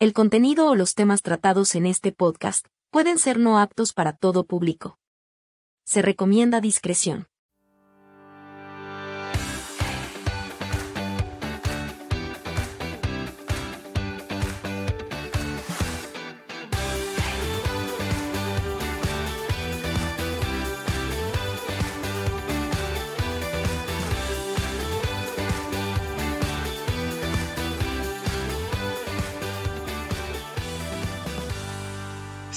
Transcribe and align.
El 0.00 0.12
contenido 0.12 0.68
o 0.68 0.76
los 0.76 0.94
temas 0.94 1.22
tratados 1.22 1.74
en 1.74 1.84
este 1.84 2.12
podcast 2.12 2.64
pueden 2.90 3.18
ser 3.18 3.40
no 3.40 3.58
aptos 3.58 3.92
para 3.92 4.12
todo 4.12 4.44
público. 4.46 4.96
Se 5.84 6.02
recomienda 6.02 6.60
discreción. 6.60 7.27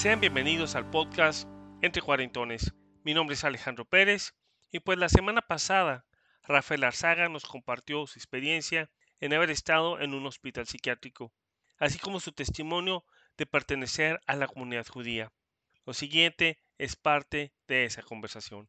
Sean 0.01 0.19
bienvenidos 0.19 0.73
al 0.73 0.89
podcast 0.89 1.47
Entre 1.83 2.01
Cuarentones. 2.01 2.73
Mi 3.03 3.13
nombre 3.13 3.35
es 3.35 3.43
Alejandro 3.43 3.85
Pérez 3.85 4.33
y 4.71 4.79
pues 4.79 4.97
la 4.97 5.09
semana 5.09 5.43
pasada 5.43 6.05
Rafael 6.41 6.83
Arzaga 6.85 7.29
nos 7.29 7.45
compartió 7.45 8.07
su 8.07 8.17
experiencia 8.17 8.89
en 9.19 9.31
haber 9.31 9.51
estado 9.51 9.99
en 9.99 10.15
un 10.15 10.25
hospital 10.25 10.65
psiquiátrico, 10.65 11.31
así 11.77 11.99
como 11.99 12.19
su 12.19 12.31
testimonio 12.31 13.05
de 13.37 13.45
pertenecer 13.45 14.19
a 14.25 14.35
la 14.35 14.47
comunidad 14.47 14.87
judía. 14.87 15.31
Lo 15.85 15.93
siguiente 15.93 16.57
es 16.79 16.95
parte 16.95 17.53
de 17.67 17.85
esa 17.85 18.01
conversación. 18.01 18.67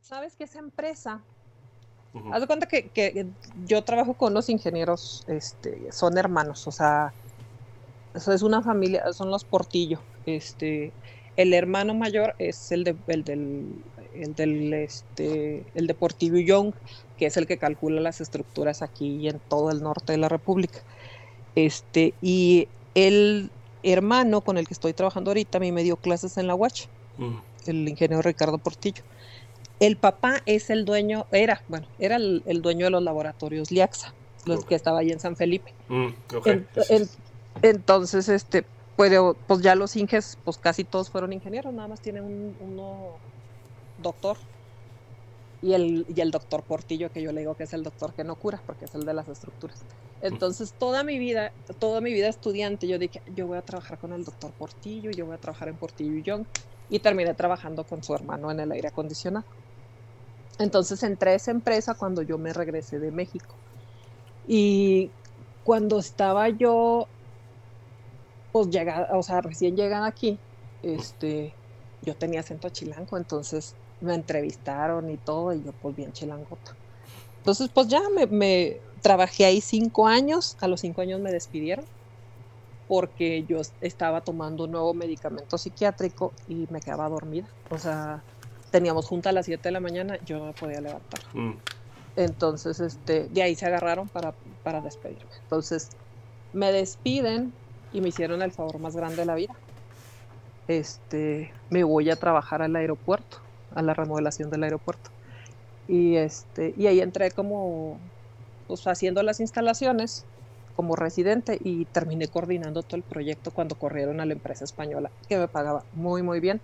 ¿Sabes 0.00 0.34
que 0.34 0.42
esa 0.42 0.58
empresa? 0.58 1.22
Haz 2.32 2.40
de 2.40 2.46
cuenta 2.48 2.66
que, 2.66 2.88
que, 2.88 3.28
yo 3.64 3.84
trabajo 3.84 4.14
con 4.14 4.34
los 4.34 4.48
ingenieros, 4.48 5.24
este, 5.28 5.92
son 5.92 6.18
hermanos, 6.18 6.66
o 6.66 6.72
sea, 6.72 7.14
eso 8.12 8.32
es 8.32 8.42
una 8.42 8.60
familia, 8.60 9.12
son 9.12 9.30
los 9.30 9.44
Portillo. 9.44 10.00
Este, 10.36 10.92
el 11.36 11.54
hermano 11.54 11.94
mayor 11.94 12.34
es 12.38 12.72
el, 12.72 12.84
de, 12.84 12.96
el 13.06 13.24
del, 13.24 13.66
el 14.14 14.34
del 14.34 14.74
este, 14.74 15.64
el 15.74 15.86
Deportivo 15.86 16.38
Young, 16.38 16.72
que 17.16 17.26
es 17.26 17.36
el 17.36 17.46
que 17.46 17.58
calcula 17.58 18.00
las 18.00 18.20
estructuras 18.20 18.82
aquí 18.82 19.16
y 19.16 19.28
en 19.28 19.40
todo 19.48 19.70
el 19.70 19.82
norte 19.82 20.12
de 20.12 20.18
la 20.18 20.28
República. 20.28 20.80
Este, 21.54 22.14
y 22.20 22.68
el 22.94 23.50
hermano 23.82 24.40
con 24.40 24.58
el 24.58 24.66
que 24.66 24.74
estoy 24.74 24.92
trabajando 24.92 25.30
ahorita 25.30 25.58
a 25.58 25.60
mí 25.60 25.72
me 25.72 25.82
dio 25.82 25.96
clases 25.96 26.36
en 26.38 26.46
la 26.46 26.54
UACH, 26.54 26.88
el 27.66 27.88
ingeniero 27.88 28.22
Ricardo 28.22 28.58
Portillo. 28.58 29.02
El 29.80 29.96
papá 29.96 30.42
es 30.46 30.70
el 30.70 30.84
dueño, 30.84 31.26
era, 31.30 31.62
bueno, 31.68 31.86
era 32.00 32.16
el, 32.16 32.62
dueño 32.62 32.86
de 32.86 32.90
los 32.90 33.02
laboratorios 33.02 33.70
Liaxa, 33.70 34.12
los 34.44 34.64
que 34.64 34.74
estaba 34.74 34.98
ahí 35.00 35.12
en 35.12 35.20
San 35.20 35.36
Felipe. 35.36 35.72
entonces, 37.62 38.28
este, 38.28 38.64
pues 38.98 39.62
ya 39.62 39.76
los 39.76 39.94
inges, 39.94 40.36
pues 40.44 40.58
casi 40.58 40.82
todos 40.82 41.08
fueron 41.08 41.32
ingenieros, 41.32 41.72
nada 41.72 41.86
más 41.86 42.00
tiene 42.00 42.20
un, 42.20 42.56
uno 42.58 43.20
doctor. 44.02 44.36
Y 45.62 45.72
el, 45.74 46.04
y 46.08 46.20
el 46.20 46.32
doctor 46.32 46.64
Portillo, 46.64 47.10
que 47.10 47.22
yo 47.22 47.32
le 47.32 47.40
digo 47.40 47.54
que 47.54 47.64
es 47.64 47.72
el 47.72 47.84
doctor 47.84 48.12
que 48.12 48.24
no 48.24 48.34
cura, 48.34 48.60
porque 48.66 48.86
es 48.86 48.94
el 48.96 49.04
de 49.04 49.14
las 49.14 49.28
estructuras. 49.28 49.84
Entonces, 50.20 50.74
toda 50.76 51.04
mi 51.04 51.18
vida, 51.18 51.52
toda 51.78 52.00
mi 52.00 52.12
vida 52.12 52.28
estudiante, 52.28 52.88
yo 52.88 52.98
dije, 52.98 53.22
yo 53.26 53.46
voy 53.46 53.58
a 53.58 53.62
trabajar 53.62 53.98
con 53.98 54.12
el 54.12 54.24
doctor 54.24 54.52
Portillo, 54.52 55.12
yo 55.12 55.26
voy 55.26 55.36
a 55.36 55.38
trabajar 55.38 55.68
en 55.68 55.76
Portillo 55.78 56.14
y 56.14 56.22
Young. 56.22 56.46
Y 56.88 57.00
terminé 57.00 57.34
trabajando 57.34 57.84
con 57.84 58.02
su 58.02 58.14
hermano 58.14 58.50
en 58.50 58.60
el 58.60 58.72
aire 58.72 58.88
acondicionado. 58.88 59.46
Entonces, 60.58 61.02
entré 61.04 61.32
a 61.32 61.34
esa 61.34 61.52
empresa 61.52 61.94
cuando 61.94 62.22
yo 62.22 62.38
me 62.38 62.52
regresé 62.52 62.98
de 62.98 63.12
México. 63.12 63.60
Y 64.44 65.12
cuando 65.62 65.98
estaba 65.98 66.48
yo 66.48 67.10
pues 68.52 68.70
llega, 68.70 69.08
o 69.12 69.22
sea, 69.22 69.40
recién 69.40 69.76
llegan 69.76 70.04
aquí, 70.04 70.38
este, 70.82 71.52
yo 72.02 72.14
tenía 72.16 72.40
acento 72.40 72.68
chilango, 72.68 73.16
entonces 73.16 73.74
me 74.00 74.14
entrevistaron 74.14 75.10
y 75.10 75.16
todo, 75.16 75.52
y 75.52 75.62
yo 75.62 75.72
pues 75.72 75.96
bien 75.96 76.12
chilangota. 76.12 76.74
Entonces, 77.38 77.70
pues 77.72 77.88
ya 77.88 78.00
me, 78.14 78.26
me 78.26 78.80
trabajé 79.00 79.44
ahí 79.44 79.60
cinco 79.60 80.06
años, 80.06 80.56
a 80.60 80.68
los 80.68 80.80
cinco 80.80 81.00
años 81.00 81.20
me 81.20 81.32
despidieron 81.32 81.84
porque 82.88 83.44
yo 83.44 83.60
estaba 83.82 84.22
tomando 84.22 84.64
un 84.64 84.72
nuevo 84.72 84.94
medicamento 84.94 85.58
psiquiátrico 85.58 86.32
y 86.48 86.66
me 86.70 86.80
quedaba 86.80 87.08
dormida. 87.08 87.46
O 87.68 87.78
sea, 87.78 88.22
teníamos 88.70 89.06
junta 89.06 89.28
a 89.28 89.32
las 89.32 89.44
7 89.44 89.62
de 89.62 89.72
la 89.72 89.80
mañana, 89.80 90.18
yo 90.24 90.38
no 90.38 90.46
me 90.46 90.52
podía 90.54 90.80
levantar. 90.80 91.20
Mm. 91.34 91.52
Entonces, 92.16 92.80
este, 92.80 93.28
de 93.28 93.42
ahí 93.42 93.54
se 93.54 93.66
agarraron 93.66 94.08
para, 94.08 94.34
para 94.64 94.80
despedirme. 94.80 95.30
Entonces, 95.42 95.90
me 96.54 96.72
despiden 96.72 97.52
y 97.92 98.00
me 98.00 98.08
hicieron 98.08 98.42
el 98.42 98.52
favor 98.52 98.78
más 98.78 98.96
grande 98.96 99.16
de 99.16 99.26
la 99.26 99.34
vida. 99.34 99.54
Este, 100.66 101.52
me 101.70 101.84
voy 101.84 102.10
a 102.10 102.16
trabajar 102.16 102.62
al 102.62 102.76
aeropuerto, 102.76 103.38
a 103.74 103.82
la 103.82 103.94
remodelación 103.94 104.50
del 104.50 104.64
aeropuerto. 104.64 105.10
Y 105.86 106.16
este, 106.16 106.74
y 106.76 106.86
ahí 106.86 107.00
entré 107.00 107.30
como 107.30 107.98
pues 108.66 108.86
haciendo 108.86 109.22
las 109.22 109.40
instalaciones 109.40 110.26
como 110.74 110.94
residente 110.94 111.58
y 111.60 111.86
terminé 111.86 112.28
coordinando 112.28 112.82
todo 112.82 112.96
el 112.98 113.02
proyecto 113.04 113.50
cuando 113.52 113.76
corrieron 113.76 114.20
a 114.20 114.26
la 114.26 114.34
empresa 114.34 114.64
española, 114.64 115.10
que 115.28 115.38
me 115.38 115.48
pagaba 115.48 115.86
muy 115.92 116.22
muy 116.22 116.40
bien. 116.40 116.62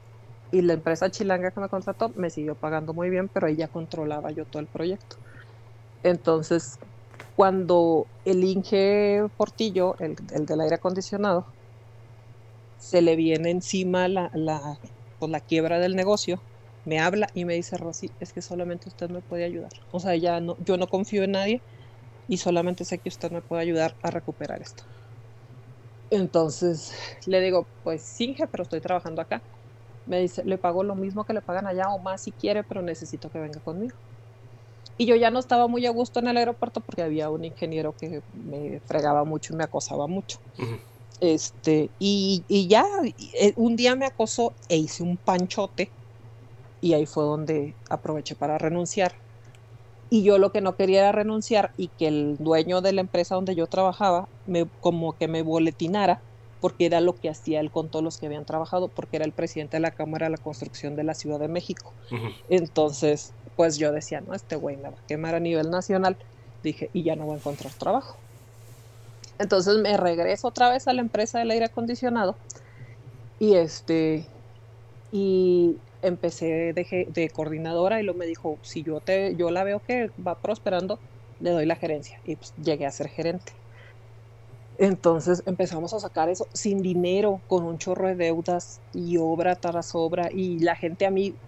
Y 0.51 0.63
la 0.63 0.75
empresa 0.75 1.11
chilanga 1.11 1.51
que 1.51 1.61
me 1.61 1.69
contrató 1.69 2.11
me 2.15 2.31
siguió 2.31 2.55
pagando 2.57 2.95
muy 2.95 3.11
bien, 3.11 3.29
pero 3.29 3.47
ahí 3.49 3.57
ya 3.57 3.69
controlaba 3.69 4.31
yo 4.33 4.47
todo 4.47 4.61
el 4.61 4.69
proyecto. 4.69 5.17
Entonces, 6.03 6.79
cuando 7.35 8.11
el 8.25 8.45
Inge 8.45 9.23
Portillo, 9.37 9.97
el, 9.99 10.15
del 10.17 10.61
aire 10.61 10.77
acondicionado, 10.77 11.47
se 12.77 13.03
le 13.03 13.17
viene 13.17 13.51
encima 13.51 14.09
la, 14.09 14.31
la, 14.35 14.77
pues, 15.19 15.31
la 15.31 15.41
quiebra 15.41 15.79
del 15.81 15.97
negocio, 15.97 16.47
me 16.85 17.01
habla 17.01 17.29
y 17.35 17.45
me 17.45 17.55
dice, 17.55 17.77
Rosy, 17.79 18.15
es 18.19 18.33
que 18.33 18.43
solamente 18.43 18.89
usted 18.89 19.09
me 19.11 19.23
puede 19.23 19.45
ayudar. 19.45 19.71
O 19.91 20.01
sea, 20.01 20.17
ya 20.17 20.41
no, 20.41 20.57
yo 20.61 20.77
no 20.77 20.87
confío 20.89 21.23
en 21.25 21.33
nadie 21.33 21.65
y 22.29 22.39
solamente 22.39 22.85
sé 22.87 23.01
que 23.01 23.11
usted 23.11 23.33
me 23.33 23.43
puede 23.43 23.63
ayudar 23.63 23.97
a 24.03 24.11
recuperar 24.13 24.63
esto. 24.63 24.85
Entonces 26.11 26.93
le 27.27 27.41
digo, 27.41 27.71
pues 27.83 28.19
Inge, 28.21 28.47
pero 28.49 28.63
estoy 28.63 28.81
trabajando 28.81 29.21
acá. 29.23 29.45
Me 30.05 30.21
dice, 30.21 30.45
le 30.45 30.59
pago 30.59 30.85
lo 30.85 30.97
mismo 30.97 31.25
que 31.25 31.35
le 31.35 31.43
pagan 31.43 31.67
allá 31.67 31.89
o 31.91 32.01
más 32.03 32.23
si 32.25 32.33
quiere, 32.33 32.65
pero 32.65 32.83
necesito 32.83 33.31
que 33.31 33.39
venga 33.41 33.61
conmigo. 33.61 33.97
Y 34.97 35.07
yo 35.07 35.17
ya 35.17 35.31
no 35.31 35.39
estaba 35.39 35.67
muy 35.67 35.87
a 35.87 35.91
gusto 35.91 36.21
en 36.21 36.29
el 36.29 36.37
aeropuerto 36.37 36.81
porque 36.81 37.03
había 37.03 37.31
un 37.31 37.45
ingeniero 37.45 37.95
que 37.97 38.23
me 38.33 38.81
fregaba 38.81 39.25
mucho 39.25 39.53
y 39.53 39.57
me 39.57 39.65
acosaba 39.65 40.07
mucho. 40.07 40.39
Este, 41.21 41.91
y, 41.99 42.45
y, 42.49 42.69
ya 42.69 42.85
eh, 43.41 43.53
un 43.57 43.77
día 43.77 43.97
me 43.97 44.07
acosó 44.07 44.53
e 44.69 44.77
hice 44.77 45.03
un 45.03 45.17
panchote 45.17 45.91
y 46.81 46.93
ahí 46.93 47.07
fue 47.07 47.25
donde 47.25 47.75
aproveché 47.89 48.35
para 48.35 48.59
renunciar. 48.59 49.15
Y 50.11 50.23
yo 50.23 50.39
lo 50.39 50.53
que 50.53 50.61
no 50.61 50.77
quería 50.77 51.01
era 51.01 51.13
renunciar 51.13 51.73
y 51.77 51.89
que 51.89 52.09
el 52.09 52.37
dueño 52.39 52.81
de 52.81 52.93
la 52.93 53.01
empresa 53.01 53.35
donde 53.35 53.55
yo 53.55 53.67
trabajaba 53.67 54.29
me 54.47 54.69
como 54.81 55.15
que 55.15 55.27
me 55.27 55.43
boletinara 55.43 56.21
porque 56.65 56.87
era 56.87 57.03
lo 57.03 57.15
que 57.15 57.29
hacía 57.29 57.61
él 57.61 57.71
con 57.71 57.91
todos 57.91 58.03
los 58.03 58.17
que 58.17 58.25
habían 58.25 58.47
trabajado, 58.47 58.89
porque 58.89 59.17
era 59.17 59.27
el 59.27 59.33
presidente 59.33 59.77
de 59.77 59.83
la 59.83 59.91
Cámara 59.91 60.27
de 60.27 60.31
la 60.31 60.39
Construcción 60.39 60.97
de 60.97 61.05
la 61.05 61.13
Ciudad 61.13 61.39
de 61.39 61.49
México. 61.49 61.93
Entonces, 62.49 63.35
pues 63.55 63.77
yo 63.79 63.93
decía, 63.93 64.21
no, 64.21 64.35
este 64.35 64.57
güey 64.57 64.77
me 64.77 64.91
va 64.91 64.99
a 64.99 65.05
quemar 65.07 65.35
a 65.35 65.41
nivel 65.41 65.71
nacional. 65.71 66.19
Dije, 66.63 66.91
y 66.93 67.05
ya 67.05 67.17
no 67.17 67.27
voy 67.27 67.35
a 67.37 67.39
encontrar 67.39 67.75
trabajo. 67.75 68.25
Entonces 69.39 69.77
me 69.79 69.97
regreso 69.97 70.49
otra 70.49 70.71
vez 70.71 70.87
a 70.87 70.93
la 70.93 71.01
empresa 71.03 71.39
del 71.41 71.51
aire 71.51 71.67
acondicionado 71.67 72.41
y 73.39 73.55
este, 73.57 74.35
y 75.11 75.83
empecé 76.03 76.75
de, 76.75 77.07
de 77.09 77.31
coordinadora 77.31 78.01
y 78.01 78.05
luego 78.05 78.19
me 78.19 78.27
dijo, 78.27 78.61
si 78.65 78.85
yo, 78.85 79.01
te, 79.03 79.37
yo 79.37 79.51
la 79.51 79.65
veo 79.65 79.83
que 79.83 80.13
va 80.19 80.41
prosperando, 80.41 81.03
le 81.39 81.51
doy 81.53 81.67
la 81.67 81.77
gerencia. 81.77 82.19
Y 82.25 82.37
pues 82.37 82.55
llegué 82.57 82.87
a 82.87 82.93
ser 82.93 83.09
gerente. 83.09 83.55
Entonces 84.77 85.43
empezamos 85.47 85.95
a 85.95 86.01
sacar 86.01 86.29
eso 86.29 86.49
sin 86.53 86.79
dinero, 86.83 87.45
con 87.47 87.65
un 87.65 87.79
chorro 87.79 88.09
de 88.09 88.17
deudas 88.17 88.83
y 88.93 89.17
obra 89.19 89.57
tras 89.57 89.95
obra. 89.95 90.29
Y 90.33 90.59
la 90.61 90.75
gente 90.77 91.07
a 91.07 91.11
mí, 91.13 91.41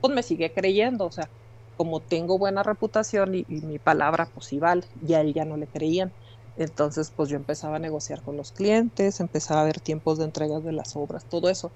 pues 0.00 0.14
me 0.14 0.22
sigue 0.22 0.52
creyendo. 0.54 1.06
O 1.06 1.12
sea, 1.12 1.30
como 1.76 2.02
tengo 2.02 2.38
buena 2.38 2.62
reputación 2.62 3.34
y, 3.34 3.44
mi 3.62 3.78
palabra, 3.78 4.30
pues 4.34 4.46
sí 4.46 4.58
vale. 4.58 4.86
Y 4.94 5.14
a 5.14 5.20
él 5.20 5.34
ya 5.34 5.44
no 5.44 5.56
le 5.56 5.68
creían. 5.68 6.14
Entonces, 6.56 7.10
pues 7.10 7.28
yo 7.30 7.36
empezaba 7.36 7.76
a 7.76 7.78
negociar 7.80 8.22
con 8.22 8.36
los 8.36 8.52
clientes, 8.52 9.20
empezaba 9.20 9.62
a 9.62 9.64
ver 9.64 9.80
tiempos 9.80 10.18
de 10.18 10.24
entregas 10.26 10.62
de 10.64 10.72
las 10.72 10.96
obras, 10.96 11.26
todo 11.26 11.48
eso. 11.50 11.74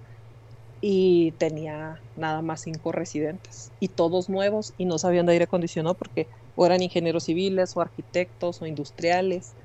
Y 0.80 1.32
tenía 1.32 2.04
nada 2.14 2.42
más 2.42 2.62
cinco 2.62 2.92
residentes 2.92 3.72
y 3.80 3.90
todos 3.90 4.28
nuevos 4.28 4.74
y 4.76 4.86
no 4.86 4.98
sabían 4.98 5.26
de 5.26 5.32
aire 5.32 5.44
acondicionado 5.44 5.96
porque 5.96 6.28
eran 6.56 6.82
ingenieros 6.82 7.24
civiles 7.24 7.76
o 7.76 7.80
arquitectos 7.80 8.62
o 8.62 8.66
industriales 8.66 9.56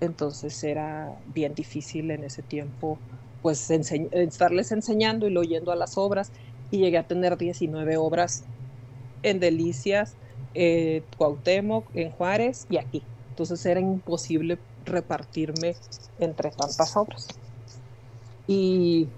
entonces 0.00 0.62
era 0.64 1.10
bien 1.24 1.54
difícil 1.54 2.10
en 2.10 2.24
ese 2.24 2.42
tiempo 2.42 3.02
pues 3.40 3.70
estarles 3.70 4.72
enseñando 4.72 5.26
y 5.26 5.30
lo 5.30 5.42
yendo 5.42 5.70
a 5.72 5.76
las 5.76 5.96
obras 5.98 6.32
y 6.70 6.78
llegué 6.78 6.98
a 6.98 7.06
tener 7.06 7.36
19 7.36 7.96
obras 7.96 8.48
en 9.24 9.40
Delicias, 9.40 10.18
eh, 10.54 11.08
Cuauhtémoc, 11.16 11.90
en 11.94 12.10
Juárez 12.12 12.66
y 12.70 12.78
aquí. 12.78 13.10
Entonces 13.30 13.64
era 13.66 13.80
imposible 13.80 14.64
repartirme 14.78 15.80
entre 16.18 16.52
tantas 16.52 16.96
obras. 16.96 17.28
Y 18.46 19.12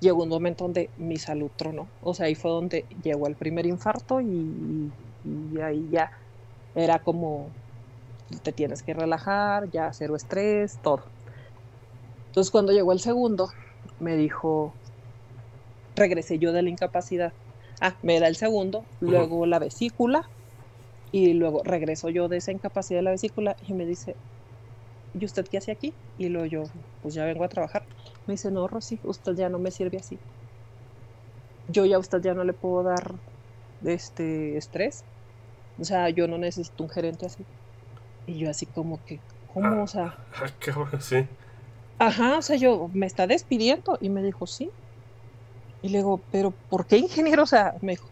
llegó 0.00 0.22
un 0.24 0.28
momento 0.28 0.64
donde 0.64 0.92
mi 0.96 1.16
salud 1.18 1.52
tronó. 1.56 1.92
O 2.00 2.14
sea, 2.14 2.26
ahí 2.26 2.34
fue 2.34 2.50
donde 2.50 2.86
llegó 3.02 3.26
el 3.28 3.36
primer 3.36 3.66
infarto 3.66 4.20
y, 4.20 4.94
y 5.22 5.60
ahí 5.60 5.88
ya 5.90 6.10
era 6.74 7.02
como 7.02 7.56
te 8.42 8.52
tienes 8.52 8.82
que 8.82 8.94
relajar, 8.94 9.70
ya 9.70 9.92
cero 9.92 10.16
estrés, 10.16 10.80
todo. 10.80 11.12
Entonces 12.28 12.50
cuando 12.52 12.72
llegó 12.72 12.92
el 12.92 13.00
segundo, 13.00 13.50
me 13.98 14.16
dijo, 14.16 14.78
regresé 15.96 16.38
yo 16.38 16.52
de 16.52 16.62
la 16.62 16.70
incapacidad. 16.70 17.34
Ah, 17.80 17.94
me 18.02 18.18
da 18.20 18.28
el 18.28 18.36
segundo, 18.36 18.84
luego 19.00 19.44
la 19.46 19.58
vesícula 19.58 20.28
y 21.12 21.34
luego 21.34 21.62
regreso 21.62 22.08
yo 22.08 22.28
de 22.28 22.38
esa 22.38 22.52
incapacidad 22.52 22.98
de 22.98 23.04
la 23.04 23.10
vesícula 23.10 23.56
y 23.66 23.72
me 23.74 23.86
dice, 23.86 24.16
¿y 25.18 25.24
usted 25.24 25.46
qué 25.46 25.58
hace 25.58 25.72
aquí? 25.72 25.92
Y 26.18 26.28
luego 26.28 26.46
yo, 26.46 26.64
pues 27.02 27.14
ya 27.14 27.24
vengo 27.24 27.44
a 27.44 27.48
trabajar. 27.48 27.84
Me 28.26 28.34
dice, 28.34 28.50
no, 28.50 28.66
Rosy, 28.66 28.98
usted 29.04 29.34
ya 29.34 29.48
no 29.48 29.58
me 29.58 29.70
sirve 29.70 29.98
así. 29.98 30.18
Yo 31.68 31.84
ya 31.84 31.96
a 31.96 31.98
usted 31.98 32.20
ya 32.22 32.34
no 32.34 32.44
le 32.44 32.52
puedo 32.52 32.82
dar 32.82 33.14
este 33.84 34.56
estrés. 34.56 35.04
O 35.78 35.84
sea, 35.84 36.08
yo 36.10 36.28
no 36.28 36.38
necesito 36.38 36.82
un 36.82 36.90
gerente 36.90 37.26
así. 37.26 37.44
Y 38.26 38.38
yo 38.38 38.50
así 38.50 38.66
como 38.66 39.04
que, 39.04 39.20
¿cómo? 39.52 39.82
O 39.82 39.86
sea... 39.86 40.16
Ah, 40.34 41.00
sí. 41.00 41.26
Ajá, 41.98 42.38
o 42.38 42.42
sea, 42.42 42.56
yo, 42.56 42.90
me 42.92 43.06
está 43.06 43.26
despidiendo. 43.26 43.98
Y 44.00 44.08
me 44.08 44.22
dijo, 44.22 44.46
sí. 44.46 44.70
Y 45.86 45.88
le 45.88 45.98
digo, 45.98 46.20
pero 46.32 46.52
¿por 46.68 46.84
qué 46.84 46.98
ingeniero? 46.98 47.44
O 47.44 47.46
sea, 47.46 47.76
me 47.80 47.92
dijo, 47.92 48.08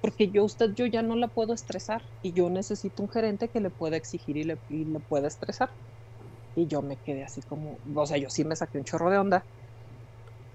porque 0.00 0.28
yo 0.28 0.44
usted, 0.44 0.72
yo 0.72 0.86
ya 0.86 1.02
no 1.02 1.14
la 1.14 1.28
puedo 1.28 1.52
estresar. 1.52 2.00
Y 2.22 2.32
yo 2.32 2.48
necesito 2.48 3.02
un 3.02 3.10
gerente 3.10 3.48
que 3.48 3.60
le 3.60 3.68
pueda 3.68 3.98
exigir 3.98 4.38
y 4.38 4.44
le, 4.44 4.56
y 4.70 4.86
le 4.86 4.98
pueda 4.98 5.28
estresar. 5.28 5.68
Y 6.56 6.68
yo 6.68 6.80
me 6.80 6.96
quedé 6.96 7.22
así 7.22 7.42
como, 7.42 7.76
o 7.94 8.06
sea, 8.06 8.16
yo 8.16 8.30
sí 8.30 8.44
me 8.44 8.56
saqué 8.56 8.78
un 8.78 8.84
chorro 8.84 9.10
de 9.10 9.18
onda. 9.18 9.44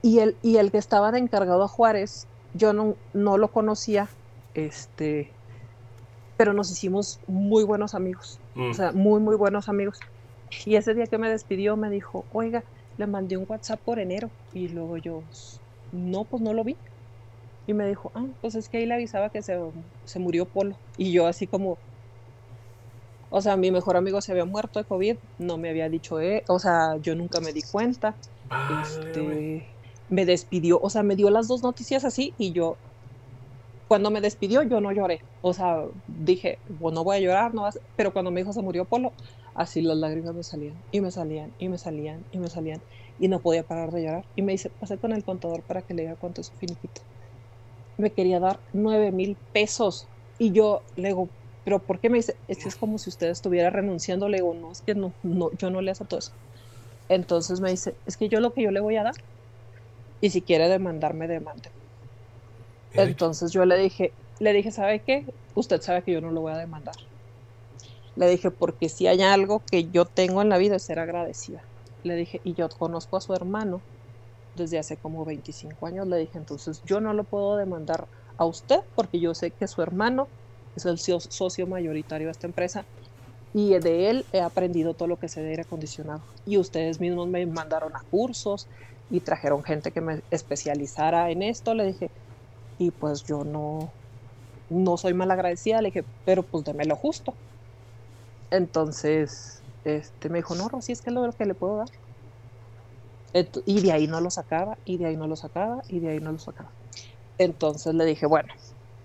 Y 0.01 0.17
el, 0.17 0.35
y 0.41 0.57
el 0.57 0.71
que 0.71 0.79
estaba 0.79 1.11
de 1.11 1.19
encargado 1.19 1.63
a 1.63 1.67
Juárez, 1.67 2.25
yo 2.55 2.73
no, 2.73 2.95
no 3.13 3.37
lo 3.37 3.49
conocía, 3.49 4.09
este, 4.55 5.29
pero 6.37 6.53
nos 6.53 6.71
hicimos 6.71 7.19
muy 7.27 7.65
buenos 7.65 7.93
amigos. 7.93 8.39
O 8.55 8.61
mm. 8.61 8.73
sea, 8.73 8.91
muy, 8.93 9.19
muy 9.19 9.35
buenos 9.35 9.69
amigos. 9.69 9.99
Y 10.65 10.75
ese 10.75 10.95
día 10.95 11.05
que 11.05 11.19
me 11.19 11.29
despidió 11.29 11.77
me 11.77 11.91
dijo, 11.91 12.25
oiga, 12.33 12.63
le 12.97 13.05
mandé 13.05 13.37
un 13.37 13.45
WhatsApp 13.47 13.79
por 13.79 13.99
enero. 13.99 14.31
Y 14.53 14.69
luego 14.69 14.97
yo, 14.97 15.21
no, 15.91 16.25
pues 16.29 16.41
no 16.43 16.53
lo 16.53 16.63
vi. 16.63 16.79
Y 17.67 17.73
me 17.75 17.87
dijo, 17.87 18.11
ah, 18.15 18.27
pues 18.41 18.55
es 18.55 18.69
que 18.69 18.77
ahí 18.79 18.85
le 18.87 18.95
avisaba 18.95 19.31
que 19.31 19.43
se, 19.43 19.57
se 20.05 20.19
murió 20.19 20.49
Polo. 20.51 20.81
Y 20.97 21.13
yo 21.13 21.27
así 21.27 21.47
como, 21.47 21.81
o 23.29 23.41
sea, 23.41 23.57
mi 23.57 23.71
mejor 23.71 23.97
amigo 23.97 24.21
se 24.21 24.31
había 24.31 24.45
muerto 24.45 24.79
de 24.79 24.85
COVID, 24.85 25.17
no 25.37 25.57
me 25.57 25.69
había 25.69 25.89
dicho, 25.89 26.19
eh, 26.21 26.43
o 26.47 26.59
sea, 26.59 26.95
yo 27.01 27.15
nunca 27.15 27.41
me 27.41 27.53
di 27.53 27.61
cuenta. 27.63 28.19
este, 28.67 29.69
me 30.07 30.25
despidió, 30.25 30.79
o 30.81 30.89
sea, 30.89 31.03
me 31.03 31.15
dio 31.15 31.29
las 31.29 31.47
dos 31.47 31.63
noticias 31.63 32.05
así 32.05 32.35
y 32.37 32.53
yo, 32.53 32.81
cuando 33.87 34.11
me 34.11 34.21
despidió, 34.21 34.63
yo 34.63 34.81
no 34.81 34.91
lloré. 34.91 35.21
O 35.41 35.53
sea, 35.53 35.83
dije, 36.07 36.61
bueno, 36.67 36.95
no 36.97 37.03
voy 37.03 37.17
a 37.17 37.19
llorar, 37.19 37.53
no 37.53 37.67
pero 37.95 38.13
cuando 38.13 38.31
mi 38.31 38.41
hijo 38.41 38.53
se 38.53 38.61
murió 38.61 38.85
Polo, 38.85 39.15
así 39.53 39.81
las 39.81 39.97
lágrimas 39.97 40.35
me 40.35 40.43
salían 40.43 40.83
y 40.91 41.01
me 41.01 41.11
salían 41.11 41.55
y 41.57 41.69
me 41.69 41.77
salían 41.77 42.27
y 42.31 42.39
me 42.39 42.49
salían 42.49 42.83
y 43.17 43.27
no 43.29 43.41
podía 43.41 43.63
parar 43.63 43.91
de 43.91 44.03
llorar. 44.03 44.27
Y 44.35 44.41
me 44.43 44.51
dice, 44.53 44.71
pasé 44.71 44.99
con 44.99 45.13
el 45.13 45.23
contador 45.23 45.63
para 45.65 45.83
que 45.83 45.93
le 45.93 46.03
diga 46.03 46.15
cuánto 46.17 46.41
es 46.41 46.47
su 46.47 46.55
finiquito. 46.57 47.01
Me 47.97 48.13
quería 48.13 48.39
dar 48.39 48.63
nueve 48.71 49.11
mil 49.11 49.39
pesos 49.51 50.11
y 50.37 50.51
yo 50.53 50.85
le 50.95 51.09
digo, 51.09 51.33
pero 51.63 51.85
¿por 51.85 51.99
qué 51.99 52.09
me 52.09 52.17
dice? 52.17 52.39
Es 52.47 52.59
que 52.59 52.69
es 52.69 52.75
como 52.77 52.97
si 52.99 53.09
usted 53.09 53.29
estuviera 53.29 53.69
renunciando. 53.69 54.29
Le 54.29 54.37
digo, 54.37 54.53
no, 54.55 54.71
es 54.71 54.81
que 54.81 54.95
no, 54.95 55.15
no, 55.23 55.51
yo 55.57 55.69
no 55.71 55.81
le 55.81 55.91
hago 55.91 56.05
todo 56.05 56.19
eso. 56.19 56.33
Entonces 57.09 57.61
me 57.61 57.71
dice, 57.71 57.99
es 58.05 58.17
que 58.17 58.29
yo 58.29 58.39
lo 58.41 58.53
que 58.53 58.63
yo 58.63 58.71
le 58.71 58.81
voy 58.81 58.97
a 58.97 59.03
dar, 59.03 59.15
y 60.21 60.29
si 60.29 60.43
quiere 60.43 60.69
demandarme, 60.69 61.27
demande. 61.27 61.71
Entonces 62.95 63.51
yo 63.51 63.65
le 63.65 63.77
dije, 63.77 64.15
le 64.39 64.53
dije, 64.53 64.71
¿sabe 64.71 65.03
qué? 65.05 65.25
Usted 65.53 65.81
sabe 65.81 66.03
que 66.03 66.13
yo 66.13 66.21
no 66.21 66.31
lo 66.31 66.41
voy 66.41 66.53
a 66.53 66.57
demandar. 66.57 66.95
Le 68.15 68.29
dije, 68.29 68.51
porque 68.51 68.89
si 68.89 69.07
hay 69.07 69.21
algo 69.21 69.63
que 69.69 69.89
yo 69.91 70.05
tengo 70.05 70.41
en 70.41 70.49
la 70.49 70.57
vida 70.57 70.75
es 70.77 70.85
ser 70.85 70.99
agradecida. 70.99 71.69
Le 72.03 72.15
dije, 72.15 72.41
y 72.43 72.55
yo 72.55 72.67
conozco 72.69 73.17
a 73.17 73.21
su 73.21 73.33
hermano 73.33 73.83
desde 74.55 74.79
hace 74.79 74.97
como 74.99 75.25
25 75.25 75.87
años. 75.87 76.07
Le 76.07 76.17
dije, 76.17 76.37
entonces 76.37 76.81
yo 76.83 77.01
no 77.01 77.13
lo 77.13 77.25
puedo 77.25 77.57
demandar 77.57 78.09
a 78.37 78.45
usted 78.45 78.79
porque 78.95 79.19
yo 79.19 79.35
sé 79.35 79.53
que 79.53 79.67
su 79.67 79.81
hermano 79.81 80.31
es 80.75 80.85
el 80.85 80.99
socio 80.99 81.67
mayoritario 81.67 82.27
de 82.27 82.31
esta 82.31 82.47
empresa 82.47 82.87
y 83.53 83.77
de 83.79 84.09
él 84.09 84.27
he 84.31 84.41
aprendido 84.41 84.95
todo 84.95 85.07
lo 85.07 85.17
que 85.17 85.29
sé 85.29 85.41
de 85.41 85.49
aire 85.51 85.63
acondicionado. 85.63 86.25
Y 86.45 86.57
ustedes 86.57 86.99
mismos 86.99 87.27
me 87.29 87.45
mandaron 87.47 87.95
a 87.95 88.03
cursos 88.09 88.69
y 89.09 89.21
trajeron 89.21 89.63
gente 89.63 89.91
que 89.91 90.01
me 90.01 90.23
especializara 90.29 91.31
en 91.31 91.43
esto. 91.43 91.73
Le 91.73 91.85
dije, 91.87 92.11
y 92.77 92.91
pues 92.91 93.23
yo 93.23 93.43
no, 93.43 93.97
no 94.69 94.97
soy 94.97 95.13
mal 95.13 95.31
agradecida. 95.31 95.81
Le 95.81 95.89
dije, 95.89 96.05
pero 96.23 96.43
pues 96.43 96.63
déme 96.63 96.85
lo 96.85 96.95
justo. 96.95 97.39
Entonces, 98.51 99.65
este, 99.83 100.29
me 100.29 100.39
dijo, 100.39 100.55
no, 100.55 100.69
Rosy, 100.69 100.91
es 100.93 101.01
que 101.01 101.09
es 101.09 101.13
lo 101.13 101.31
que 101.33 101.45
le 101.45 101.55
puedo 101.55 101.77
dar. 101.77 101.89
y 103.65 103.81
de 103.81 103.91
ahí 103.91 104.07
no 104.07 104.21
lo 104.21 104.29
sacaba, 104.31 104.79
y 104.85 104.97
de 104.97 105.05
ahí 105.07 105.17
no 105.17 105.27
lo 105.27 105.35
sacaba, 105.35 105.83
y 105.87 105.99
de 105.99 106.09
ahí 106.11 106.19
no 106.19 106.31
lo 106.31 106.39
sacaba. 106.39 106.75
Entonces 107.37 107.93
le 107.95 108.05
dije, 108.05 108.25
bueno, 108.25 108.53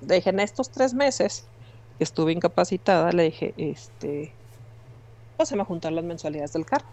dije, 0.00 0.30
en 0.30 0.40
estos 0.40 0.70
tres 0.70 0.94
meses 0.94 1.50
estuve 1.98 2.32
incapacitada, 2.32 3.12
le 3.12 3.24
dije, 3.24 3.54
este, 3.56 4.38
pues 5.36 5.48
se 5.50 5.56
me 5.56 5.64
juntar 5.64 5.92
las 5.92 6.04
mensualidades 6.04 6.52
del 6.52 6.66
carro. 6.66 6.88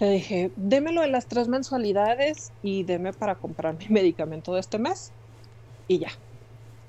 Le 0.00 0.10
dije, 0.10 0.52
démelo 0.56 1.02
en 1.04 1.12
las 1.12 1.28
tres 1.28 1.48
mensualidades 1.48 2.54
y 2.62 2.84
deme 2.84 3.12
para 3.12 3.36
comprar 3.38 3.76
mi 3.76 3.86
medicamento 3.88 4.54
de 4.54 4.60
este 4.60 4.78
mes. 4.78 5.14
Y 5.90 5.98
ya. 6.00 6.10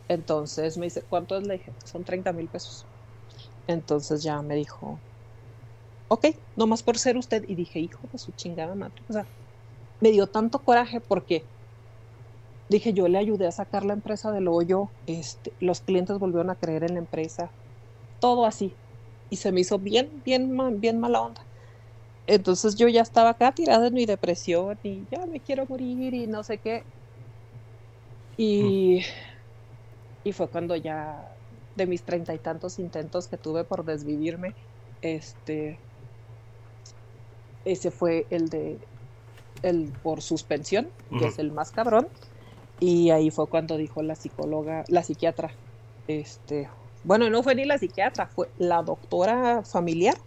Entonces 0.10 0.78
me 0.78 0.86
dice, 0.88 1.04
¿cuánto 1.08 1.38
es? 1.38 1.48
Le 1.48 1.56
dije, 1.56 1.76
son 1.86 2.04
30 2.06 2.34
mil 2.34 2.50
pesos. 2.50 2.90
Entonces 3.68 4.24
ya 4.24 4.42
me 4.44 4.56
dijo, 4.56 5.04
ok, 6.08 6.26
nomás 6.56 6.84
por 6.84 6.98
ser 7.00 7.18
usted. 7.18 7.44
Y 7.48 7.56
dije, 7.56 7.80
hijo 7.80 8.08
de 8.12 8.18
su 8.20 8.32
chingada 8.34 8.76
madre. 8.76 9.04
O 9.10 9.14
sea, 9.14 9.30
me 10.02 10.12
dio 10.12 10.28
tanto 10.32 10.64
coraje 10.64 11.02
porque 11.02 11.50
dije, 12.70 12.94
yo 12.94 13.08
le 13.08 13.18
ayudé 13.18 13.48
a 13.48 13.52
sacar 13.52 13.86
la 13.86 13.94
empresa 13.94 14.32
del 14.32 14.48
hoyo, 14.48 14.94
este, 15.06 15.56
los 15.60 15.82
clientes 15.82 16.18
volvieron 16.20 16.50
a 16.50 16.56
creer 16.56 16.84
en 16.84 16.94
la 16.94 17.00
empresa, 17.00 17.56
todo 18.20 18.46
así. 18.46 18.80
Y 19.30 19.38
se 19.38 19.52
me 19.52 19.62
hizo 19.62 19.80
bien, 19.80 20.22
bien, 20.24 20.52
bien 20.82 21.00
mala 21.00 21.22
onda. 21.24 21.50
Entonces 22.28 22.76
yo 22.78 22.88
ya 22.90 23.02
estaba 23.04 23.32
acá 23.32 23.54
tirada 23.54 23.88
en 23.88 23.96
mi 23.96 24.06
depresión 24.08 24.80
y 24.84 25.08
ya 25.12 25.26
me 25.28 25.42
quiero 25.44 25.68
morir 25.68 26.14
y 26.16 26.28
no 26.28 26.44
sé 26.44 26.60
qué. 26.62 26.88
Y, 28.42 29.02
mm. 29.02 30.28
y 30.30 30.32
fue 30.32 30.48
cuando 30.48 30.76
ya 30.76 31.32
de 31.76 31.86
mis 31.86 32.02
treinta 32.02 32.34
y 32.34 32.40
tantos 32.40 32.80
intentos 32.80 33.28
que 33.28 33.38
tuve 33.38 33.64
por 33.64 33.86
desvivirme, 33.86 34.56
este, 35.04 35.78
ese 37.66 37.92
fue 37.92 38.26
el 38.32 38.50
de 38.50 38.80
el 39.62 39.94
por 40.02 40.24
suspensión, 40.24 40.90
que 41.20 41.28
es 41.28 41.38
el 41.38 41.52
más 41.52 41.70
cabrón. 41.70 42.08
Y 42.80 43.12
ahí 43.12 43.30
fue 43.30 43.46
cuando 43.46 43.78
dijo 43.78 44.02
la 44.02 44.16
psicóloga, 44.16 44.86
la 44.88 45.04
psiquiatra, 45.04 45.52
este, 46.08 46.68
bueno, 47.04 47.30
no 47.30 47.44
fue 47.44 47.54
ni 47.54 47.66
la 47.66 47.78
psiquiatra, 47.78 48.26
fue 48.26 48.50
la 48.58 48.82
doctora 48.82 49.62
familiar. 49.62 50.18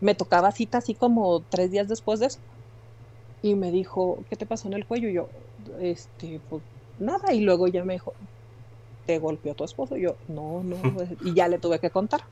Me 0.00 0.14
tocaba 0.14 0.50
cita 0.50 0.78
así 0.78 0.94
como 0.94 1.42
tres 1.42 1.70
días 1.70 1.88
después 1.88 2.20
de 2.20 2.26
eso. 2.28 2.38
Y 3.42 3.54
me 3.54 3.70
dijo, 3.70 4.24
¿qué 4.30 4.36
te 4.36 4.46
pasó 4.46 4.66
en 4.68 4.74
el 4.74 4.86
cuello? 4.86 5.10
Y 5.10 5.12
yo, 5.12 5.28
este, 5.80 6.40
pues 6.48 6.62
nada. 6.98 7.32
Y 7.32 7.40
luego 7.40 7.66
ya 7.68 7.84
me 7.84 7.94
dijo, 7.94 8.14
¿te 9.06 9.18
golpeó 9.18 9.54
tu 9.54 9.64
esposo? 9.64 9.96
Y 9.96 10.02
yo, 10.02 10.16
no, 10.28 10.62
no. 10.62 10.76
y 11.24 11.34
ya 11.34 11.48
le 11.48 11.58
tuve 11.58 11.78
que 11.78 11.90
contar. 11.90 12.22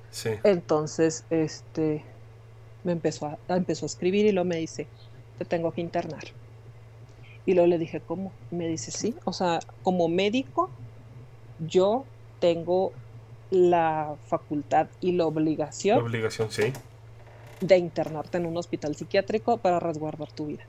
Entonces, 0.44 1.24
este, 1.30 2.04
me 2.84 2.92
empezó 2.92 3.26
a, 3.26 3.38
empezó 3.48 3.86
a 3.86 3.88
escribir 3.88 4.26
y 4.26 4.32
luego 4.32 4.48
me 4.48 4.56
dice, 4.56 4.86
te 5.38 5.44
tengo 5.44 5.72
que 5.72 5.80
internar. 5.80 6.24
Y 7.46 7.54
luego 7.54 7.66
le 7.66 7.78
dije, 7.78 8.00
¿cómo? 8.00 8.32
me 8.50 8.68
dice, 8.68 8.90
sí, 8.90 9.14
o 9.24 9.32
sea, 9.32 9.60
como 9.82 10.08
médico, 10.08 10.70
yo 11.58 12.04
tengo 12.40 12.92
la 13.50 14.16
facultad 14.26 14.88
y 15.00 15.12
la 15.12 15.26
obligación. 15.26 15.98
La 15.98 16.04
obligación, 16.04 16.50
sí. 16.50 16.72
De 17.60 17.76
internarte 17.78 18.38
en 18.38 18.46
un 18.46 18.56
hospital 18.56 18.94
psiquiátrico 18.94 19.56
para 19.56 19.80
resguardar 19.80 20.30
tu 20.32 20.46
vida. 20.46 20.64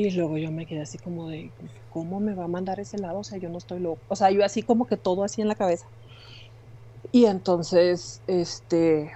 Y 0.00 0.10
luego 0.12 0.38
yo 0.38 0.50
me 0.50 0.66
quedé 0.66 0.80
así 0.80 0.98
como 0.98 1.28
de, 1.28 1.54
¿cómo 1.88 2.20
me 2.20 2.34
va 2.34 2.44
a 2.44 2.48
mandar 2.48 2.80
ese 2.80 2.98
lado? 2.98 3.18
O 3.20 3.24
sea, 3.24 3.38
yo 3.38 3.50
no 3.50 3.58
estoy 3.58 3.80
loco. 3.80 4.02
O 4.08 4.16
sea, 4.16 4.30
yo 4.30 4.42
así 4.44 4.62
como 4.62 4.86
que 4.86 4.96
todo 4.96 5.24
así 5.24 5.42
en 5.42 5.48
la 5.48 5.54
cabeza. 5.56 5.86
Y 7.12 7.26
entonces, 7.26 8.22
este, 8.26 9.12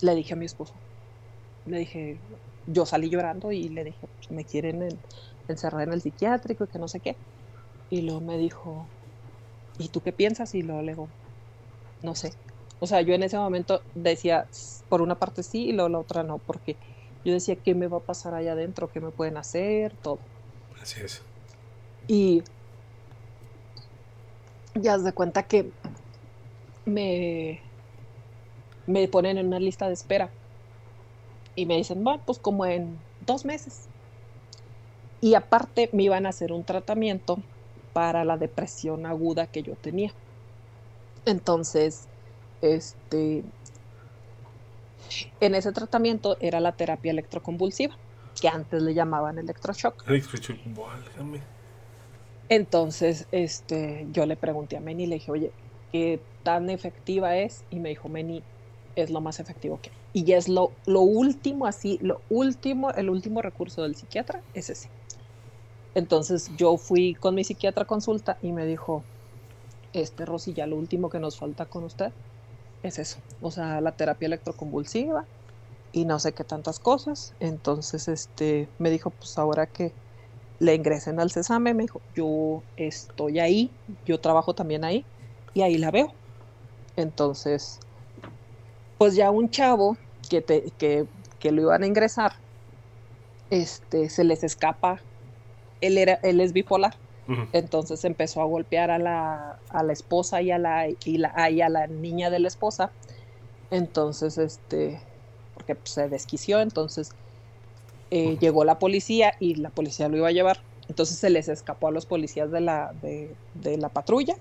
le 0.00 0.14
dije 0.14 0.34
a 0.34 0.36
mi 0.36 0.44
esposo, 0.46 0.82
le 1.66 1.78
dije, 1.80 2.22
yo 2.66 2.86
salí 2.86 3.10
llorando 3.10 3.52
y 3.52 3.68
le 3.70 3.84
dije, 3.84 4.08
pues, 4.08 4.30
me 4.30 4.44
quieren 4.46 5.02
encerrar 5.48 5.82
en 5.88 5.94
el 5.94 6.02
psiquiátrico 6.02 6.64
y 6.64 6.68
que 6.68 6.80
no 6.80 6.88
sé 6.88 7.00
qué. 7.00 7.20
Y 7.90 8.02
luego 8.02 8.22
me 8.22 8.38
dijo, 8.38 8.92
¿y 9.78 9.90
tú 9.90 10.02
qué 10.02 10.12
piensas? 10.12 10.54
Y 10.54 10.62
luego 10.62 10.82
le 10.82 10.92
digo, 10.92 11.12
no 12.02 12.14
sé. 12.14 12.38
O 12.80 12.86
sea, 12.88 13.02
yo 13.02 13.14
en 13.14 13.22
ese 13.24 13.38
momento 13.38 13.84
decía, 13.94 14.48
por 14.88 15.02
una 15.02 15.18
parte 15.18 15.42
sí 15.42 15.66
y 15.68 15.72
luego 15.72 15.88
la 15.90 16.00
otra 16.00 16.24
no, 16.24 16.40
porque 16.40 16.80
yo 17.24 17.32
decía, 17.32 17.56
¿qué 17.56 17.74
me 17.74 17.88
va 17.88 17.98
a 17.98 18.00
pasar 18.00 18.34
allá 18.34 18.52
adentro? 18.52 18.90
¿Qué 18.90 19.00
me 19.00 19.10
pueden 19.10 19.36
hacer? 19.36 19.96
Todo. 20.02 20.18
Así 20.80 21.00
es. 21.00 21.22
Y 22.06 22.42
ya 24.74 24.98
de 24.98 25.12
cuenta 25.12 25.44
que 25.44 25.70
me, 26.84 27.60
me 28.86 29.08
ponen 29.08 29.38
en 29.38 29.46
una 29.46 29.58
lista 29.58 29.86
de 29.86 29.94
espera 29.94 30.30
y 31.54 31.66
me 31.66 31.76
dicen, 31.76 32.02
bueno, 32.04 32.22
pues 32.26 32.38
como 32.38 32.66
en 32.66 32.98
dos 33.20 33.44
meses. 33.44 33.88
Y 35.20 35.34
aparte 35.34 35.88
me 35.92 36.02
iban 36.02 36.26
a 36.26 36.30
hacer 36.30 36.52
un 36.52 36.64
tratamiento 36.64 37.38
para 37.92 38.24
la 38.24 38.36
depresión 38.36 39.06
aguda 39.06 39.46
que 39.46 39.62
yo 39.62 39.74
tenía. 39.76 40.12
Entonces, 41.24 42.08
este, 42.60 43.44
en 45.40 45.54
ese 45.54 45.72
tratamiento 45.72 46.36
era 46.40 46.60
la 46.60 46.72
terapia 46.72 47.10
electroconvulsiva, 47.10 47.96
que 48.40 48.48
antes 48.48 48.82
le 48.82 48.94
llamaban 48.94 49.38
electroshock. 49.38 50.04
Entonces, 52.48 53.26
este, 53.32 54.06
yo 54.12 54.26
le 54.26 54.36
pregunté 54.36 54.76
a 54.76 54.80
Meni, 54.80 55.06
le 55.06 55.16
dije, 55.16 55.30
oye, 55.30 55.52
¿qué 55.92 56.20
tan 56.42 56.68
efectiva 56.70 57.36
es? 57.36 57.64
Y 57.70 57.78
me 57.80 57.88
dijo, 57.88 58.08
Meni, 58.08 58.42
es 58.96 59.10
lo 59.10 59.20
más 59.20 59.40
efectivo 59.40 59.80
que 59.80 59.90
hay. 59.90 59.96
Y 60.12 60.32
es 60.32 60.48
lo, 60.48 60.72
lo 60.86 61.00
último, 61.00 61.66
así, 61.66 61.98
lo 62.02 62.20
último, 62.28 62.90
el 62.92 63.10
último 63.10 63.42
recurso 63.42 63.82
del 63.82 63.96
psiquiatra 63.96 64.42
es 64.52 64.70
ese. 64.70 64.90
Entonces 65.94 66.50
yo 66.56 66.76
fui 66.76 67.14
con 67.14 67.34
mi 67.34 67.44
psiquiatra 67.44 67.84
a 67.84 67.86
consulta 67.86 68.38
y 68.42 68.52
me 68.52 68.66
dijo, 68.66 69.04
este 69.92 70.24
Rosy, 70.26 70.52
ya 70.52 70.66
lo 70.66 70.76
último 70.76 71.08
que 71.08 71.20
nos 71.20 71.38
falta 71.38 71.66
con 71.66 71.84
usted 71.84 72.12
es 72.88 72.98
eso, 72.98 73.20
o 73.40 73.50
sea, 73.50 73.80
la 73.80 73.96
terapia 73.96 74.26
electroconvulsiva 74.26 75.28
y 75.92 76.06
no 76.06 76.18
sé 76.20 76.34
qué 76.34 76.44
tantas 76.44 76.80
cosas. 76.80 77.34
Entonces, 77.40 78.08
este, 78.08 78.72
me 78.78 78.90
dijo, 78.90 79.12
pues 79.12 79.38
ahora 79.38 79.68
que 79.68 79.96
le 80.58 80.74
ingresen 80.74 81.20
al 81.20 81.30
cesame, 81.32 81.74
me 81.74 81.84
dijo, 81.84 82.04
yo 82.14 82.66
estoy 82.76 83.40
ahí, 83.40 83.78
yo 84.06 84.20
trabajo 84.20 84.54
también 84.54 84.84
ahí 84.84 85.10
y 85.54 85.62
ahí 85.62 85.78
la 85.78 85.90
veo. 85.92 86.18
Entonces, 86.96 87.80
pues 88.96 89.14
ya 89.16 89.30
un 89.30 89.50
chavo 89.50 89.96
que, 90.28 90.42
te, 90.42 90.72
que, 90.78 91.08
que 91.38 91.52
lo 91.52 91.62
iban 91.62 91.82
a 91.82 91.86
ingresar, 91.86 92.32
este, 93.50 94.08
se 94.10 94.24
les 94.24 94.42
escapa, 94.44 95.06
él, 95.80 95.98
era, 95.98 96.14
él 96.24 96.40
es 96.40 96.52
bipolar, 96.54 97.00
entonces 97.52 98.04
empezó 98.04 98.42
a 98.42 98.44
golpear 98.44 98.90
a 98.90 98.98
la, 98.98 99.58
a 99.70 99.82
la 99.82 99.92
esposa 99.92 100.42
y 100.42 100.50
a 100.50 100.58
la, 100.58 100.88
y, 100.88 101.18
la, 101.18 101.28
a 101.28 101.50
la 101.50 101.86
niña 101.86 102.30
de 102.30 102.38
la 102.38 102.48
esposa. 102.48 102.90
Entonces, 103.70 104.38
este, 104.38 105.00
porque 105.54 105.74
pues, 105.74 105.90
se 105.90 106.08
desquició, 106.08 106.60
entonces 106.60 107.10
eh, 108.10 108.36
llegó 108.38 108.64
la 108.64 108.78
policía 108.78 109.34
y 109.40 109.54
la 109.54 109.70
policía 109.70 110.08
lo 110.08 110.16
iba 110.16 110.28
a 110.28 110.32
llevar. 110.32 110.60
Entonces 110.88 111.18
se 111.18 111.30
les 111.30 111.48
escapó 111.48 111.88
a 111.88 111.90
los 111.90 112.06
policías 112.06 112.50
de 112.50 112.60
la, 112.60 112.92
de, 113.00 113.34
de 113.54 113.78
la 113.78 113.88
patrulla 113.88 114.36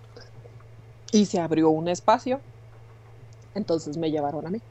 y 1.11 1.25
se 1.25 1.39
abrió 1.39 1.69
un 1.69 1.87
espacio. 1.87 2.41
Entonces 3.55 3.97
me 3.97 4.11
llevaron 4.11 4.45
a 4.45 4.49
mí. 4.49 4.61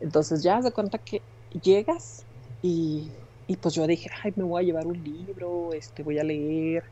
Entonces 0.00 0.42
ya 0.42 0.62
se 0.62 0.72
cuenta 0.72 0.98
que 0.98 1.22
llegas 1.62 2.24
y, 2.62 3.12
y, 3.46 3.56
pues 3.56 3.74
yo 3.74 3.86
dije, 3.86 4.10
ay, 4.22 4.32
me 4.36 4.44
voy 4.44 4.62
a 4.62 4.66
llevar 4.66 4.86
un 4.86 5.02
libro, 5.02 5.72
este, 5.72 6.02
voy 6.02 6.18
a 6.18 6.24
leer 6.24 6.84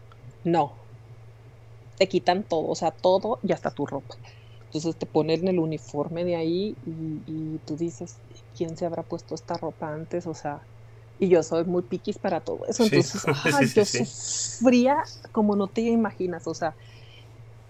no. 0.44 0.78
Te 1.96 2.08
quitan 2.08 2.44
todo, 2.44 2.68
o 2.68 2.74
sea, 2.74 2.90
todo 2.90 3.40
y 3.42 3.52
hasta 3.52 3.70
tu 3.70 3.86
ropa. 3.86 4.16
Entonces 4.74 4.98
te 4.98 5.06
ponen 5.06 5.46
el 5.46 5.60
uniforme 5.60 6.24
de 6.24 6.34
ahí 6.34 6.76
y, 6.84 7.60
tú 7.60 7.76
dices, 7.76 8.20
¿quién 8.56 8.76
se 8.76 8.84
habrá 8.84 9.04
puesto 9.04 9.34
esta 9.36 9.56
ropa 9.56 9.92
antes? 9.92 10.26
O 10.26 10.34
sea, 10.34 10.66
y 11.16 11.28
yo 11.28 11.44
soy 11.44 11.64
muy 11.64 11.82
piquis 11.82 12.18
para 12.18 12.40
todo 12.40 12.66
eso. 12.66 12.82
Entonces, 12.82 13.22
yo 13.74 13.84
sufría 13.84 14.96
como 15.30 15.54
no 15.54 15.68
te 15.68 15.82
imaginas, 15.82 16.48
o 16.48 16.54
sea, 16.54 16.76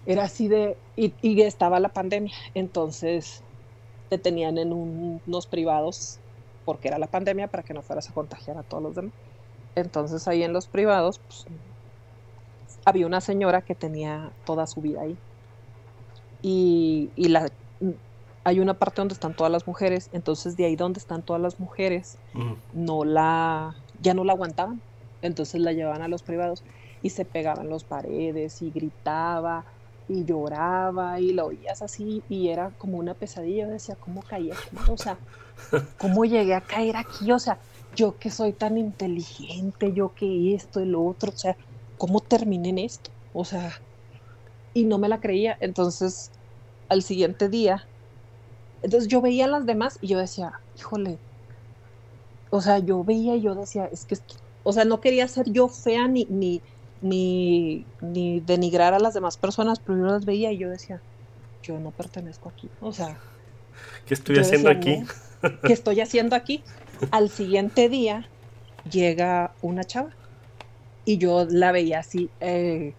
era 0.05 0.23
así 0.23 0.47
de, 0.47 0.79
y, 0.95 1.41
estaba 1.41 1.79
la 1.79 1.89
pandemia, 1.89 2.35
entonces 2.53 3.43
te 4.09 4.17
tenían 4.17 4.57
en 4.57 4.73
unos 4.73 5.47
privados, 5.47 6.19
porque 6.63 6.87
era 6.87 6.97
la 6.97 7.07
pandemia, 7.07 7.47
para 7.47 7.63
que 7.63 7.73
no 7.73 7.83
fueras 7.83 8.09
a 8.09 8.13
contagiar 8.13 8.57
a 8.57 8.63
todos 8.63 8.81
los 8.81 8.95
demás. 8.95 9.13
Entonces 9.75 10.27
ahí 10.27 10.43
en 10.43 10.53
los 10.53 10.67
privados, 10.67 11.19
pues 11.19 11.45
había 12.85 13.07
una 13.07 13.19
señora 13.19 13.61
que 13.61 13.75
tenía 13.75 14.31
toda 14.45 14.67
su 14.67 14.79
vida 14.79 15.01
ahí. 15.01 15.17
Y, 16.41 17.09
la, 17.17 17.51
hay 18.43 18.59
una 18.59 18.75
parte 18.75 19.01
donde 19.01 19.15
están 19.15 19.35
todas 19.35 19.51
las 19.51 19.65
mujeres, 19.65 20.09
entonces 20.13 20.55
de 20.55 20.65
ahí 20.65 20.75
donde 20.75 20.99
están 20.99 21.23
todas 21.23 21.41
las 21.41 21.59
mujeres, 21.59 22.19
no 22.73 23.03
la, 23.03 23.75
ya 24.01 24.13
no 24.13 24.23
la 24.23 24.33
aguantaban. 24.33 24.79
Entonces 25.23 25.59
la 25.59 25.73
llevaban 25.73 26.03
a 26.03 26.07
los 26.07 26.21
privados 26.21 26.63
y 27.01 27.09
se 27.09 27.25
pegaban 27.25 27.67
los 27.69 27.83
paredes 27.83 28.61
y 28.61 28.69
gritaba 28.69 29.65
y 30.07 30.23
lloraba 30.23 31.19
y 31.19 31.33
lo 31.33 31.47
oías 31.47 31.81
así 31.81 32.21
y 32.29 32.49
era 32.49 32.69
como 32.77 32.99
una 32.99 33.15
pesadilla. 33.15 33.65
Yo 33.65 33.71
decía, 33.71 33.95
¿cómo 33.95 34.21
caí 34.21 34.51
aquí? 34.51 34.77
O 34.87 34.97
sea, 34.97 35.17
¿cómo 35.97 36.25
llegué 36.25 36.53
a 36.53 36.61
caer 36.61 36.97
aquí? 36.97 37.31
O 37.31 37.39
sea, 37.39 37.57
yo 37.95 38.19
que 38.19 38.29
soy 38.29 38.53
tan 38.53 38.77
inteligente, 38.77 39.93
yo 39.93 40.13
que 40.13 40.53
esto 40.53 40.81
y 40.81 40.85
lo 40.85 41.03
otro, 41.03 41.31
o 41.31 41.37
sea, 41.37 41.57
¿cómo 41.97 42.19
terminé 42.19 42.69
en 42.69 42.79
esto? 42.79 43.11
O 43.33 43.45
sea, 43.45 43.79
y 44.73 44.85
no 44.85 44.97
me 44.97 45.09
la 45.09 45.19
creía. 45.19 45.57
Entonces, 45.59 46.31
al 46.89 47.01
siguiente 47.01 47.49
día, 47.49 47.87
entonces 48.83 49.07
yo 49.07 49.21
veía 49.21 49.45
a 49.45 49.49
las 49.49 49.65
demás 49.65 49.97
y 50.01 50.07
yo 50.07 50.19
decía, 50.19 50.59
híjole, 50.77 51.17
o 52.49 52.61
sea, 52.61 52.79
yo 52.79 53.03
veía 53.03 53.35
y 53.35 53.41
yo 53.41 53.55
decía, 53.55 53.89
es 53.91 54.05
que, 54.05 54.17
o 54.63 54.73
sea, 54.73 54.85
no 54.85 55.01
quería 55.01 55.27
ser 55.27 55.51
yo 55.51 55.67
fea 55.67 56.07
ni, 56.07 56.25
ni, 56.29 56.61
ni, 57.01 57.85
ni 58.01 58.39
denigrar 58.39 58.93
a 58.93 58.99
las 58.99 59.13
demás 59.13 59.37
personas, 59.37 59.79
pero 59.79 59.97
yo 59.97 60.05
las 60.05 60.25
veía 60.25 60.51
y 60.51 60.57
yo 60.57 60.69
decía, 60.69 61.01
yo 61.63 61.79
no 61.79 61.91
pertenezco 61.91 62.49
aquí. 62.49 62.69
O 62.81 62.93
sea, 62.93 63.17
¿qué 64.05 64.13
estoy 64.13 64.37
haciendo 64.37 64.69
aquí? 64.69 65.03
¿Qué 65.65 65.73
estoy 65.73 66.01
haciendo 66.01 66.35
aquí? 66.35 66.63
Al 67.11 67.29
siguiente 67.29 67.89
día 67.89 68.29
llega 68.89 69.53
una 69.61 69.83
chava 69.83 70.11
y 71.05 71.19
yo 71.19 71.45
la 71.49 71.73
veía 71.73 71.99
así, 72.01 72.33
eh, 72.41 72.97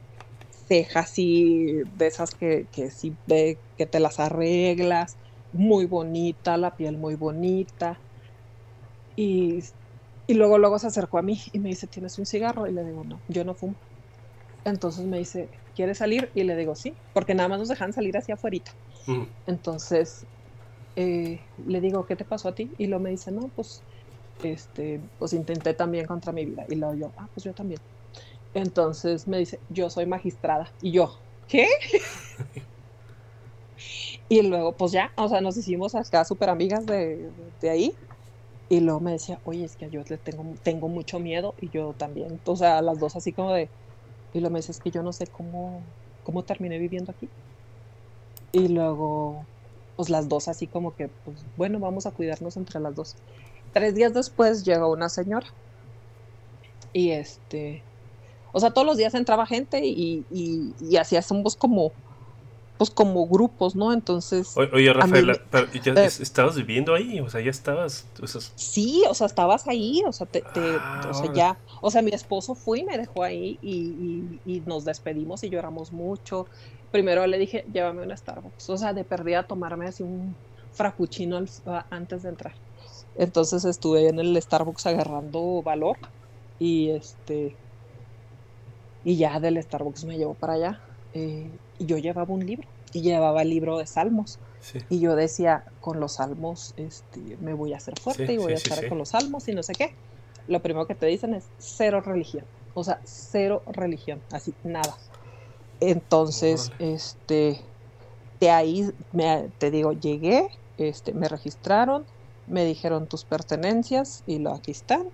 cejas 0.50 1.06
así, 1.12 1.66
de 1.86 2.08
esas 2.08 2.34
que, 2.34 2.68
que 2.72 2.90
sí 2.90 3.18
ve 3.26 3.62
que 3.76 3.86
te 3.86 4.00
las 4.00 4.20
arreglas, 4.20 5.18
muy 5.52 5.86
bonita, 5.86 6.56
la 6.58 6.76
piel 6.76 6.98
muy 6.98 7.16
bonita. 7.16 8.02
Y, 9.16 9.60
y 10.26 10.34
luego, 10.34 10.58
luego 10.58 10.78
se 10.78 10.88
acercó 10.88 11.18
a 11.18 11.22
mí 11.22 11.40
y 11.52 11.60
me 11.60 11.70
dice, 11.70 11.88
¿tienes 11.88 12.18
un 12.18 12.26
cigarro? 12.26 12.66
Y 12.66 12.72
le 12.75 12.84
digo, 12.84 13.04
no, 13.04 13.22
yo 13.28 13.44
no 13.44 13.54
fumo. 13.54 13.80
Entonces 14.64 15.06
me 15.06 15.18
dice, 15.18 15.50
¿quieres 15.75 15.98
salir? 15.98 16.32
Y 16.34 16.44
le 16.44 16.56
digo, 16.56 16.76
sí, 16.76 16.98
porque 17.12 17.34
nada 17.34 17.48
más 17.50 17.60
nos 17.60 17.68
dejan 17.68 17.92
salir 17.94 18.16
hacia 18.18 18.34
afuera. 18.36 18.58
Entonces 19.46 20.26
eh, 20.96 21.46
le 21.56 21.80
digo, 21.80 22.06
¿qué 22.06 22.16
te 22.16 22.25
pasó 22.26 22.48
a 22.48 22.54
ti? 22.56 22.75
Y 22.78 22.86
luego 22.88 23.04
me 23.04 23.10
dice, 23.10 23.32
no, 23.32 23.50
pues, 23.54 23.86
este, 24.42 25.02
pues 25.18 25.32
intenté 25.34 25.75
también 25.75 26.06
contra 26.06 26.32
mi 26.32 26.46
vida. 26.46 26.64
Y 26.68 26.76
luego 26.76 26.94
yo, 26.96 27.14
ah, 27.18 27.28
pues 27.34 27.44
yo 27.44 27.54
también. 27.54 27.82
Entonces 28.55 29.29
me 29.29 29.38
dice, 29.38 29.61
yo 29.69 29.91
soy 29.91 30.07
magistrada. 30.07 30.71
Y 30.81 30.93
yo, 30.93 31.17
¿qué? 31.49 31.69
y 34.29 34.43
luego, 34.43 34.73
pues 34.73 34.93
ya, 34.93 35.12
o 35.17 35.29
sea, 35.29 35.41
nos 35.41 35.57
hicimos 35.57 35.95
acá 35.95 36.25
súper 36.25 36.50
amigas 36.50 36.87
de, 36.87 37.31
ahí. 37.62 37.95
Y 38.69 38.81
luego 38.81 39.00
me 39.00 39.12
decía, 39.12 39.38
oye, 39.45 39.65
es 39.65 39.76
que 39.76 39.88
yo 39.91 40.03
le 40.09 40.17
tengo, 40.17 40.45
tengo 40.62 40.88
mucho 40.88 41.21
miedo 41.21 41.55
y 41.61 41.69
yo 41.71 41.95
también. 41.97 42.41
O 42.45 42.57
sea, 42.57 42.83
las 42.83 42.99
dos 42.99 43.15
así 43.15 43.33
como 43.33 43.53
de... 43.53 43.69
Y 44.35 44.41
luego 44.41 44.53
me 44.53 44.59
dice, 44.59 44.73
es 44.73 44.81
que 44.81 44.91
yo 44.91 45.03
no 45.03 45.12
sé 45.12 45.26
cómo, 45.29 45.83
cómo 46.25 46.43
terminé 46.43 46.79
viviendo 46.79 47.12
aquí. 47.12 47.29
Y 48.53 48.69
luego, 48.69 49.45
pues 49.97 50.11
las 50.11 50.29
dos 50.29 50.49
así 50.49 50.67
como 50.67 50.95
que, 50.97 51.09
pues 51.09 51.37
bueno, 51.57 51.79
vamos 51.79 52.07
a 52.07 52.11
cuidarnos 52.11 52.57
entre 52.57 52.81
las 52.81 52.95
dos. 52.95 53.17
Tres 53.73 53.95
días 53.95 54.15
después 54.15 54.65
llegó 54.65 54.91
una 54.91 55.09
señora. 55.09 55.47
Y 56.93 57.11
este, 57.11 57.83
o 58.56 58.60
sea, 58.60 58.70
todos 58.70 58.86
los 58.86 58.96
días 58.96 59.12
entraba 59.12 59.44
gente 59.44 59.84
y, 59.84 60.25
y, 60.30 60.72
y 60.80 60.96
hacíamos 60.96 61.56
como, 61.56 61.92
pues 62.78 62.88
como 62.88 63.26
grupos, 63.26 63.76
¿no? 63.76 63.92
Entonces... 63.92 64.56
oye, 64.56 64.90
Rafael, 64.94 65.38
¿ya 65.84 65.92
eh, 65.92 66.06
estabas 66.06 66.56
viviendo 66.56 66.94
ahí? 66.94 67.20
O 67.20 67.28
sea, 67.28 67.42
ya 67.42 67.50
estabas... 67.50 68.06
Sí, 68.54 69.04
o 69.10 69.12
sea, 69.12 69.26
estabas 69.26 69.68
ahí, 69.68 70.02
o 70.06 70.12
sea, 70.14 70.26
te, 70.26 70.42
ah, 70.78 71.06
o 71.06 71.12
sea, 71.12 71.30
ya... 71.34 71.58
O 71.82 71.90
sea, 71.90 72.00
mi 72.00 72.12
esposo 72.12 72.54
fue 72.54 72.78
y 72.78 72.84
me 72.84 72.96
dejó 72.96 73.25
ahí 73.25 73.58
y, 73.60 74.40
y, 74.46 74.62
nos 74.64 74.86
despedimos 74.86 75.44
y 75.44 75.50
lloramos 75.50 75.92
mucho. 75.92 76.46
Primero 76.90 77.26
le 77.26 77.36
dije, 77.36 77.66
llévame 77.70 78.04
una 78.04 78.16
Starbucks. 78.16 78.70
O 78.70 78.78
sea, 78.78 78.94
de 78.94 79.04
perdida 79.04 79.42
tomarme 79.42 79.86
así 79.88 80.02
un 80.02 80.34
frappuccino 80.72 81.44
antes 81.90 82.22
de 82.22 82.30
entrar. 82.30 82.54
Entonces 83.16 83.66
estuve 83.66 84.08
en 84.08 84.18
el 84.18 84.40
Starbucks 84.40 84.86
agarrando 84.86 85.60
valor 85.60 85.98
y 86.58 86.88
este 86.88 87.54
y 89.06 89.16
ya 89.16 89.38
del 89.38 89.62
Starbucks 89.62 90.04
me 90.04 90.18
llevó 90.18 90.34
para 90.34 90.54
allá. 90.54 90.80
Eh, 91.14 91.48
y 91.78 91.86
yo 91.86 91.96
llevaba 91.96 92.34
un 92.34 92.44
libro. 92.44 92.66
Y 92.92 93.02
llevaba 93.02 93.42
el 93.42 93.50
libro 93.50 93.78
de 93.78 93.86
Salmos. 93.86 94.40
Y 94.88 94.98
yo 94.98 95.14
decía, 95.14 95.64
con 95.80 96.00
los 96.00 96.14
salmos 96.14 96.75
este, 96.76 97.38
me 97.40 97.54
voy 97.54 97.72
a 97.72 97.76
hacer 97.76 98.00
fuerte 98.00 98.32
y 98.32 98.36
voy 98.36 98.54
a 98.54 98.56
estar 98.56 98.88
con 98.88 98.98
los 98.98 99.10
salmos 99.10 99.46
y 99.46 99.54
no 99.54 99.62
sé 99.62 99.75
qué. 99.75 99.94
Lo 100.48 100.60
primero 100.60 100.88
que 100.88 100.96
te 100.96 101.06
dicen 101.06 101.34
es 101.34 101.44
cero 101.58 102.00
religión. 102.00 102.44
O 102.75 102.82
sea, 102.82 103.00
cero 103.04 103.62
religión, 103.68 104.20
así, 104.32 104.54
nada. 104.64 104.96
Entonces, 105.78 106.72
este, 106.80 107.60
de 108.40 108.50
ahí, 108.50 108.90
me, 109.12 109.50
te 109.58 109.70
digo, 109.70 109.92
llegué, 109.92 110.48
este, 110.78 111.12
me 111.12 111.28
registraron, 111.28 112.04
me 112.48 112.64
dijeron 112.64 113.06
tus 113.06 113.25
pertenencias 113.25 114.25
y 114.26 114.40
lo 114.40 114.52
aquí 114.52 114.72
están, 114.72 115.04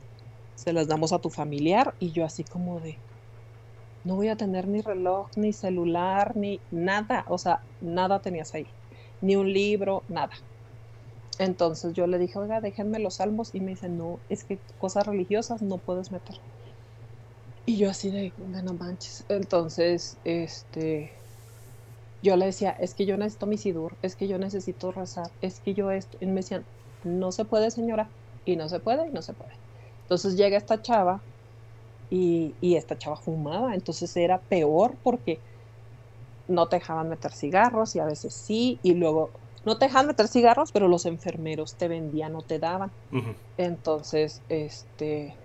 se 0.55 0.73
las 0.73 0.89
damos 0.89 1.13
a 1.13 1.19
tu 1.19 1.29
familiar 1.29 1.95
y 2.01 2.13
yo 2.13 2.25
así 2.25 2.43
como 2.43 2.81
de, 2.81 2.97
no 4.05 4.17
voy 4.17 4.29
a 4.29 4.37
tener 4.37 4.69
ni 4.69 4.81
reloj, 4.83 5.31
ni 5.37 5.53
celular, 5.53 6.37
ni 6.37 6.65
nada, 6.71 7.25
o 7.29 7.39
sea, 7.39 7.67
nada 7.81 8.21
tenías 8.23 8.55
ahí, 8.55 8.75
ni 9.21 9.37
un 9.37 9.53
libro, 9.53 10.05
nada. 10.09 10.33
Entonces 11.39 11.93
yo 11.95 12.07
le 12.07 12.19
dije, 12.19 12.39
oiga, 12.39 12.61
déjenme 12.63 12.99
los 12.99 13.17
salmos 13.17 13.55
y 13.55 13.61
me 13.61 13.73
dice, 13.73 13.89
no, 13.91 14.25
es 14.29 14.45
que 14.45 14.65
cosas 14.79 15.07
religiosas 15.07 15.61
no 15.63 15.83
puedes 15.83 16.11
meter. 16.11 16.37
Y 17.65 17.77
yo 17.79 17.91
así 17.91 18.11
de, 18.11 18.35
no 18.39 18.75
manches. 18.75 19.25
Entonces, 19.29 20.21
este, 20.25 21.13
yo 22.23 22.37
le 22.37 22.47
decía, 22.47 22.71
es 22.71 22.95
que 22.95 23.07
yo 23.07 23.17
necesito 23.17 23.47
mi 23.47 23.59
sidur, 23.59 23.99
es 24.03 24.17
que 24.17 24.29
yo 24.29 24.39
necesito 24.39 24.93
rezar, 24.93 25.33
es 25.41 25.61
que 25.61 25.75
yo 25.75 25.91
esto. 25.91 26.19
Y 26.21 26.27
me 26.27 26.35
decían, 26.37 26.69
no 27.03 27.33
se 27.33 27.45
puede, 27.45 27.71
señora, 27.71 28.15
y 28.45 28.57
no 28.57 28.69
se 28.69 28.81
puede, 28.81 29.09
y 29.09 29.13
no 29.13 29.23
se 29.23 29.35
puede. 29.35 29.53
Entonces 30.03 30.37
llega 30.37 30.57
esta 30.59 30.83
chava 30.83 31.27
y, 32.15 32.59
y 32.61 32.77
esta 32.77 32.99
chava 32.99 33.17
fumaba, 33.17 33.75
entonces 33.75 34.15
era 34.17 34.45
peor 34.45 34.99
porque 35.03 35.43
no 36.47 36.69
te 36.69 36.77
dejaban 36.77 37.09
meter 37.09 37.33
cigarros 37.33 37.95
y 37.97 38.01
a 38.01 38.05
veces 38.05 38.35
sí, 38.35 38.81
y 38.83 38.95
luego 38.95 39.33
no 39.65 39.79
te 39.79 39.87
dejaban 39.87 40.09
meter 40.09 40.29
cigarros, 40.29 40.73
pero 40.73 40.89
los 40.89 41.07
enfermeros 41.07 41.77
te 41.77 41.89
vendían 41.89 42.35
o 42.37 42.43
te 42.43 42.59
daban. 42.59 42.93
Entonces, 43.57 44.45
este, 44.49 45.39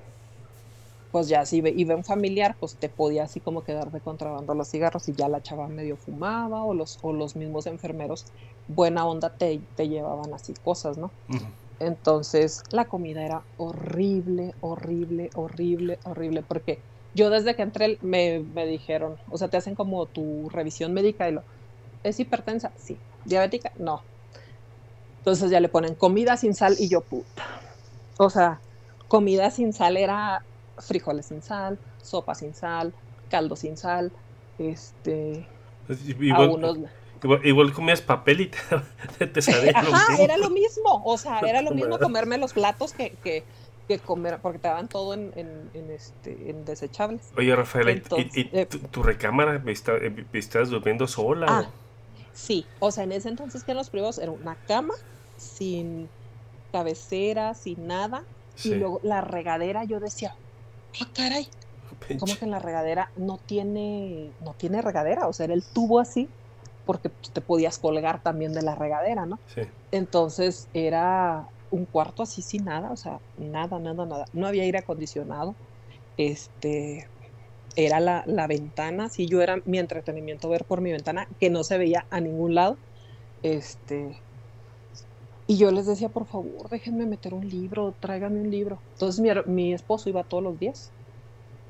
pues 1.11 1.27
ya 1.29 1.45
si 1.45 1.57
iba 1.65 1.95
un 1.95 2.03
familiar, 2.03 2.57
pues 2.59 2.77
te 2.77 2.89
podía 2.89 3.23
así 3.23 3.41
como 3.41 3.63
quedar 3.63 3.91
de 3.91 4.01
contrabando 4.01 4.53
los 4.53 4.69
cigarros 4.69 5.07
y 5.07 5.15
ya 5.15 5.29
la 5.29 5.41
chava 5.41 5.67
medio 5.69 5.97
fumaba 5.97 6.63
o 6.65 6.73
los, 6.73 6.97
o 7.01 7.13
los 7.13 7.35
mismos 7.35 7.65
enfermeros 7.65 8.25
buena 8.67 9.05
onda 9.07 9.35
te, 9.37 9.65
te 9.75 9.87
llevaban 9.89 10.33
así 10.33 10.53
cosas, 10.55 10.97
¿no? 10.97 11.15
Entonces 11.79 12.61
la 12.71 12.85
comida 12.87 13.23
era 13.25 13.45
horrible, 13.57 14.51
horrible, 14.61 15.29
horrible, 15.35 15.99
horrible, 16.03 16.43
porque 16.43 16.83
yo 17.13 17.29
desde 17.29 17.55
que 17.55 17.61
entré 17.63 17.97
me, 18.01 18.43
me 18.53 18.65
dijeron, 18.65 19.17
o 19.27 19.37
sea, 19.37 19.49
te 19.49 19.57
hacen 19.57 19.75
como 19.75 20.07
tu 20.07 20.49
revisión 20.49 20.93
médica 20.93 21.29
y 21.29 21.33
lo, 21.33 21.45
¿es 22.03 22.19
hipertensa? 22.19 22.73
Sí. 22.77 23.01
¿Diabética? 23.23 23.71
No. 23.77 24.05
Entonces 25.19 25.51
ya 25.51 25.59
le 25.59 25.69
ponen 25.69 25.95
comida 25.95 26.37
sin 26.37 26.53
sal 26.53 26.75
y 26.79 26.89
yo 26.89 27.01
puta. 27.05 27.43
O 28.17 28.29
sea, 28.29 28.61
comida 29.07 29.51
sin 29.51 29.73
sal 29.73 29.97
era 29.97 30.45
frijoles 30.77 31.27
sin 31.27 31.41
sal, 31.41 31.79
sopa 32.01 32.35
sin 32.35 32.53
sal, 32.53 32.95
caldo 33.27 33.55
sin 33.55 33.77
sal, 33.77 34.13
este... 34.57 35.49
Igual, 37.23 37.45
igual, 37.45 37.73
comías 37.73 38.01
papel 38.01 38.41
y 38.41 38.51
te, 39.17 39.27
te 39.27 39.41
sabía 39.41 39.71
Ajá, 39.75 40.15
era 40.21 40.37
lo 40.37 40.49
mismo, 40.49 41.01
o 41.05 41.17
sea, 41.17 41.39
era 41.47 41.61
lo 41.61 41.71
mismo 41.71 41.97
comerme 41.99 42.37
los 42.37 42.53
platos 42.53 42.93
que, 42.93 43.11
que, 43.23 43.43
que 43.87 43.99
comer, 43.99 44.39
porque 44.41 44.59
te 44.59 44.67
daban 44.67 44.87
todo 44.87 45.13
en, 45.13 45.31
en, 45.35 45.91
este, 45.91 46.49
en 46.49 46.65
desechables. 46.65 47.21
Oye, 47.37 47.55
Rafael, 47.55 48.03
¿y, 48.33 48.49
eh, 48.53 48.65
tu, 48.65 49.03
recámara 49.03 49.59
me, 49.59 49.71
está, 49.71 49.95
eh, 49.97 50.25
estás 50.33 50.69
durmiendo 50.69 51.07
sola? 51.07 51.47
Ah, 51.49 51.69
sí, 52.33 52.65
o 52.79 52.91
sea, 52.91 53.03
en 53.03 53.13
ese 53.13 53.29
entonces 53.29 53.63
que 53.63 53.71
en 53.71 53.77
los 53.77 53.89
privados 53.89 54.17
era 54.17 54.31
una 54.31 54.55
cama 54.55 54.93
sin 55.37 56.09
cabecera, 56.71 57.53
sin 57.53 57.87
nada, 57.87 58.23
y 58.63 58.75
luego 58.75 58.99
la 59.03 59.21
regadera, 59.21 59.83
yo 59.83 59.99
decía, 59.99 60.35
ah, 61.01 61.07
caray, 61.15 61.47
como 62.19 62.35
que 62.35 62.45
en 62.45 62.51
la 62.51 62.59
regadera 62.59 63.11
no 63.15 63.37
tiene, 63.37 64.31
no 64.43 64.53
tiene 64.53 64.81
regadera? 64.81 65.27
O 65.27 65.33
sea, 65.33 65.45
era 65.45 65.53
el 65.53 65.63
tubo 65.63 65.99
así, 65.99 66.27
porque 66.87 67.09
pues, 67.09 67.31
te 67.31 67.41
podías 67.41 67.77
colgar 67.77 68.23
también 68.23 68.53
de 68.53 68.63
la 68.63 68.73
regadera, 68.73 69.27
¿no? 69.27 69.39
Sí. 69.53 69.61
Entonces 69.91 70.67
era 70.73 71.47
un 71.69 71.85
cuarto 71.85 72.23
así 72.23 72.41
sin 72.41 72.65
nada, 72.65 72.91
o 72.91 72.97
sea, 72.97 73.19
nada, 73.37 73.77
nada, 73.77 74.07
nada. 74.07 74.25
No 74.33 74.47
había 74.47 74.63
aire 74.63 74.79
acondicionado. 74.79 75.55
Este, 76.17 77.07
era 77.75 77.99
la, 77.99 78.23
la 78.25 78.47
ventana, 78.47 79.09
si 79.09 79.27
yo 79.27 79.43
era 79.43 79.61
mi 79.65 79.77
entretenimiento 79.77 80.49
ver 80.49 80.65
por 80.65 80.81
mi 80.81 80.91
ventana, 80.91 81.27
que 81.39 81.51
no 81.51 81.63
se 81.63 81.77
veía 81.77 82.07
a 82.09 82.19
ningún 82.19 82.55
lado. 82.55 82.79
Este, 83.43 84.23
y 85.49 85.57
yo 85.57 85.71
les 85.71 85.85
decía, 85.85 86.09
por 86.09 86.27
favor, 86.27 86.69
déjenme 86.69 87.05
meter 87.05 87.33
un 87.33 87.47
libro, 87.47 87.95
tráiganme 87.99 88.41
un 88.41 88.51
libro. 88.51 88.83
Entonces 88.91 89.23
mi, 89.47 89.73
esposo 89.73 90.09
iba 90.09 90.25
todos 90.25 90.43
los 90.43 90.59
días 90.59 90.93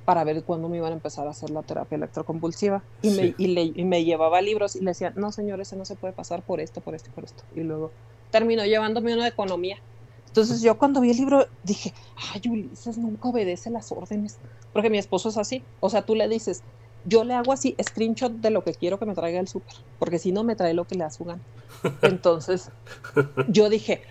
para 0.08 0.24
ver 0.24 0.42
cuándo 0.46 0.70
me 0.70 0.78
iban 0.78 0.94
a 0.94 0.96
empezar 0.96 1.28
a 1.28 1.32
hacer 1.32 1.50
la 1.50 1.64
terapia 1.64 1.98
electrocompulsiva. 1.98 2.82
Y, 3.02 3.10
me, 3.10 3.36
y, 3.38 3.84
me 3.84 4.06
llevaba 4.06 4.40
libros 4.42 4.78
y 4.78 4.80
le 4.80 4.92
decía, 4.92 5.12
no 5.18 5.34
señor, 5.34 5.60
ese 5.60 5.76
no 5.76 5.84
se 5.84 5.96
puede 5.96 6.14
pasar 6.14 6.44
por 6.44 6.62
esto, 6.62 6.80
por 6.80 6.96
esto 6.96 7.10
y 7.10 7.12
por 7.12 7.26
esto. 7.26 7.44
Y 7.58 7.60
luego 7.60 7.92
terminó 8.32 8.64
llevándome 8.64 9.14
uno 9.14 9.24
de 9.24 9.28
economía. 9.28 9.80
Entonces 10.28 10.62
yo 10.62 10.78
cuando 10.78 11.02
vi 11.02 11.12
el 11.12 11.18
libro 11.18 11.46
dije, 11.66 11.94
ay, 12.34 12.42
Ulises 12.50 12.98
nunca 12.98 13.28
obedece 13.28 13.70
las 13.70 13.92
órdenes, 13.92 14.38
porque 14.72 14.90
mi 14.90 14.98
esposo 14.98 15.28
es 15.28 15.38
así. 15.38 15.62
O 15.82 15.90
sea, 15.90 16.04
tú 16.04 16.16
le 16.16 16.30
dices, 16.30 16.64
yo 17.04 17.26
le 17.26 17.34
hago 17.34 17.52
así 17.52 17.76
screenshot 17.84 18.32
de 18.32 18.50
lo 18.50 18.64
que 18.64 18.74
quiero 18.76 19.00
que 19.00 19.06
me 19.06 19.14
traiga 19.14 19.42
el 19.42 19.50
súper, 19.50 19.76
porque 20.00 20.20
si 20.20 20.32
no 20.32 20.46
me 20.46 20.56
trae 20.56 20.74
lo 20.74 20.86
que 20.88 20.96
le 20.96 21.06
gana. 21.20 21.42
Entonces, 22.02 22.72
yo 23.50 23.68
dije, 23.68 24.04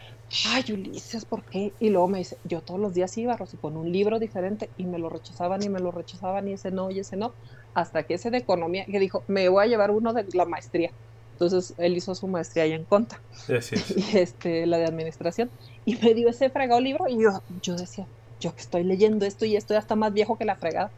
ay, 0.47 0.65
Ulises, 0.73 1.25
¿por 1.25 1.45
qué? 1.45 1.73
Y 1.79 1.91
luego 1.91 2.09
me 2.09 2.19
dice, 2.19 2.37
yo 2.45 2.61
todos 2.61 2.81
los 2.81 2.95
días 2.95 3.17
iba, 3.19 3.37
Rosy, 3.37 3.57
con 3.57 3.77
un 3.77 3.93
libro 3.93 4.19
diferente 4.19 4.71
y 4.77 4.85
me 4.85 4.99
lo 4.99 5.09
rechazaban 5.09 5.63
y 5.63 5.69
me 5.69 5.81
lo 5.81 5.91
rechazaban 5.91 6.49
y 6.49 6.55
ese 6.55 6.71
no 6.71 6.91
y 6.91 7.01
ese 7.01 7.17
no, 7.17 7.33
hasta 7.75 8.03
que 8.03 8.15
ese 8.15 8.31
de 8.31 8.39
economía, 8.39 8.85
que 8.87 8.99
dijo, 8.99 9.23
me 9.29 9.49
voy 9.49 9.65
a 9.65 9.67
llevar 9.67 9.91
uno 9.91 10.13
de 10.13 10.27
la 10.33 10.45
maestría. 10.45 10.91
Entonces 11.33 11.75
él 11.77 11.97
hizo 11.97 12.15
su 12.15 12.29
maestría 12.29 12.65
ahí 12.65 12.73
en 12.73 12.85
conta. 12.85 13.21
Y 13.97 14.17
este, 14.17 14.67
la 14.67 14.79
de 14.79 14.87
administración. 14.87 15.51
Y 15.85 15.97
me 15.97 16.15
dio 16.15 16.29
ese 16.29 16.51
fregado 16.51 16.81
libro 16.81 17.07
y 17.09 17.23
yo, 17.23 17.43
yo 17.63 17.77
decía, 17.77 18.07
yo 18.41 18.55
que 18.55 18.63
estoy 18.63 18.85
leyendo 18.85 19.27
esto 19.27 19.45
y 19.45 19.57
estoy 19.57 19.77
hasta 19.77 19.97
más 19.97 20.13
viejo 20.13 20.39
que 20.39 20.45
la 20.45 20.57
fregada. 20.57 20.91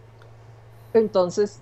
Entonces 0.94 1.60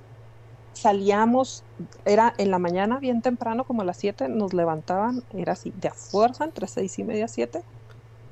salíamos, 0.76 1.64
era 2.04 2.34
en 2.38 2.50
la 2.50 2.58
mañana 2.58 2.98
bien 2.98 3.22
temprano, 3.22 3.64
como 3.64 3.82
a 3.82 3.84
las 3.84 3.96
7, 3.96 4.28
nos 4.28 4.52
levantaban, 4.52 5.22
era 5.34 5.54
así, 5.54 5.72
de 5.76 5.88
a 5.88 5.94
fuerza, 5.94 6.44
entre 6.44 6.66
6 6.66 6.98
y 6.98 7.04
media, 7.04 7.28
7, 7.28 7.62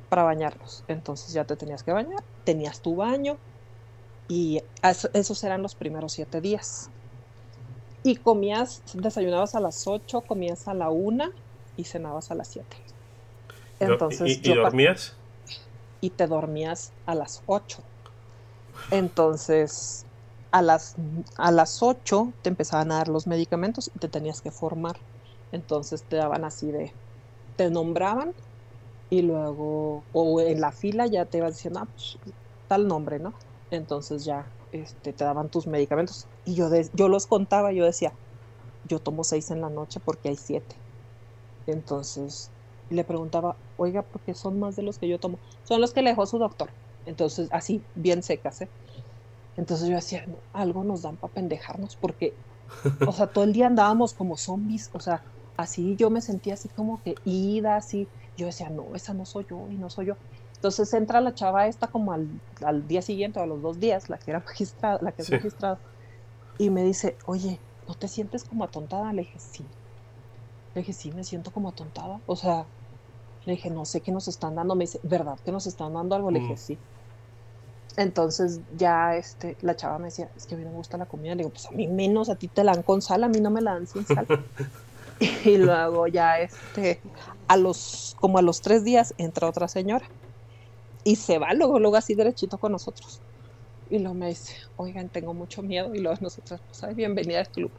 para 0.08 0.22
bañarnos. 0.22 0.84
Entonces 0.88 1.32
ya 1.32 1.44
te 1.44 1.56
tenías 1.56 1.82
que 1.82 1.92
bañar, 1.92 2.22
tenías 2.44 2.80
tu 2.80 2.96
baño 2.96 3.36
y 4.28 4.62
esos 4.82 5.44
eran 5.44 5.62
los 5.62 5.74
primeros 5.74 6.12
7 6.12 6.40
días. 6.40 6.90
Y 8.02 8.16
comías, 8.16 8.82
desayunabas 8.92 9.54
a 9.54 9.60
las 9.60 9.86
8, 9.86 10.20
comías 10.20 10.68
a 10.68 10.74
la 10.74 10.90
1 10.90 11.30
y 11.76 11.84
cenabas 11.84 12.30
a 12.30 12.34
las 12.34 12.48
7. 12.48 12.76
Entonces, 13.80 14.40
¿Y, 14.42 14.54
dormías? 14.54 15.16
Y 16.00 16.10
te 16.10 16.26
dormías 16.26 16.92
a 17.06 17.14
las 17.14 17.42
8. 17.46 17.78
Entonces, 18.90 20.04
a 20.54 20.62
las, 20.62 20.94
a 21.36 21.50
las 21.52 21.82
8 21.82 22.36
te 22.42 22.50
empezaban 22.50 22.92
a 22.92 22.96
dar 22.98 23.08
los 23.08 23.26
medicamentos 23.26 23.90
y 23.94 23.98
te 24.00 24.08
tenías 24.08 24.42
que 24.42 24.52
formar. 24.52 24.96
Entonces 25.52 26.06
te 26.08 26.16
daban 26.16 26.44
así 26.44 26.70
de, 26.72 26.96
te 27.56 27.70
nombraban 27.70 28.34
y 29.10 29.22
luego, 29.22 30.08
o 30.12 30.40
en 30.40 30.60
la 30.60 30.72
fila 30.72 31.06
ya 31.08 31.26
te 31.26 31.38
iban 31.38 31.52
diciendo, 31.52 31.80
ah, 31.82 31.86
pues, 31.92 32.18
tal 32.68 32.88
nombre, 32.88 33.18
¿no? 33.20 33.34
Entonces 33.70 34.24
ya 34.24 34.54
este, 34.72 35.12
te 35.14 35.24
daban 35.24 35.50
tus 35.50 35.66
medicamentos. 35.66 36.30
Y 36.44 36.54
yo, 36.56 36.68
yo 36.94 37.08
los 37.08 37.26
contaba, 37.26 37.72
yo 37.72 37.84
decía, 37.84 38.18
yo 38.84 39.00
tomo 39.00 39.24
seis 39.24 39.50
en 39.50 39.60
la 39.62 39.70
noche 39.70 40.00
porque 40.00 40.30
hay 40.30 40.36
siete. 40.36 40.82
Entonces 41.66 42.52
le 42.88 43.04
preguntaba, 43.04 43.60
oiga, 43.76 44.02
¿por 44.08 44.22
qué 44.22 44.34
son 44.34 44.58
más 44.58 44.76
de 44.76 44.82
los 44.82 44.98
que 44.98 45.08
yo 45.08 45.18
tomo? 45.20 45.40
Son 45.62 45.80
los 45.80 45.92
que 45.92 46.02
le 46.02 46.10
dejó 46.10 46.26
su 46.26 46.38
doctor. 46.38 46.74
Entonces, 47.04 47.48
así, 47.52 47.88
bien 47.94 48.22
secas, 48.22 48.60
¿eh? 48.62 48.72
Entonces 49.56 49.88
yo 49.88 49.96
decía, 49.96 50.24
algo 50.52 50.84
nos 50.84 51.02
dan 51.02 51.18
para 51.18 51.32
pendejarnos 51.32 51.96
porque, 51.96 52.38
o 53.06 53.12
sea, 53.12 53.28
todo 53.28 53.44
el 53.44 53.52
día 53.52 53.66
andábamos 53.68 54.14
como 54.14 54.36
zombies, 54.36 54.90
o 54.92 55.00
sea, 55.00 55.24
así 55.56 55.96
yo 55.96 56.10
me 56.10 56.20
sentía 56.20 56.54
así 56.54 56.68
como 56.70 57.02
que 57.02 57.20
ida, 57.24 57.76
así, 57.76 58.10
yo 58.36 58.46
decía, 58.46 58.70
no, 58.70 58.94
esa 58.94 59.14
no 59.14 59.24
soy 59.26 59.46
yo 59.48 59.70
y 59.70 59.78
no 59.78 59.90
soy 59.90 60.06
yo. 60.06 60.14
Entonces 60.56 60.92
entra 60.94 61.20
la 61.20 61.34
chava 61.34 61.66
esta 61.68 61.88
como 61.88 62.12
al, 62.12 62.40
al 62.64 62.86
día 62.86 63.02
siguiente 63.02 63.38
o 63.40 63.42
a 63.42 63.46
los 63.46 63.62
dos 63.62 63.78
días, 63.80 64.08
la 64.08 64.18
que 64.18 64.30
era 64.32 64.40
magistrada, 64.46 64.98
la 65.02 65.12
que 65.12 65.22
es 65.22 65.30
magistrada, 65.30 65.82
y 66.58 66.70
me 66.70 66.82
dice, 66.84 67.18
oye, 67.26 67.64
¿no 67.86 67.94
te 67.96 68.08
sientes 68.08 68.44
como 68.44 68.64
atontada? 68.64 69.12
Le 69.12 69.22
dije, 69.22 69.38
sí. 69.40 69.72
Le 70.74 70.80
dije, 70.82 70.92
sí, 70.92 71.12
me 71.12 71.24
siento 71.24 71.52
como 71.52 71.68
atontada. 71.68 72.22
O 72.26 72.36
sea, 72.36 72.70
le 73.44 73.54
dije, 73.54 73.70
no 73.70 73.84
sé 73.84 74.02
qué 74.02 74.12
nos 74.12 74.28
están 74.28 74.54
dando. 74.56 74.76
Me 74.76 74.84
dice, 74.84 75.00
¿verdad 75.04 75.38
que 75.44 75.52
nos 75.52 75.66
están 75.66 75.94
dando 75.94 76.16
algo? 76.16 76.30
Le 76.30 76.40
dije, 76.40 76.54
mm. 76.54 76.56
sí. 76.58 76.82
Entonces 77.96 78.60
ya 78.76 79.16
este, 79.16 79.56
la 79.60 79.76
chava 79.76 79.98
me 79.98 80.06
decía, 80.06 80.28
es 80.36 80.46
que 80.46 80.54
a 80.54 80.58
mí 80.58 80.64
no 80.64 80.70
me 80.70 80.76
gusta 80.76 80.98
la 80.98 81.06
comida. 81.06 81.34
Le 81.34 81.42
digo, 81.42 81.50
pues 81.50 81.66
a 81.66 81.70
mí 81.70 81.86
menos, 81.86 82.28
a 82.28 82.36
ti 82.36 82.48
te 82.48 82.64
la 82.64 82.72
dan 82.72 82.82
con 82.82 83.02
sal, 83.02 83.24
a 83.24 83.28
mí 83.28 83.40
no 83.40 83.50
me 83.50 83.60
la 83.60 83.74
dan 83.74 83.86
sin 83.86 84.04
sal. 84.06 84.26
Y 85.44 85.58
luego 85.58 86.08
ya 86.08 86.40
este, 86.40 87.00
a 87.46 87.56
los, 87.56 88.16
como 88.18 88.38
a 88.38 88.42
los 88.42 88.60
tres 88.62 88.82
días 88.82 89.14
entra 89.16 89.48
otra 89.48 89.68
señora 89.68 90.10
y 91.04 91.16
se 91.16 91.38
va 91.38 91.54
luego, 91.54 91.78
luego 91.78 91.96
así 91.96 92.14
derechito 92.14 92.58
con 92.58 92.72
nosotros. 92.72 93.22
Y 93.90 93.98
luego 93.98 94.14
me 94.14 94.28
dice, 94.28 94.54
oigan, 94.76 95.10
tengo 95.10 95.34
mucho 95.34 95.62
miedo. 95.62 95.94
Y 95.94 96.00
luego 96.00 96.18
nosotros, 96.20 96.60
pues, 96.66 96.82
ay, 96.82 96.94
bienvenida 96.94 97.40
al 97.40 97.48
club. 97.48 97.72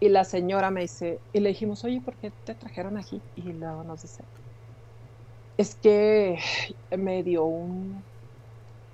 Y 0.00 0.08
la 0.10 0.24
señora 0.24 0.70
me 0.70 0.82
dice, 0.82 1.22
y 1.32 1.40
le 1.40 1.50
dijimos, 1.50 1.84
oye, 1.84 2.02
¿por 2.02 2.16
qué 2.18 2.32
te 2.44 2.54
trajeron 2.54 2.98
aquí? 2.98 3.22
Y 3.34 3.52
luego 3.52 3.82
nos 3.84 4.02
dice, 4.02 4.24
es 5.56 5.74
que 5.76 6.38
me 6.90 7.22
dio 7.22 7.44
un, 7.44 8.04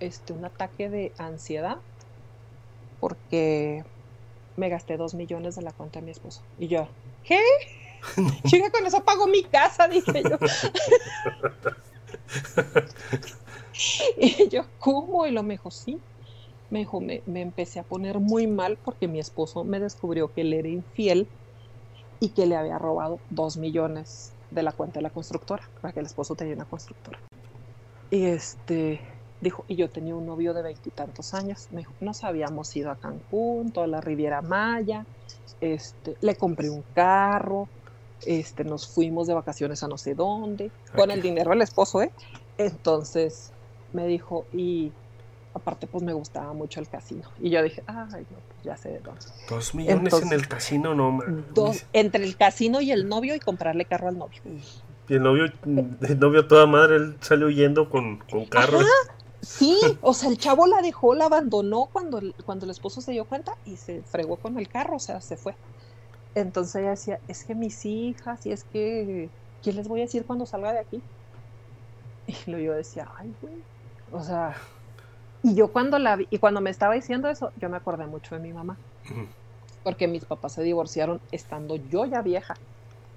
este, 0.02 0.32
un 0.32 0.44
ataque 0.44 0.88
de 0.88 1.12
ansiedad 1.18 1.78
porque 3.00 3.84
me 4.56 4.68
gasté 4.68 4.96
dos 4.96 5.14
millones 5.14 5.56
de 5.56 5.62
la 5.62 5.72
cuenta 5.72 6.00
de 6.00 6.06
mi 6.06 6.12
esposo. 6.12 6.42
Y 6.58 6.68
yo, 6.68 6.88
¿qué? 7.24 7.40
Chica, 8.46 8.70
con 8.70 8.86
eso 8.86 9.04
pago 9.04 9.26
mi 9.26 9.44
casa, 9.44 9.88
dije 9.88 10.22
yo. 10.22 10.38
y 14.18 14.48
yo, 14.48 14.64
¿cómo? 14.78 15.26
Y 15.26 15.30
lo 15.30 15.42
me 15.42 15.54
dijo, 15.54 15.70
sí. 15.70 15.98
Me 16.70 16.80
dijo, 16.80 17.00
me, 17.00 17.22
me, 17.26 17.42
empecé 17.42 17.80
a 17.80 17.82
poner 17.82 18.18
muy 18.18 18.46
mal 18.46 18.78
porque 18.82 19.06
mi 19.06 19.18
esposo 19.18 19.62
me 19.62 19.78
descubrió 19.78 20.32
que 20.32 20.40
él 20.40 20.52
era 20.52 20.68
infiel 20.68 21.28
y 22.18 22.30
que 22.30 22.46
le 22.46 22.56
había 22.56 22.78
robado 22.78 23.20
dos 23.30 23.56
millones 23.56 24.32
de 24.50 24.62
la 24.62 24.72
cuenta 24.72 25.00
de 25.00 25.02
la 25.02 25.10
constructora, 25.10 25.68
para 25.80 25.92
que 25.92 26.00
el 26.00 26.06
esposo 26.06 26.34
tenía 26.34 26.54
una 26.54 26.64
constructora. 26.64 27.18
Y 28.10 28.26
este, 28.26 29.00
dijo, 29.42 29.64
y 29.68 29.76
yo 29.76 29.90
tenía 29.90 30.14
un 30.14 30.24
novio 30.24 30.54
de 30.54 30.62
veintitantos 30.62 31.34
años. 31.34 31.68
Me 31.72 31.78
dijo, 31.78 31.92
nos 32.00 32.24
habíamos 32.24 32.74
ido 32.74 32.90
a 32.90 32.96
Cancún, 32.96 33.72
toda 33.72 33.86
la 33.86 34.00
Riviera 34.00 34.40
Maya, 34.40 35.04
este, 35.60 36.16
le 36.20 36.36
compré 36.36 36.70
un 36.70 36.82
carro, 36.94 37.68
este, 38.24 38.64
nos 38.64 38.86
fuimos 38.86 39.26
de 39.26 39.34
vacaciones 39.34 39.82
a 39.82 39.88
no 39.88 39.98
sé 39.98 40.14
dónde, 40.14 40.70
con 40.96 41.10
el 41.10 41.20
dinero 41.20 41.50
del 41.50 41.62
esposo, 41.62 42.00
¿eh? 42.00 42.12
Entonces 42.56 43.52
me 43.92 44.06
dijo, 44.06 44.46
y 44.52 44.92
aparte 45.54 45.86
pues 45.86 46.02
me 46.04 46.12
gustaba 46.12 46.52
mucho 46.52 46.80
el 46.80 46.88
casino. 46.88 47.28
Y 47.40 47.50
yo 47.50 47.62
dije, 47.62 47.82
ay, 47.86 48.26
no, 48.30 48.38
pues 48.48 48.62
ya 48.64 48.76
sé 48.76 48.90
de 48.90 49.00
dónde. 49.00 49.26
Dos 49.48 49.74
millones 49.74 50.04
Entonces, 50.04 50.32
en 50.32 50.38
el 50.38 50.48
casino, 50.48 50.94
no, 50.94 51.18
dos, 51.52 51.84
Entre 51.92 52.24
el 52.24 52.36
casino 52.36 52.80
y 52.80 52.92
el 52.92 53.08
novio 53.08 53.34
y 53.34 53.40
comprarle 53.40 53.84
carro 53.86 54.08
al 54.08 54.18
novio. 54.18 54.40
Y 55.08 55.14
el 55.14 55.22
novio, 55.22 55.46
el 55.66 56.18
novio 56.18 56.46
toda 56.46 56.66
madre, 56.66 56.96
él 56.96 57.16
salió 57.20 57.48
huyendo 57.48 57.90
con, 57.90 58.18
con 58.18 58.44
carro. 58.46 58.78
Sí, 59.42 59.76
o 60.02 60.14
sea, 60.14 60.30
el 60.30 60.38
chavo 60.38 60.66
la 60.66 60.80
dejó, 60.82 61.14
la 61.14 61.26
abandonó 61.26 61.88
cuando, 61.92 62.20
cuando 62.44 62.64
el 62.64 62.70
esposo 62.70 63.00
se 63.00 63.12
dio 63.12 63.26
cuenta 63.26 63.52
y 63.64 63.76
se 63.76 64.02
fregó 64.04 64.36
con 64.38 64.58
el 64.58 64.68
carro, 64.68 64.96
o 64.96 65.00
sea, 65.00 65.20
se 65.20 65.36
fue. 65.36 65.56
Entonces 66.34 66.76
ella 66.76 66.90
decía, 66.90 67.20
es 67.28 67.44
que 67.44 67.54
mis 67.54 67.84
hijas, 67.84 68.46
y 68.46 68.52
es 68.52 68.64
que, 68.64 69.30
¿qué 69.62 69.72
les 69.72 69.88
voy 69.88 70.00
a 70.00 70.04
decir 70.04 70.26
cuando 70.26 70.46
salga 70.46 70.72
de 70.72 70.78
aquí? 70.80 71.02
Y 72.26 72.50
luego 72.50 72.66
yo 72.66 72.74
decía, 72.74 73.10
ay, 73.18 73.36
güey, 73.40 73.64
o 74.12 74.22
sea, 74.22 74.56
y 75.42 75.54
yo 75.56 75.72
cuando 75.72 75.98
la 75.98 76.16
vi, 76.16 76.26
y 76.30 76.38
cuando 76.38 76.60
me 76.60 76.70
estaba 76.70 76.94
diciendo 76.94 77.28
eso, 77.28 77.52
yo 77.56 77.68
me 77.68 77.76
acordé 77.76 78.06
mucho 78.06 78.34
de 78.36 78.40
mi 78.40 78.52
mamá, 78.52 78.80
porque 79.82 80.08
mis 80.08 80.24
papás 80.24 80.54
se 80.54 80.62
divorciaron 80.62 81.20
estando 81.32 81.76
yo 81.76 82.04
ya 82.06 82.22
vieja, 82.22 82.54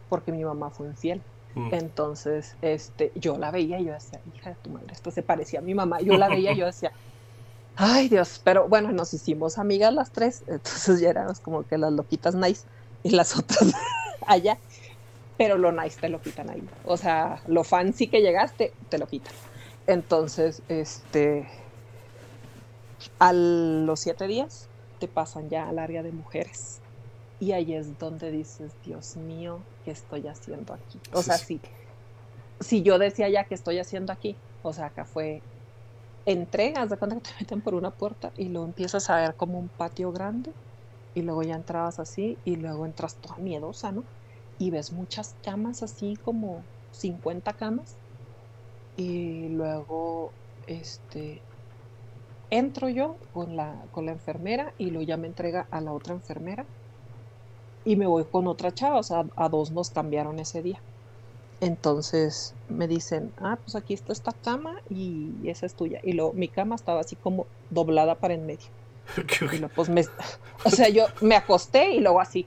porque 0.09 0.31
mi 0.31 0.43
mamá 0.43 0.71
fue 0.71 0.87
infiel. 0.87 1.23
Entonces, 1.71 2.55
este, 2.61 3.13
yo 3.15 3.37
la 3.37 3.49
veía 3.49 3.79
y 3.79 3.85
yo 3.85 3.93
decía, 3.93 4.19
hija 4.35 4.49
de 4.49 4.55
tu 4.55 4.69
madre, 4.69 4.87
esto 4.91 5.09
se 5.09 5.23
parecía 5.23 5.59
a 5.59 5.61
mi 5.61 5.73
mamá. 5.73 6.01
Yo 6.01 6.17
la 6.17 6.27
veía 6.27 6.51
y 6.51 6.57
yo 6.57 6.65
decía, 6.65 6.91
ay 7.77 8.09
Dios, 8.09 8.41
pero 8.43 8.67
bueno, 8.67 8.91
nos 8.91 9.13
hicimos 9.13 9.57
amigas 9.57 9.93
las 9.93 10.11
tres, 10.11 10.43
entonces 10.47 10.99
ya 10.99 11.09
éramos 11.09 11.39
como 11.39 11.65
que 11.65 11.77
las 11.77 11.93
loquitas 11.93 12.35
nice 12.35 12.65
y 13.03 13.11
las 13.11 13.37
otras 13.37 13.73
allá, 14.27 14.57
pero 15.37 15.57
lo 15.57 15.71
nice 15.71 15.99
te 15.99 16.09
lo 16.09 16.21
quitan 16.21 16.49
ahí. 16.49 16.67
O 16.83 16.97
sea, 16.97 17.41
lo 17.47 17.63
fancy 17.63 18.07
que 18.07 18.21
llegaste, 18.21 18.73
te 18.89 18.97
lo 18.97 19.07
quitan. 19.07 19.33
Entonces, 19.87 20.61
este, 20.67 21.47
a 23.19 23.31
los 23.33 23.99
siete 23.99 24.27
días 24.27 24.67
te 24.99 25.07
pasan 25.07 25.49
ya 25.49 25.67
al 25.69 25.79
área 25.79 26.03
de 26.03 26.11
mujeres. 26.11 26.81
Y 27.39 27.51
ahí 27.51 27.73
es 27.73 27.99
donde 27.99 28.31
dices, 28.31 28.71
Dios 28.83 29.17
mío, 29.17 29.59
¿qué 29.83 29.91
estoy 29.91 30.27
haciendo 30.27 30.73
aquí? 30.73 30.99
O 31.11 31.21
sea, 31.21 31.37
sí. 31.37 31.59
si, 32.61 32.81
yo 32.81 32.97
decía 32.97 33.27
ya 33.29 33.43
que 33.43 33.55
estoy 33.55 33.79
haciendo 33.79 34.13
aquí, 34.13 34.37
o 34.63 34.71
sea, 34.71 34.87
acá 34.87 35.05
fue, 35.05 35.41
entré, 36.25 36.73
haz 36.77 36.89
de 36.89 36.97
cuenta 36.97 37.17
que 37.17 37.21
te 37.23 37.29
meten 37.41 37.61
por 37.61 37.75
una 37.75 37.91
puerta 37.91 38.31
y 38.37 38.45
luego 38.49 38.65
empiezas 38.65 39.09
a 39.09 39.17
ver 39.17 39.35
como 39.35 39.59
un 39.59 39.67
patio 39.67 40.11
grande 40.11 40.53
y 41.13 41.21
luego 41.21 41.43
ya 41.43 41.55
entrabas 41.55 41.99
así 41.99 42.37
y 42.45 42.55
luego 42.55 42.85
entras 42.85 43.15
toda 43.15 43.37
miedosa, 43.37 43.91
¿no? 43.91 44.03
Y 44.57 44.71
ves 44.71 44.93
muchas 44.93 45.35
camas 45.43 45.83
así 45.83 46.17
como 46.23 46.63
50 46.91 47.53
camas 47.53 47.97
y 48.95 49.49
luego, 49.49 50.31
este, 50.67 51.41
entro 52.49 52.87
yo 52.87 53.17
con 53.33 53.57
la, 53.57 53.75
con 53.91 54.05
la 54.05 54.13
enfermera 54.13 54.73
y 54.77 54.91
luego 54.91 55.05
ya 55.05 55.17
me 55.17 55.27
entrega 55.27 55.67
a 55.71 55.81
la 55.81 55.91
otra 55.91 56.13
enfermera 56.13 56.65
y 57.85 57.95
me 57.95 58.07
voy 58.07 58.25
con 58.25 58.47
otra 58.47 58.73
chava, 58.73 58.97
o 58.97 59.03
sea, 59.03 59.25
a 59.35 59.47
dos 59.47 59.71
nos 59.71 59.91
cambiaron 59.91 60.39
ese 60.39 60.61
día. 60.61 60.79
Entonces 61.61 62.53
me 62.67 62.87
dicen, 62.87 63.31
ah, 63.37 63.57
pues 63.63 63.75
aquí 63.75 63.93
está 63.93 64.11
esta 64.11 64.33
cama 64.33 64.81
y 64.89 65.31
esa 65.45 65.65
es 65.65 65.75
tuya. 65.75 65.99
Y 66.03 66.13
luego 66.13 66.33
mi 66.33 66.47
cama 66.47 66.75
estaba 66.75 66.99
así 66.99 67.15
como 67.15 67.45
doblada 67.69 68.15
para 68.15 68.33
en 68.33 68.45
medio. 68.45 68.67
y 69.53 69.57
luego, 69.57 69.73
pues 69.75 69.87
me, 69.87 70.03
o 70.65 70.69
sea, 70.69 70.89
yo 70.89 71.05
me 71.21 71.35
acosté 71.35 71.93
y 71.93 72.01
luego 72.01 72.19
así. 72.19 72.45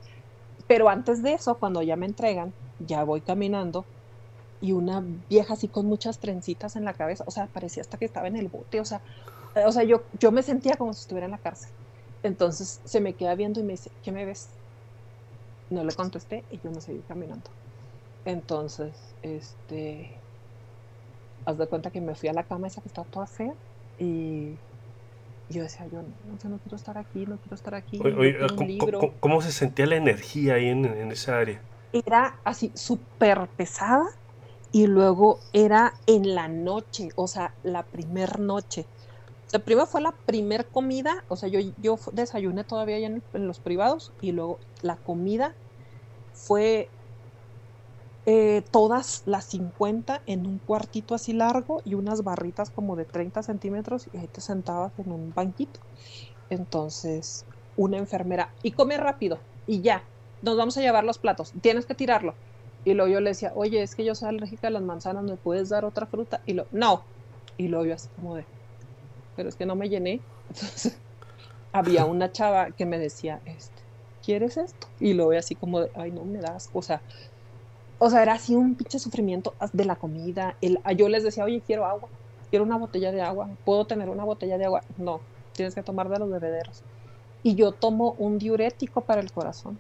Pero 0.67 0.89
antes 0.89 1.23
de 1.23 1.33
eso, 1.33 1.55
cuando 1.57 1.83
ya 1.83 1.97
me 1.97 2.07
entregan, 2.07 2.53
ya 2.87 3.05
voy 3.05 3.21
caminando 3.21 3.85
y 4.61 4.73
una 4.73 5.03
vieja 5.31 5.55
así 5.55 5.69
con 5.69 5.87
muchas 5.87 6.19
trencitas 6.19 6.77
en 6.77 6.85
la 6.85 6.93
cabeza, 6.93 7.25
o 7.27 7.31
sea, 7.31 7.47
parecía 7.47 7.81
hasta 7.81 7.97
que 7.97 8.05
estaba 8.05 8.27
en 8.27 8.37
el 8.37 8.49
bote, 8.49 8.81
o 8.81 8.85
sea, 8.85 9.01
o 9.67 9.73
sea, 9.73 9.85
yo, 9.85 10.03
yo 10.19 10.33
me 10.33 10.43
sentía 10.43 10.77
como 10.77 10.93
si 10.93 11.01
estuviera 11.01 11.27
en 11.27 11.31
la 11.31 11.39
cárcel. 11.39 11.71
Entonces 12.23 12.81
se 12.85 13.01
me 13.01 13.15
queda 13.15 13.35
viendo 13.35 13.61
y 13.61 13.63
me 13.63 13.73
dice, 13.73 13.91
¿qué 14.03 14.13
me 14.13 14.25
ves? 14.25 14.49
No 15.71 15.85
le 15.85 15.93
contesté 15.93 16.45
y 16.51 16.61
yo 16.63 16.71
me 16.71 16.81
seguí 16.81 17.01
caminando. 17.07 17.51
Entonces, 18.25 18.93
este, 19.23 20.11
haz 21.45 21.59
de 21.59 21.67
cuenta 21.67 21.91
que 21.91 22.01
me 22.01 22.15
fui 22.15 22.29
a 22.29 22.33
la 22.33 22.45
cama 22.45 22.67
esa 22.67 22.81
que 22.81 22.89
estaba 22.89 23.07
toda 23.09 23.27
fea 23.27 23.53
y 23.99 24.55
yo 25.51 25.63
decía, 25.63 25.87
yo 25.87 26.03
no, 26.03 26.51
no 26.51 26.59
quiero 26.59 26.77
estar 26.77 26.99
aquí, 26.99 27.27
no 27.27 27.37
quiero 27.39 27.55
estar 27.55 27.75
aquí. 27.75 28.01
¿cómo, 29.21 29.41
se 29.41 29.53
sentía 29.53 29.87
la 29.87 29.97
energía 29.97 30.55
ahí 30.55 30.69
en, 30.69 30.85
en 30.85 31.11
esa 31.11 31.39
área? 31.39 31.61
Era 31.93 32.39
así 32.45 32.71
súper 32.75 33.49
pesada 33.57 34.05
y 34.73 34.87
luego 34.87 35.41
era 35.53 35.95
en 36.07 36.35
la 36.35 36.49
noche, 36.49 37.09
o 37.17 37.27
sea, 37.27 37.55
la 37.63 37.83
primer 37.83 38.41
noche. 38.41 38.85
O 39.49 39.51
sea, 39.51 39.61
primero 39.61 39.87
fue 39.87 40.03
la 40.03 40.15
primer 40.27 40.69
comida, 40.69 41.25
o 41.29 41.37
sea, 41.37 41.49
yo, 41.49 41.59
yo 41.79 41.99
desayuné 42.13 42.65
todavía 42.65 42.97
allá 42.97 43.07
en, 43.07 43.47
los 43.47 43.61
privados 43.61 44.13
y 44.21 44.33
luego 44.33 44.59
la 44.83 44.97
comida 44.97 45.55
fue 46.35 46.91
eh, 48.27 48.63
todas 48.71 49.23
las 49.25 49.47
50 49.47 50.21
en 50.27 50.47
un 50.47 50.59
cuartito 50.59 51.15
así 51.15 51.33
largo 51.33 51.81
y 51.87 51.95
unas 51.95 52.25
barritas 52.25 52.69
como 52.69 52.95
de 52.95 53.07
30 53.07 53.43
centímetros 53.43 54.11
y 54.13 54.19
ahí 54.19 54.29
te 54.29 54.43
sentabas 54.43 54.93
en 54.99 55.13
un 55.13 55.33
banquito. 55.33 55.81
Entonces, 56.51 57.47
una 57.75 57.97
enfermera, 57.97 58.53
y 58.63 58.73
come 58.73 58.99
rápido, 58.99 59.39
y 59.65 59.81
ya, 59.81 60.05
nos 60.43 60.59
vamos 60.59 60.77
a 60.77 60.83
llevar 60.83 61.05
los 61.05 61.19
platos, 61.19 61.55
tienes 61.63 61.87
que 61.87 61.95
tirarlo. 61.95 62.35
Y 62.85 62.93
luego 62.93 63.11
yo 63.11 63.21
le 63.21 63.31
decía, 63.31 63.53
oye, 63.55 63.83
es 63.83 63.95
que 63.95 64.05
yo 64.05 64.15
soy 64.15 64.29
alérgica 64.29 64.69
a 64.69 64.71
las 64.71 64.83
manzanas, 64.83 65.25
¿me 65.25 65.37
puedes 65.39 65.71
dar 65.71 65.87
otra 65.87 66.07
fruta? 66.07 66.43
Y 66.45 66.53
lo, 66.53 66.67
no. 66.71 67.07
Y 67.57 67.69
luego 67.69 67.87
yo 67.87 67.95
así 67.95 68.09
como 68.15 68.37
de, 68.37 68.47
pero 69.39 69.49
es 69.49 69.55
que 69.55 69.67
no 69.67 69.77
me 69.77 69.89
llené. 69.89 70.21
Había 71.73 72.07
una 72.07 72.33
chava 72.33 72.73
que 72.73 72.85
me 72.85 72.99
decía, 72.99 73.41
este, 73.45 73.83
¿quieres 74.21 74.57
esto? 74.57 74.89
Y 74.99 75.15
lo 75.15 75.29
ve 75.29 75.39
así 75.39 75.55
como 75.55 75.81
de, 75.81 75.93
ay, 75.95 76.11
no 76.11 76.25
me 76.25 76.41
das, 76.41 76.71
o 76.73 76.83
sea, 76.83 77.01
o 77.99 78.11
sea, 78.11 78.23
era 78.23 78.33
así 78.33 78.57
un 78.57 78.75
pinche 78.75 78.99
sufrimiento 78.99 79.55
de 79.73 79.85
la 79.85 79.95
comida. 79.95 80.57
El, 80.61 80.81
yo 80.97 81.09
les 81.09 81.23
decía, 81.23 81.45
oye, 81.45 81.63
quiero 81.65 81.87
agua, 81.87 82.09
quiero 82.51 82.65
una 82.65 82.79
botella 82.79 83.13
de 83.13 83.23
agua, 83.23 83.49
¿puedo 83.65 83.87
tener 83.87 84.09
una 84.09 84.25
botella 84.25 84.59
de 84.59 84.65
agua? 84.65 84.81
No, 84.97 85.21
tienes 85.53 85.77
que 85.77 85.85
tomar 85.85 86.09
de 86.09 86.19
los 86.19 86.29
bebederos. 86.29 86.83
Y 87.45 87.55
yo 87.55 87.71
tomo 87.71 88.17
un 88.19 88.39
diurético 88.39 89.03
para 89.03 89.21
el 89.21 89.31
corazón. 89.31 89.79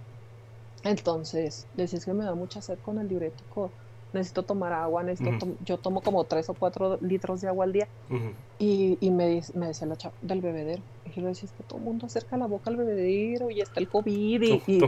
Entonces, 0.85 1.67
decís 1.73 2.05
que 2.05 2.15
me 2.15 2.25
da 2.25 2.37
mucha 2.37 2.63
sed 2.63 2.79
con 2.79 3.01
el 3.01 3.09
diurético 3.09 3.73
necesito 4.13 4.43
tomar 4.43 4.73
agua, 4.73 5.03
necesito 5.03 5.49
yo 5.65 5.77
tomo 5.79 6.01
como 6.01 6.25
tres 6.25 6.49
o 6.49 6.55
cuatro 6.55 6.99
litros 7.01 7.41
de 7.41 7.49
agua 7.49 7.65
al 7.65 7.73
día. 7.73 7.89
y, 8.59 8.97
y, 9.01 9.11
me, 9.11 9.43
me 9.55 9.67
decía 9.67 9.87
la 9.87 9.97
chava 9.97 10.15
del 10.23 10.41
bebedero. 10.41 10.83
Y 11.05 11.21
yo 11.21 11.27
decía, 11.27 11.47
es 11.47 11.53
que 11.53 11.63
todo 11.63 11.79
el 11.79 11.85
mundo 11.85 12.07
acerca 12.07 12.37
la 12.37 12.47
boca 12.47 12.71
al 12.71 12.77
bebedero 12.77 13.51
y 13.51 13.61
está 13.61 13.81
el 13.81 13.89
COVID. 13.89 14.43
Y, 14.43 14.63
y 14.67 14.81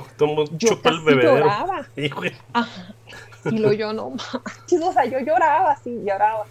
yo 0.59 0.81
casi 0.83 1.05
lloraba. 1.23 1.87
Y 3.45 3.59
luego 3.59 3.73
yo 3.73 3.93
no 3.93 4.11
manches, 4.11 4.83
o 4.83 4.93
sea, 4.93 5.05
yo 5.07 5.19
lloraba 5.21 5.73
así, 5.73 5.91
lloraba. 6.05 6.45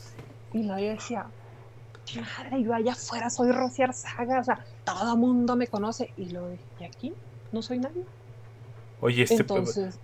Y 0.54 0.66
yo 0.68 0.76
decía, 0.76 1.28
madre, 2.16 2.64
yo 2.64 2.74
allá 2.74 2.94
afuera 2.94 3.30
soy 3.30 3.52
Rociar 3.52 3.94
Saga, 3.94 4.40
o 4.40 4.44
sea, 4.44 4.66
todo 4.84 5.14
el 5.14 5.20
mundo 5.20 5.56
me 5.56 5.68
conoce. 5.68 6.12
Y 6.18 6.30
luego 6.32 6.50
dije, 6.50 6.64
¿y 6.80 6.84
aquí? 6.86 7.14
No 7.52 7.62
soy 7.62 7.78
nadie. 7.80 8.04
Oye, 9.02 9.24
este 9.24 9.46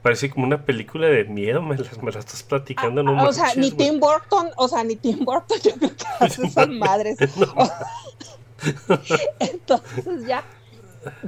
parece 0.02 0.30
como 0.30 0.46
una 0.46 0.64
película 0.64 1.08
de 1.08 1.26
miedo, 1.26 1.62
me 1.62 1.78
la, 1.78 1.90
me 2.02 2.12
la 2.12 2.20
estás 2.20 2.44
platicando, 2.44 3.04
no 3.04 3.20
ah, 3.20 3.28
O 3.28 3.34
sea, 3.34 3.54
ni 3.56 3.72
Tim 3.72 4.00
Burton, 4.00 4.52
o 4.56 4.68
sea, 4.70 4.86
ni 4.86 4.96
Tim 4.96 5.26
Burton, 5.26 5.60
yo 5.64 5.74
creo 5.74 5.96
que 5.96 6.06
hace 6.20 6.46
esas 6.46 6.70
madres. 6.70 7.18
Entonces 9.40 10.26
ya 10.26 10.44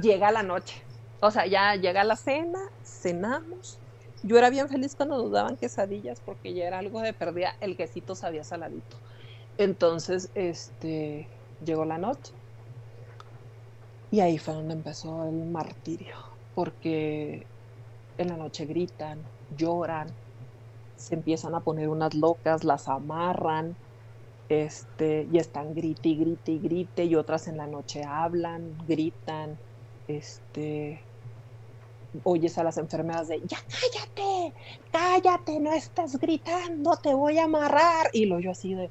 llega 0.00 0.30
la 0.30 0.42
noche. 0.42 0.82
O 1.20 1.30
sea, 1.30 1.46
ya 1.46 1.74
llega 1.74 2.04
la 2.04 2.16
cena, 2.16 2.60
cenamos. 2.84 3.78
Yo 4.22 4.38
era 4.38 4.50
bien 4.50 4.68
feliz 4.68 4.94
cuando 4.94 5.18
nos 5.18 5.30
daban 5.30 5.56
quesadillas 5.56 6.20
porque 6.24 6.54
ya 6.54 6.66
era 6.66 6.78
algo 6.78 7.00
de 7.00 7.12
pérdida, 7.12 7.54
el 7.60 7.76
quesito 7.76 8.14
sabía 8.14 8.44
saladito. 8.44 8.96
Entonces, 9.58 10.30
este, 10.34 11.28
llegó 11.64 11.84
la 11.84 11.98
noche. 11.98 12.32
Y 14.10 14.20
ahí 14.20 14.38
fue 14.38 14.54
donde 14.54 14.74
empezó 14.74 15.28
el 15.28 15.44
martirio, 15.46 16.16
porque 16.54 17.46
en 18.18 18.28
la 18.28 18.36
noche 18.36 18.66
gritan, 18.66 19.22
lloran, 19.48 20.08
se 20.96 21.14
empiezan 21.14 21.54
a 21.54 21.60
poner 21.60 21.88
unas 21.88 22.14
locas, 22.14 22.64
las 22.64 22.88
amarran, 22.88 23.76
este, 24.48 25.28
y 25.30 25.38
están 25.38 25.74
grite 25.74 26.08
y 26.10 26.16
grite 26.18 26.52
y 26.52 26.58
grite, 26.58 27.04
y 27.04 27.14
otras 27.14 27.48
en 27.48 27.56
la 27.56 27.66
noche 27.66 28.02
hablan, 28.04 28.76
gritan, 28.86 29.60
este, 30.06 31.06
oyes 32.24 32.58
a 32.58 32.64
las 32.64 32.78
enfermeras 32.78 33.28
de, 33.28 33.40
ya 33.44 33.58
cállate, 33.68 34.54
cállate, 34.90 35.60
no 35.60 35.72
estás 35.72 36.18
gritando, 36.18 36.96
te 37.02 37.14
voy 37.14 37.38
a 37.38 37.44
amarrar, 37.44 38.08
y 38.12 38.26
lo 38.26 38.40
yo 38.40 38.50
así 38.50 38.74
de, 38.74 38.90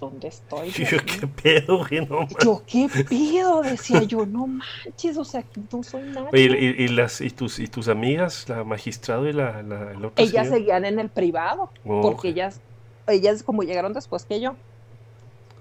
¿dónde 0.00 0.28
estoy? 0.28 0.70
Yo, 0.70 0.98
¿qué 1.04 1.26
pedo, 1.26 1.78
güey? 1.78 2.06
No, 2.06 2.26
yo, 2.44 2.62
¿qué 2.66 2.88
pedo? 3.08 3.62
Decía 3.62 4.02
yo, 4.02 4.26
no 4.26 4.46
manches, 4.46 5.16
o 5.16 5.24
sea, 5.24 5.44
no 5.72 5.82
soy 5.82 6.02
nada. 6.02 6.28
¿y, 6.32 6.88
las, 6.88 7.20
y, 7.20 7.30
tus, 7.30 7.58
¿y 7.58 7.66
tus 7.66 7.88
amigas, 7.88 8.48
la 8.48 8.64
magistrado 8.64 9.28
y 9.28 9.32
la, 9.32 9.62
la, 9.62 10.12
Ellas 10.16 10.48
seguían 10.48 10.84
en 10.84 10.98
el 10.98 11.08
privado, 11.08 11.70
oh, 11.84 12.00
porque 12.00 12.28
ellas, 12.28 12.60
ellas 13.06 13.42
como 13.42 13.62
llegaron 13.62 13.92
después 13.92 14.24
que 14.24 14.40
yo. 14.40 14.54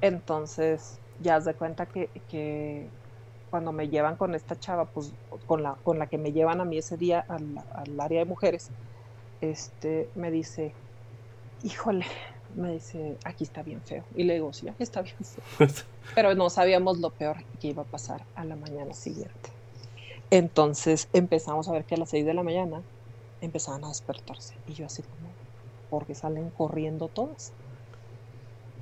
Entonces, 0.02 1.00
ya 1.22 1.36
has 1.36 1.46
de 1.46 1.56
cuenta 1.56 1.88
que, 1.88 2.10
que 2.30 2.88
cuando 3.50 3.72
me 3.72 3.90
llevan 3.90 4.16
con 4.16 4.36
esta 4.36 4.60
chava, 4.60 4.86
pues 4.86 5.14
con 5.48 5.64
la, 5.64 5.76
con 5.84 5.98
la 5.98 6.08
que 6.08 6.18
me 6.18 6.32
llevan 6.32 6.62
a 6.62 6.66
mí 6.66 6.78
ese 6.78 6.98
día 6.98 7.26
al, 7.28 7.64
al 7.74 8.00
área 8.00 8.20
de 8.20 8.26
mujeres, 8.26 8.70
este, 9.42 10.10
me 10.16 10.30
dice, 10.30 10.74
híjole, 11.64 12.06
me 12.56 12.72
dice, 12.74 13.18
aquí 13.24 13.44
está 13.44 13.64
bien 13.64 13.82
feo. 13.82 14.04
Y 14.16 14.24
le 14.24 14.36
digo, 14.36 14.54
sí, 14.54 14.68
aquí 14.68 14.84
está 14.84 15.02
bien 15.02 15.16
feo. 15.18 15.68
Pero 16.16 16.36
no 16.36 16.50
sabíamos 16.50 17.00
lo 17.00 17.10
peor 17.12 17.38
que 17.60 17.70
iba 17.70 17.84
a 17.84 17.86
pasar 17.86 18.24
a 18.36 18.46
la 18.46 18.56
mañana 18.56 18.94
siguiente. 18.94 19.52
Entonces 20.32 21.08
empezamos 21.14 21.68
a 21.68 21.72
ver 21.72 21.86
que 21.86 21.96
a 21.96 21.98
las 21.98 22.10
6 22.10 22.26
de 22.26 22.34
la 22.34 22.44
mañana 22.44 22.82
empezaban 23.42 23.84
a 23.86 23.90
despertarse. 23.90 24.56
Y 24.68 24.74
yo 24.74 24.86
así 24.86 25.04
como, 25.04 25.30
porque 25.90 26.16
salen 26.16 26.50
corriendo 26.50 27.08
todas. 27.08 27.54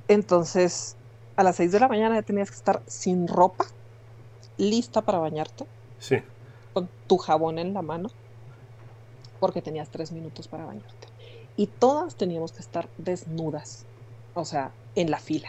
Entonces, 0.08 0.96
a 1.36 1.42
las 1.42 1.56
6 1.56 1.72
de 1.72 1.80
la 1.80 1.88
mañana 1.88 2.16
ya 2.16 2.22
tenías 2.22 2.50
que 2.50 2.56
estar 2.56 2.82
sin 2.86 3.28
ropa, 3.28 3.66
lista 4.56 5.02
para 5.02 5.18
bañarte. 5.18 5.66
Sí. 5.98 6.16
Con 6.72 6.88
tu 7.06 7.18
jabón 7.18 7.58
en 7.58 7.74
la 7.74 7.82
mano, 7.82 8.10
porque 9.40 9.62
tenías 9.62 9.88
tres 9.88 10.12
minutos 10.12 10.48
para 10.48 10.64
bañarte 10.64 11.05
y 11.56 11.66
todas 11.68 12.16
teníamos 12.16 12.52
que 12.52 12.62
estar 12.62 12.88
desnudas, 12.98 13.86
o 14.34 14.44
sea, 14.44 14.74
en 14.94 15.10
la 15.10 15.18
fila. 15.18 15.48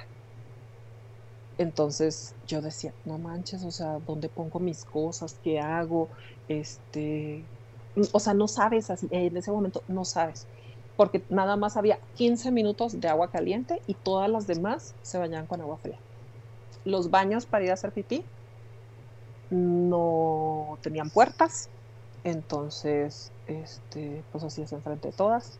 Entonces 1.57 2.35
yo 2.45 2.61
decía, 2.61 2.93
no 3.03 3.17
manches, 3.17 3.63
o 3.63 3.71
sea, 3.71 3.99
¿dónde 3.99 4.29
pongo 4.29 4.59
mis 4.59 4.85
cosas? 4.85 5.39
¿Qué 5.43 5.59
hago? 5.59 6.09
Este, 6.47 7.43
o 8.13 8.19
sea, 8.19 8.33
no 8.33 8.47
sabes 8.47 8.89
así, 8.89 9.07
en 9.11 9.35
ese 9.37 9.51
momento 9.51 9.83
no 9.87 10.05
sabes, 10.05 10.47
porque 10.95 11.25
nada 11.29 11.57
más 11.57 11.75
había 11.77 11.99
15 12.13 12.51
minutos 12.51 12.99
de 12.99 13.07
agua 13.09 13.31
caliente 13.31 13.81
y 13.87 13.95
todas 13.95 14.29
las 14.29 14.47
demás 14.47 14.95
se 15.01 15.17
bañaban 15.17 15.47
con 15.47 15.61
agua 15.61 15.77
fría. 15.79 15.99
Los 16.83 17.09
baños 17.09 17.45
para 17.47 17.65
ir 17.65 17.71
a 17.71 17.73
hacer 17.73 17.91
pipí 17.93 18.29
no 19.49 20.79
tenían 20.81 21.09
puertas, 21.09 21.71
entonces, 22.23 23.33
este, 23.45 24.25
pues 24.31 24.43
así 24.43 24.61
es 24.61 24.71
enfrente 24.73 25.09
de 25.09 25.13
todas 25.13 25.59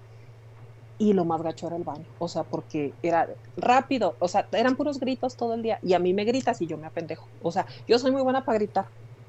y 1.00 1.14
lo 1.14 1.26
más 1.26 1.42
gacho 1.42 1.68
era 1.68 1.76
el 1.76 1.84
baño, 1.84 2.06
o 2.20 2.28
sea, 2.28 2.44
porque 2.44 2.94
era 3.04 3.30
rápido, 3.56 4.16
o 4.20 4.28
sea, 4.28 4.48
eran 4.52 4.76
puros 4.76 5.00
gritos 5.00 5.36
todo 5.36 5.54
el 5.54 5.62
día 5.62 5.80
y 5.84 5.94
a 5.94 6.00
mí 6.00 6.14
me 6.14 6.24
gritas 6.26 6.62
y 6.62 6.68
yo 6.68 6.78
me 6.78 6.88
apendejo, 6.88 7.28
o 7.42 7.52
sea, 7.52 7.66
yo 7.88 8.00
soy 8.00 8.12
muy 8.12 8.22
buena 8.22 8.44
para 8.44 8.58
gritar, 8.58 8.86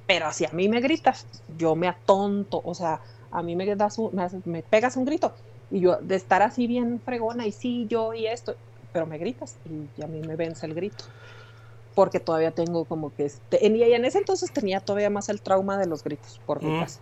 pero 0.06 0.32
si 0.32 0.46
a 0.46 0.50
mí 0.52 0.68
me 0.68 0.80
gritas, 0.80 1.26
yo 1.58 1.76
me 1.76 1.88
atonto, 1.88 2.62
o 2.64 2.74
sea, 2.74 3.00
a 3.30 3.42
mí 3.42 3.56
me, 3.56 3.76
das 3.76 3.98
me, 4.44 4.62
pegas 4.62 4.96
un 4.96 5.04
grito 5.04 5.34
y 5.70 5.80
yo 5.80 5.96
de 5.96 6.16
estar 6.16 6.40
así 6.42 6.66
bien 6.66 7.00
fregona 7.04 7.46
y 7.46 7.52
sí, 7.52 7.86
yo 7.88 8.14
y 8.14 8.26
esto, 8.26 8.54
pero 8.92 9.06
me 9.06 9.18
gritas 9.18 9.56
y 9.66 10.02
a 10.02 10.06
mí 10.06 10.20
me 10.20 10.36
vence 10.36 10.66
el 10.66 10.74
grito. 10.74 11.04
Porque 11.94 12.20
todavía 12.20 12.52
tengo 12.52 12.84
como 12.84 13.12
que... 13.12 13.24
Este, 13.24 13.66
en, 13.66 13.74
y 13.74 13.82
en 13.82 14.04
ese 14.04 14.18
entonces 14.18 14.52
tenía 14.52 14.78
todavía 14.78 15.10
más 15.10 15.28
el 15.28 15.40
trauma 15.40 15.76
de 15.76 15.86
los 15.86 16.04
gritos 16.04 16.40
por 16.46 16.62
mi 16.62 16.70
mm, 16.70 16.80
casa. 16.80 17.00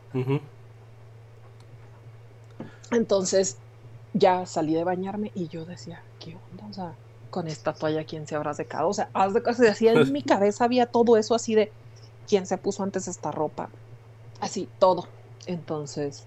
Entonces, 2.90 3.59
ya 4.18 4.46
salí 4.46 4.74
de 4.74 4.85
bañarme 4.85 5.31
y 5.35 5.48
yo 5.48 5.64
decía, 5.64 6.02
¿qué 6.18 6.37
onda? 6.50 6.66
O 6.68 6.72
sea, 6.72 6.94
con 7.31 7.48
esta 7.48 7.72
toalla, 7.72 8.05
¿quién 8.05 8.26
se 8.26 8.35
habrá 8.35 8.55
secado? 8.55 8.88
O 8.88 8.94
sea, 8.94 9.11
haz 9.12 9.35
de 9.35 9.42
cosas 9.42 9.68
así 9.68 9.88
en 9.88 10.12
mi 10.12 10.22
cabeza 10.24 10.64
había 10.64 10.87
todo 10.87 11.16
eso 11.16 11.35
así 11.35 11.55
de, 11.55 11.72
¿quién 12.29 12.46
se 12.46 12.59
puso 12.59 12.83
antes 12.83 13.09
esta 13.09 13.31
ropa? 13.31 13.68
Así, 14.40 14.68
todo. 14.79 15.07
Entonces, 15.46 16.26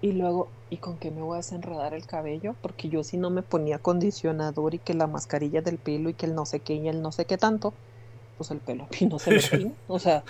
y 0.00 0.12
luego, 0.12 0.48
¿y 0.70 0.78
con 0.78 0.96
qué 0.98 1.10
me 1.10 1.22
voy 1.22 1.34
a 1.34 1.36
desenredar 1.38 1.94
el 1.94 2.06
cabello? 2.06 2.54
Porque 2.60 2.88
yo 2.88 3.04
si 3.04 3.16
no 3.16 3.30
me 3.30 3.42
ponía 3.42 3.76
acondicionador 3.76 4.74
y 4.74 4.78
que 4.78 4.94
la 4.94 5.06
mascarilla 5.06 5.62
del 5.62 5.78
pelo 5.78 6.10
y 6.10 6.14
que 6.14 6.26
el 6.26 6.34
no 6.34 6.46
sé 6.46 6.60
qué 6.60 6.74
y 6.74 6.88
el 6.88 7.00
no 7.00 7.12
sé 7.12 7.24
qué 7.24 7.38
tanto, 7.38 7.72
pues 8.36 8.50
el 8.50 8.58
pelo 8.58 8.84
a 9.00 9.04
no 9.06 9.18
se 9.18 9.30
me 9.30 9.72
O 9.88 9.98
sea, 9.98 10.24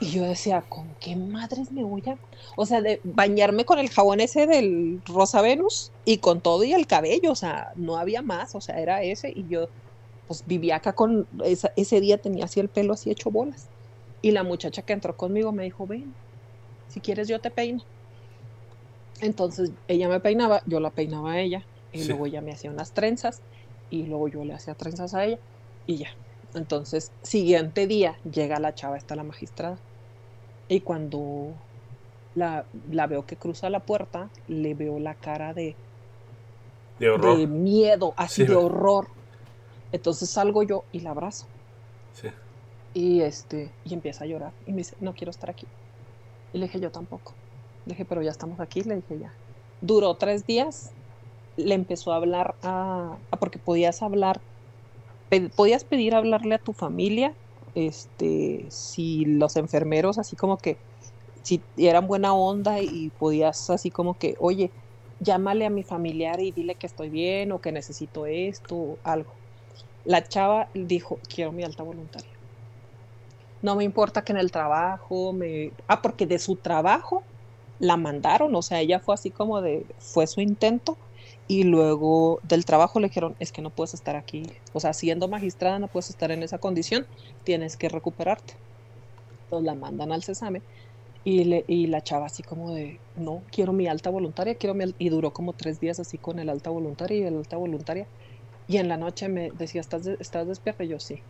y 0.00 0.10
yo 0.10 0.24
decía, 0.24 0.62
¿con 0.62 0.94
qué 1.00 1.16
madres 1.16 1.72
me 1.72 1.84
voy 1.84 2.02
a...? 2.06 2.18
O 2.56 2.66
sea, 2.66 2.80
de 2.80 3.00
bañarme 3.04 3.64
con 3.64 3.78
el 3.78 3.90
jabón 3.90 4.20
ese 4.20 4.46
del 4.46 5.02
Rosa 5.04 5.42
Venus 5.42 5.92
y 6.04 6.18
con 6.18 6.40
todo 6.40 6.64
y 6.64 6.72
el 6.72 6.86
cabello, 6.86 7.32
o 7.32 7.34
sea, 7.34 7.72
no 7.74 7.96
había 7.96 8.22
más, 8.22 8.54
o 8.54 8.60
sea, 8.60 8.80
era 8.80 9.02
ese 9.02 9.32
y 9.34 9.48
yo 9.48 9.68
pues 10.26 10.44
vivía 10.46 10.76
acá 10.76 10.94
con... 10.94 11.26
ese 11.76 12.00
día 12.00 12.18
tenía 12.18 12.44
así 12.44 12.60
el 12.60 12.68
pelo 12.68 12.92
así 12.94 13.10
hecho 13.10 13.30
bolas. 13.30 13.70
Y 14.20 14.32
la 14.32 14.42
muchacha 14.44 14.82
que 14.82 14.92
entró 14.92 15.16
conmigo 15.16 15.52
me 15.52 15.64
dijo, 15.64 15.86
ven, 15.86 16.14
si 16.88 17.00
quieres 17.00 17.28
yo 17.28 17.40
te 17.40 17.50
peino. 17.50 17.82
Entonces 19.20 19.72
ella 19.88 20.08
me 20.08 20.20
peinaba, 20.20 20.62
yo 20.66 20.80
la 20.80 20.90
peinaba 20.90 21.32
a 21.32 21.40
ella 21.40 21.68
y 21.92 22.04
luego 22.04 22.26
ella 22.26 22.40
me 22.42 22.52
hacía 22.52 22.70
unas 22.70 22.92
trenzas 22.92 23.42
y 23.90 24.04
luego 24.06 24.28
yo 24.28 24.44
le 24.44 24.54
hacía 24.54 24.74
trenzas 24.74 25.14
a 25.14 25.24
ella 25.24 25.40
y 25.86 25.96
ya. 25.98 26.08
Entonces, 26.54 27.12
siguiente 27.22 27.86
día 27.86 28.18
llega 28.30 28.58
la 28.58 28.74
chava, 28.74 28.96
está 28.96 29.16
la 29.16 29.24
magistrada 29.24 29.78
y 30.68 30.80
cuando 30.80 31.54
la, 32.34 32.64
veo 33.06 33.26
que 33.26 33.36
cruza 33.36 33.70
la 33.70 33.80
puerta, 33.80 34.28
le 34.46 34.74
veo 34.74 34.98
la 34.98 35.14
cara 35.14 35.54
de, 35.54 35.74
de, 36.98 37.10
horror. 37.10 37.38
de 37.38 37.46
miedo, 37.46 38.12
así 38.16 38.44
de 38.44 38.54
horror. 38.54 39.08
Entonces 39.92 40.28
salgo 40.28 40.62
yo 40.62 40.84
y 40.92 41.00
la 41.00 41.10
abrazo. 41.10 41.46
Sí. 42.12 42.28
Y 42.92 43.20
este, 43.22 43.70
y 43.84 43.94
empieza 43.94 44.24
a 44.24 44.26
llorar. 44.26 44.52
Y 44.66 44.72
me 44.72 44.78
dice, 44.78 44.94
no 45.00 45.14
quiero 45.14 45.30
estar 45.30 45.48
aquí. 45.48 45.66
Y 46.52 46.58
le 46.58 46.66
dije, 46.66 46.80
yo 46.80 46.90
tampoco. 46.90 47.32
Le 47.86 47.94
dije, 47.94 48.04
pero 48.04 48.22
ya 48.22 48.30
estamos 48.30 48.60
aquí. 48.60 48.82
Le 48.82 48.96
dije, 48.96 49.18
ya. 49.18 49.32
Duró 49.80 50.14
tres 50.14 50.46
días. 50.46 50.92
Le 51.56 51.74
empezó 51.74 52.12
a 52.12 52.16
hablar 52.16 52.54
a, 52.62 53.16
a 53.30 53.36
porque 53.38 53.58
podías 53.58 54.02
hablar, 54.02 54.40
podías 55.56 55.84
pedir 55.84 56.14
hablarle 56.14 56.54
a 56.56 56.58
tu 56.58 56.72
familia 56.74 57.36
este, 57.74 58.66
si 58.70 59.24
los 59.24 59.56
enfermeros 59.56 60.18
así 60.18 60.36
como 60.36 60.58
que, 60.58 60.80
si 61.42 61.64
eran 61.76 62.06
buena 62.06 62.34
onda 62.34 62.80
y 62.80 63.10
podías 63.18 63.70
así 63.70 63.90
como 63.90 64.18
que, 64.18 64.34
oye, 64.38 64.72
llámale 65.20 65.66
a 65.66 65.70
mi 65.70 65.82
familiar 65.84 66.40
y 66.40 66.52
dile 66.52 66.76
que 66.76 66.86
estoy 66.86 67.10
bien 67.10 67.52
o 67.52 67.60
que 67.60 67.72
necesito 67.72 68.26
esto 68.26 68.76
o 68.76 69.00
algo. 69.04 69.38
La 70.04 70.24
chava 70.26 70.70
dijo, 70.74 71.20
quiero 71.28 71.52
mi 71.52 71.64
alta 71.64 71.82
voluntaria. 71.82 72.32
No 73.60 73.76
me 73.76 73.84
importa 73.84 74.22
que 74.22 74.32
en 74.32 74.38
el 74.38 74.50
trabajo 74.52 75.32
me... 75.32 75.72
Ah, 75.88 76.00
porque 76.02 76.26
de 76.26 76.38
su 76.38 76.56
trabajo 76.56 77.26
la 77.78 77.96
mandaron, 77.96 78.54
o 78.54 78.62
sea, 78.62 78.80
ella 78.80 79.00
fue 79.00 79.14
así 79.14 79.30
como 79.32 79.60
de, 79.62 79.86
fue 79.98 80.26
su 80.26 80.40
intento 80.40 80.98
y 81.48 81.64
luego 81.64 82.40
del 82.42 82.66
trabajo 82.66 83.00
le 83.00 83.08
dijeron, 83.08 83.34
es 83.40 83.52
que 83.52 83.62
no 83.62 83.70
puedes 83.70 83.94
estar 83.94 84.16
aquí, 84.16 84.44
o 84.74 84.80
sea, 84.80 84.92
siendo 84.92 85.28
magistrada 85.28 85.78
no 85.78 85.88
puedes 85.88 86.10
estar 86.10 86.30
en 86.30 86.42
esa 86.42 86.58
condición, 86.58 87.06
tienes 87.42 87.76
que 87.78 87.88
recuperarte. 87.88 88.54
Entonces 89.44 89.64
la 89.64 89.74
mandan 89.74 90.12
al 90.12 90.22
cesame 90.22 90.60
y, 91.24 91.44
le, 91.44 91.64
y 91.66 91.86
la 91.86 92.02
chava 92.02 92.26
así 92.26 92.42
como 92.42 92.74
de, 92.74 93.00
no, 93.16 93.42
quiero 93.50 93.72
mi 93.72 93.86
alta 93.86 94.10
voluntaria, 94.10 94.56
quiero 94.56 94.74
mi 94.74 94.94
y 94.98 95.08
duró 95.08 95.32
como 95.32 95.54
tres 95.54 95.80
días 95.80 95.98
así 95.98 96.18
con 96.18 96.38
el 96.38 96.50
alta 96.50 96.68
voluntaria 96.68 97.16
y 97.16 97.22
el 97.22 97.38
alta 97.38 97.56
voluntaria. 97.56 98.06
Y 98.68 98.76
en 98.76 98.88
la 98.88 98.98
noche 98.98 99.30
me 99.30 99.50
decía, 99.52 99.80
¿estás, 99.80 100.06
¿estás 100.06 100.46
despierta? 100.46 100.84
Y 100.84 100.88
yo 100.88 101.00
sí. 101.00 101.22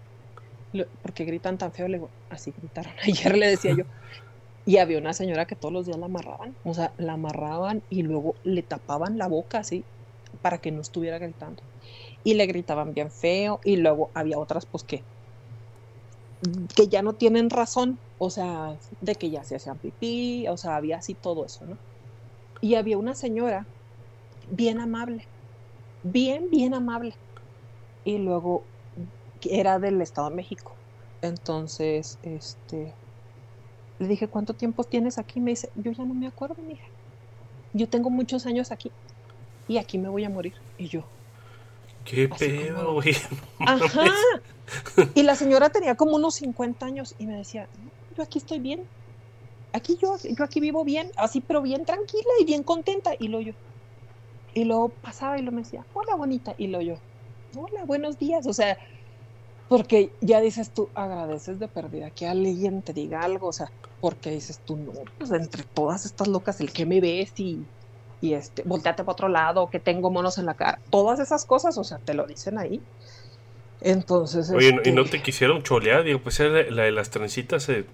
porque 1.03 1.25
gritan 1.25 1.59
tan 1.59 1.71
feo? 1.71 1.87
Le 1.87 1.99
digo, 1.99 2.11
así 2.29 2.53
gritaron. 2.57 2.93
Ayer 3.05 3.37
le 3.37 3.47
decía 3.47 3.77
yo. 3.77 3.85
Y 4.67 4.79
había 4.79 4.99
una 4.99 5.13
señora 5.13 5.47
que 5.47 5.55
todos 5.55 5.73
los 5.73 5.87
días 5.87 5.97
la 5.97 6.07
amarraban, 6.07 6.57
o 6.65 6.75
sea, 6.75 6.93
la 6.99 7.13
amarraban 7.13 7.83
y 7.89 8.03
luego 8.03 8.35
le 8.43 8.63
tapaban 8.63 9.17
la 9.17 9.29
boca 9.29 9.61
así 9.61 9.85
para 10.43 10.59
que 10.59 10.71
no 10.71 10.81
estuviera 10.81 11.19
gritando. 11.19 11.63
Y 12.25 12.35
le 12.35 12.47
gritaban 12.47 12.95
bien 12.95 13.11
feo 13.11 13.61
y 13.65 13.77
luego 13.77 14.11
había 14.15 14.39
otras 14.39 14.67
pues 14.67 14.85
que 14.85 15.03
que 16.75 16.89
ya 16.89 17.03
no 17.03 17.15
tienen 17.15 17.51
razón, 17.51 17.99
o 18.19 18.31
sea, 18.31 18.77
de 19.01 19.15
que 19.15 19.31
ya 19.31 19.45
se 19.45 19.57
hacían 19.57 19.79
pipí, 19.79 20.47
o 20.49 20.57
sea, 20.57 20.77
había 20.77 20.99
así 20.99 21.15
todo 21.15 21.45
eso, 21.45 21.67
¿no? 21.67 21.77
Y 22.61 22.75
había 22.75 22.99
una 22.99 23.15
señora 23.15 23.67
bien 24.51 24.81
amable, 24.81 25.27
bien, 26.03 26.49
bien 26.51 26.75
amable. 26.75 27.15
Y 28.05 28.19
luego 28.19 28.63
era 29.43 29.79
del 29.79 30.01
Estado 30.01 30.31
de 30.31 30.37
México. 30.37 30.77
Entonces, 31.23 32.19
este, 32.23 32.95
le 33.99 34.09
dije, 34.09 34.29
¿cuánto 34.29 34.55
tiempo 34.55 34.85
tienes 34.85 35.19
aquí? 35.19 35.41
Me 35.41 35.51
dice, 35.51 35.71
yo 35.75 35.93
ya 35.93 36.05
no 36.05 36.15
me 36.15 36.27
acuerdo, 36.27 36.57
mija. 36.63 36.87
Yo 37.73 37.89
tengo 37.89 38.11
muchos 38.11 38.47
años 38.47 38.73
aquí 38.73 38.91
y 39.69 39.79
aquí 39.79 39.99
me 39.99 40.09
voy 40.09 40.25
a 40.25 40.31
morir. 40.31 40.55
Y 40.79 40.89
yo. 40.89 41.05
¿Qué 42.05 42.29
pedo, 42.29 42.95
güey? 42.95 43.15
Ajá. 43.61 44.05
Y 45.15 45.23
la 45.23 45.35
señora 45.35 45.69
tenía 45.71 45.95
como 45.95 46.17
unos 46.17 46.37
50 46.37 46.85
años 46.85 47.15
y 47.19 47.27
me 47.27 47.37
decía, 47.37 47.69
yo 48.17 48.23
aquí 48.23 48.39
estoy 48.39 48.59
bien. 48.59 48.85
Aquí 49.73 49.99
yo, 50.01 50.17
yo 50.17 50.45
aquí 50.45 50.61
vivo 50.61 50.85
bien, 50.85 51.11
así, 51.17 51.41
pero 51.41 51.61
bien 51.61 51.85
tranquila 51.85 52.31
y 52.41 52.45
bien 52.45 52.63
contenta. 52.63 53.13
Y 53.19 53.29
lo 53.29 53.41
yo. 53.41 53.53
Y 54.55 54.65
luego 54.65 54.89
pasaba 54.89 55.39
y 55.39 55.43
lo 55.43 55.53
me 55.53 55.63
decía, 55.63 55.85
hola 55.93 56.15
bonita. 56.15 56.55
Y 56.57 56.69
lo 56.69 56.81
yo, 56.81 56.97
hola, 57.55 57.85
buenos 57.85 58.19
días. 58.19 58.47
O 58.47 58.55
sea, 58.55 58.79
porque 59.69 60.11
ya 60.23 60.41
dices 60.41 60.71
tú, 60.71 60.89
agradeces 60.95 61.59
de 61.59 61.69
perdida 61.69 62.11
que 62.11 62.27
alguien 62.27 62.81
te 62.81 62.95
diga 62.95 63.21
algo, 63.21 63.49
o 63.49 63.53
sea, 63.53 63.71
porque 64.01 64.31
dices 64.31 64.61
tú, 64.65 64.77
no, 64.77 64.93
pues 65.19 65.31
entre 65.31 65.63
todas 65.63 66.07
estas 66.07 66.29
locas, 66.29 66.61
el 66.61 66.73
que 66.73 66.87
me 66.87 67.01
ves 67.01 67.39
y, 67.39 67.63
y 68.21 68.35
este, 68.35 68.63
volteate 68.65 69.05
para 69.05 69.13
otro 69.13 69.29
lado, 69.29 69.71
que 69.71 69.79
tengo 69.79 70.11
monos 70.11 70.39
en 70.39 70.47
la 70.47 70.55
cara, 70.55 70.81
todas 70.91 71.21
esas 71.21 71.45
cosas, 71.45 71.79
o 71.79 71.85
sea, 71.85 71.99
te 71.99 72.15
lo 72.15 72.27
dicen 72.27 72.59
ahí. 72.59 72.81
Entonces. 73.81 74.51
Oye, 74.51 74.81
y 74.85 74.91
no 74.91 75.05
te 75.05 75.23
quisieron 75.23 75.63
cholear, 75.63 76.03
digo, 76.03 76.21
pues 76.21 76.41
la, 76.41 76.49
la 76.49 76.83
de 76.85 76.91
las 76.91 77.11
trencitas 77.11 77.63
se, 77.63 77.85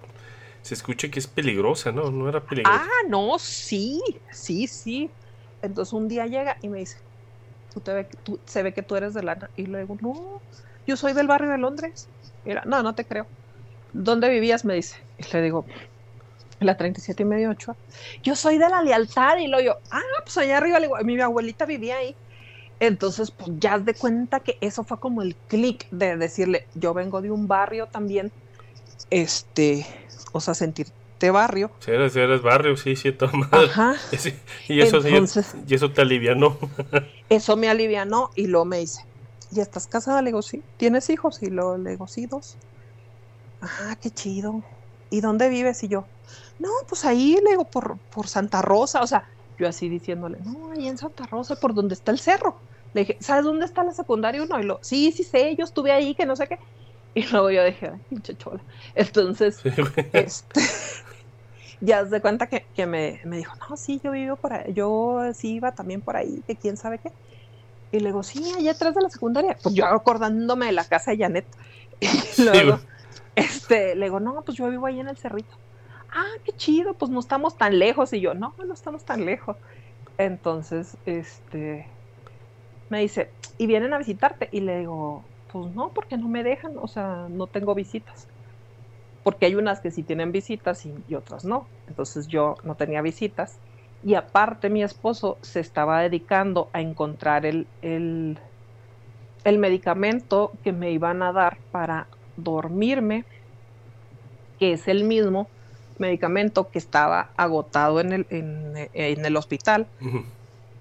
se 0.63 0.73
escucha 0.73 1.09
que 1.09 1.19
es 1.19 1.27
peligrosa, 1.27 1.91
¿no? 1.91 2.09
No 2.09 2.27
era 2.27 2.41
peligrosa. 2.41 2.83
Ah, 2.83 3.07
no, 3.07 3.37
sí, 3.37 4.01
sí, 4.31 4.67
sí. 4.67 5.11
Entonces 5.61 5.93
un 5.93 6.07
día 6.07 6.25
llega 6.25 6.57
y 6.61 6.69
me 6.69 6.79
dice, 6.79 6.97
tú 7.73 7.81
te 7.81 7.93
ve, 7.93 8.07
tú, 8.23 8.39
se 8.45 8.63
ve 8.63 8.73
que 8.73 8.81
tú 8.81 8.95
eres 8.95 9.13
de 9.13 9.21
lana. 9.21 9.49
Y 9.55 9.67
luego, 9.67 9.97
no, 10.01 10.41
yo 10.87 10.97
soy 10.97 11.13
del 11.13 11.27
barrio 11.27 11.51
de 11.51 11.59
Londres. 11.59 12.07
Mira, 12.45 12.63
no, 12.65 12.81
no 12.81 12.95
te 12.95 13.05
creo. 13.05 13.27
¿Dónde 13.93 14.29
vivías? 14.29 14.65
Me 14.65 14.73
dice. 14.73 14.97
Y 15.19 15.33
le 15.33 15.41
digo, 15.43 15.65
la 16.59 16.77
37 16.77 17.23
y 17.23 17.25
medio 17.25 17.49
8. 17.49 17.75
Yo 18.23 18.35
soy 18.35 18.57
de 18.57 18.69
la 18.69 18.81
lealtad. 18.81 19.37
Y 19.37 19.47
lo 19.47 19.61
yo, 19.61 19.77
ah, 19.91 20.01
pues 20.23 20.37
allá 20.37 20.57
arriba, 20.57 20.79
le 20.79 20.87
digo, 20.87 20.97
mi 21.03 21.19
abuelita 21.19 21.65
vivía 21.65 21.97
ahí. 21.97 22.15
Entonces, 22.79 23.31
pues 23.31 23.49
ya 23.59 23.75
has 23.75 23.85
de 23.85 23.93
cuenta 23.93 24.41
que 24.41 24.57
eso 24.61 24.83
fue 24.83 24.99
como 24.99 25.21
el 25.21 25.35
clic 25.47 25.87
de 25.91 26.17
decirle, 26.17 26.67
yo 26.75 26.93
vengo 26.93 27.21
de 27.21 27.31
un 27.31 27.47
barrio 27.47 27.87
también, 27.87 28.31
este, 29.09 29.85
o 30.33 30.41
sea, 30.41 30.53
sentirte 30.53 31.31
barrio. 31.31 31.71
Si 31.79 31.91
eres, 31.91 32.15
eres 32.15 32.41
barrio, 32.41 32.75
sí, 32.75 32.95
sí, 32.95 33.11
toma. 33.11 33.47
Ajá. 33.51 33.95
Y 34.67 34.81
eso, 34.81 34.97
Entonces, 34.97 35.55
y 35.67 35.73
eso 35.73 35.91
te 35.91 36.01
alivianó. 36.01 36.57
eso 37.29 37.55
me 37.55 37.69
alivianó 37.69 38.31
y 38.35 38.47
luego 38.47 38.65
me 38.65 38.79
dice, 38.79 39.01
¿ya 39.51 39.63
estás 39.63 39.87
casada? 39.87 40.21
Le 40.21 40.29
digo, 40.29 40.41
sí. 40.41 40.63
¿Tienes 40.77 41.09
hijos? 41.09 41.41
Y 41.41 41.47
luego 41.47 41.77
le 41.77 41.91
digo, 41.91 42.07
sí, 42.07 42.25
dos. 42.25 42.57
Ah, 43.61 43.95
qué 44.01 44.09
chido. 44.11 44.63
¿Y 45.09 45.21
dónde 45.21 45.49
vives? 45.49 45.83
Y 45.83 45.87
yo, 45.87 46.07
no, 46.59 46.69
pues 46.87 47.05
ahí, 47.05 47.37
le 47.43 47.51
digo, 47.51 47.65
por, 47.65 47.97
por 47.97 48.27
Santa 48.27 48.61
Rosa, 48.61 49.01
o 49.01 49.07
sea, 49.07 49.27
yo 49.57 49.67
así 49.67 49.89
diciéndole, 49.89 50.39
no, 50.43 50.71
ahí 50.71 50.87
en 50.87 50.97
Santa 50.97 51.25
Rosa, 51.25 51.55
por 51.55 51.73
donde 51.73 51.95
está 51.95 52.11
el 52.11 52.19
cerro. 52.19 52.57
Le 52.93 53.01
dije, 53.01 53.17
¿sabes 53.19 53.43
dónde 53.43 53.65
está 53.65 53.83
la 53.83 53.91
secundaria 53.91 54.41
uno? 54.41 54.59
Y 54.59 54.63
lo, 54.63 54.79
sí, 54.81 55.11
sí 55.11 55.23
sé, 55.23 55.55
yo 55.55 55.65
estuve 55.65 55.91
ahí, 55.91 56.15
que 56.15 56.25
no 56.25 56.35
sé 56.35 56.47
qué. 56.47 56.59
Y 57.13 57.25
luego 57.27 57.49
yo 57.51 57.63
dije, 57.63 57.91
ay, 57.93 57.99
pinche 58.09 58.37
chola. 58.37 58.61
Entonces, 58.93 59.59
este, 60.13 60.61
ya 61.81 62.05
se 62.05 62.21
cuenta 62.21 62.47
que, 62.47 62.65
que 62.75 62.85
me, 62.85 63.21
me, 63.25 63.37
dijo, 63.37 63.53
no, 63.69 63.75
sí, 63.75 63.99
yo 64.03 64.11
vivo 64.11 64.35
por 64.37 64.53
ahí, 64.53 64.73
yo 64.73 65.21
sí 65.33 65.55
iba 65.55 65.73
también 65.73 66.01
por 66.01 66.15
ahí, 66.15 66.41
que 66.47 66.55
quién 66.55 66.77
sabe 66.77 66.99
qué. 66.99 67.11
Y 67.91 67.99
le 67.99 68.07
digo, 68.07 68.23
sí, 68.23 68.53
allá 68.57 68.71
atrás 68.71 68.95
de 68.95 69.01
la 69.01 69.09
secundaria. 69.09 69.57
Pues 69.61 69.75
yo 69.75 69.85
acordándome 69.85 70.67
de 70.67 70.71
la 70.73 70.85
casa 70.85 71.11
de 71.11 71.17
Janet. 71.17 71.45
Y 72.37 72.41
luego, 72.41 72.79
este, 73.35 73.95
le 73.95 74.05
digo, 74.07 74.19
no, 74.19 74.41
pues 74.41 74.57
yo 74.57 74.69
vivo 74.69 74.85
ahí 74.85 74.99
en 74.99 75.07
el 75.07 75.17
cerrito 75.17 75.55
ah, 76.15 76.31
qué 76.43 76.53
chido, 76.53 76.93
pues 76.93 77.11
no 77.11 77.19
estamos 77.19 77.57
tan 77.57 77.77
lejos. 77.77 78.13
Y 78.13 78.21
yo, 78.21 78.33
no, 78.33 78.55
no 78.57 78.73
estamos 78.73 79.05
tan 79.05 79.25
lejos. 79.25 79.57
Entonces, 80.17 80.97
este, 81.05 81.87
me 82.89 83.01
dice, 83.01 83.29
¿y 83.57 83.67
vienen 83.67 83.93
a 83.93 83.97
visitarte? 83.97 84.49
Y 84.51 84.61
le 84.61 84.79
digo, 84.79 85.23
pues 85.51 85.73
no, 85.75 85.91
porque 85.93 86.17
no 86.17 86.27
me 86.27 86.43
dejan, 86.43 86.73
o 86.77 86.87
sea, 86.87 87.27
no 87.29 87.47
tengo 87.47 87.75
visitas. 87.75 88.27
Porque 89.23 89.47
hay 89.47 89.55
unas 89.55 89.81
que 89.81 89.91
sí 89.91 90.03
tienen 90.03 90.31
visitas 90.31 90.85
y, 90.85 91.15
otras 91.15 91.45
no. 91.45 91.67
Entonces 91.87 92.27
yo 92.27 92.55
no 92.63 92.75
tenía 92.75 93.01
visitas. 93.01 93.59
Y 94.03 94.15
aparte 94.15 94.69
mi 94.69 94.83
esposo 94.83 95.37
se 95.41 95.59
estaba 95.59 96.01
dedicando 96.01 96.69
a 96.73 96.81
encontrar 96.81 97.45
el, 97.45 97.67
el, 97.81 98.37
el 99.43 99.57
medicamento 99.57 100.51
que 100.63 100.71
me 100.71 100.91
iban 100.91 101.23
a 101.23 101.33
dar 101.33 101.57
para 101.71 102.07
dormirme, 102.37 103.25
que 104.59 104.73
es 104.73 104.87
el 104.87 105.05
mismo 105.05 105.49
medicamento 105.97 106.69
que 106.69 106.79
estaba 106.79 107.29
agotado 107.37 107.99
en 107.99 108.13
el, 108.13 108.27
en, 108.29 109.25
el 109.25 109.37
hospital, 109.37 109.87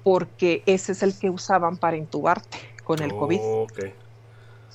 porque 0.03 0.63
ese 0.67 0.93
es 0.93 1.03
el 1.03 1.19
que 1.19 1.31
usaban 1.31 1.77
para 1.77 1.97
intubarte 1.97 2.59
con 2.85 3.03
el 3.03 3.15
COVID. 3.15 3.41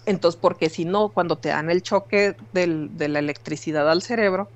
Entonces, 0.06 0.40
porque 0.42 0.70
si 0.70 0.86
no, 0.86 1.10
cuando 1.10 1.38
te 1.38 1.50
dan 1.50 1.70
el 1.70 1.84
choque 1.84 2.36
del, 2.54 2.98
de 2.98 3.10
la 3.10 3.20
electricidad 3.20 3.90
al 3.90 4.02
cerebro, 4.02 4.48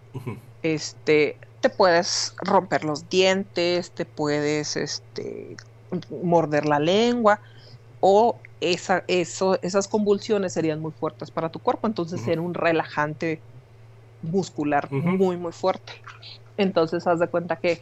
este, 0.64 1.38
te 1.62 1.70
puedes 1.70 2.36
romper 2.38 2.84
los 2.84 3.10
dientes, 3.10 3.92
te 3.92 4.06
puedes 4.06 4.76
este, 4.76 5.56
morder 6.24 6.66
la 6.66 6.80
lengua, 6.80 7.40
o 8.00 8.38
esa, 8.62 9.04
eso, 9.08 9.60
esas 9.62 9.88
convulsiones 9.88 10.54
serían 10.54 10.80
muy 10.80 10.92
fuertes 10.92 11.32
para 11.32 11.50
tu 11.50 11.60
cuerpo. 11.60 11.88
Entonces, 11.88 12.28
era 12.28 12.42
un 12.42 12.54
relajante 12.54 13.40
muscular 14.24 14.92
muy, 14.92 15.38
muy 15.38 15.52
fuerte. 15.52 15.94
Entonces, 16.58 17.06
haz 17.08 17.20
de 17.20 17.28
cuenta 17.28 17.56
que 17.58 17.82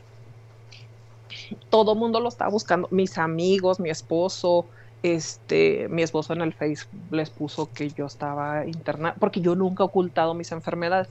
todo 1.69 1.95
mundo 1.95 2.19
lo 2.19 2.29
estaba 2.29 2.51
buscando, 2.51 2.87
mis 2.91 3.17
amigos, 3.17 3.79
mi 3.79 3.89
esposo, 3.89 4.65
este, 5.03 5.87
mi 5.89 6.03
esposo 6.03 6.33
en 6.33 6.41
el 6.41 6.53
Facebook 6.53 6.91
les 7.11 7.29
puso 7.29 7.71
que 7.73 7.89
yo 7.89 8.05
estaba 8.05 8.65
internada, 8.65 9.15
porque 9.19 9.41
yo 9.41 9.55
nunca 9.55 9.83
he 9.83 9.85
ocultado 9.85 10.33
mis 10.33 10.51
enfermedades. 10.51 11.09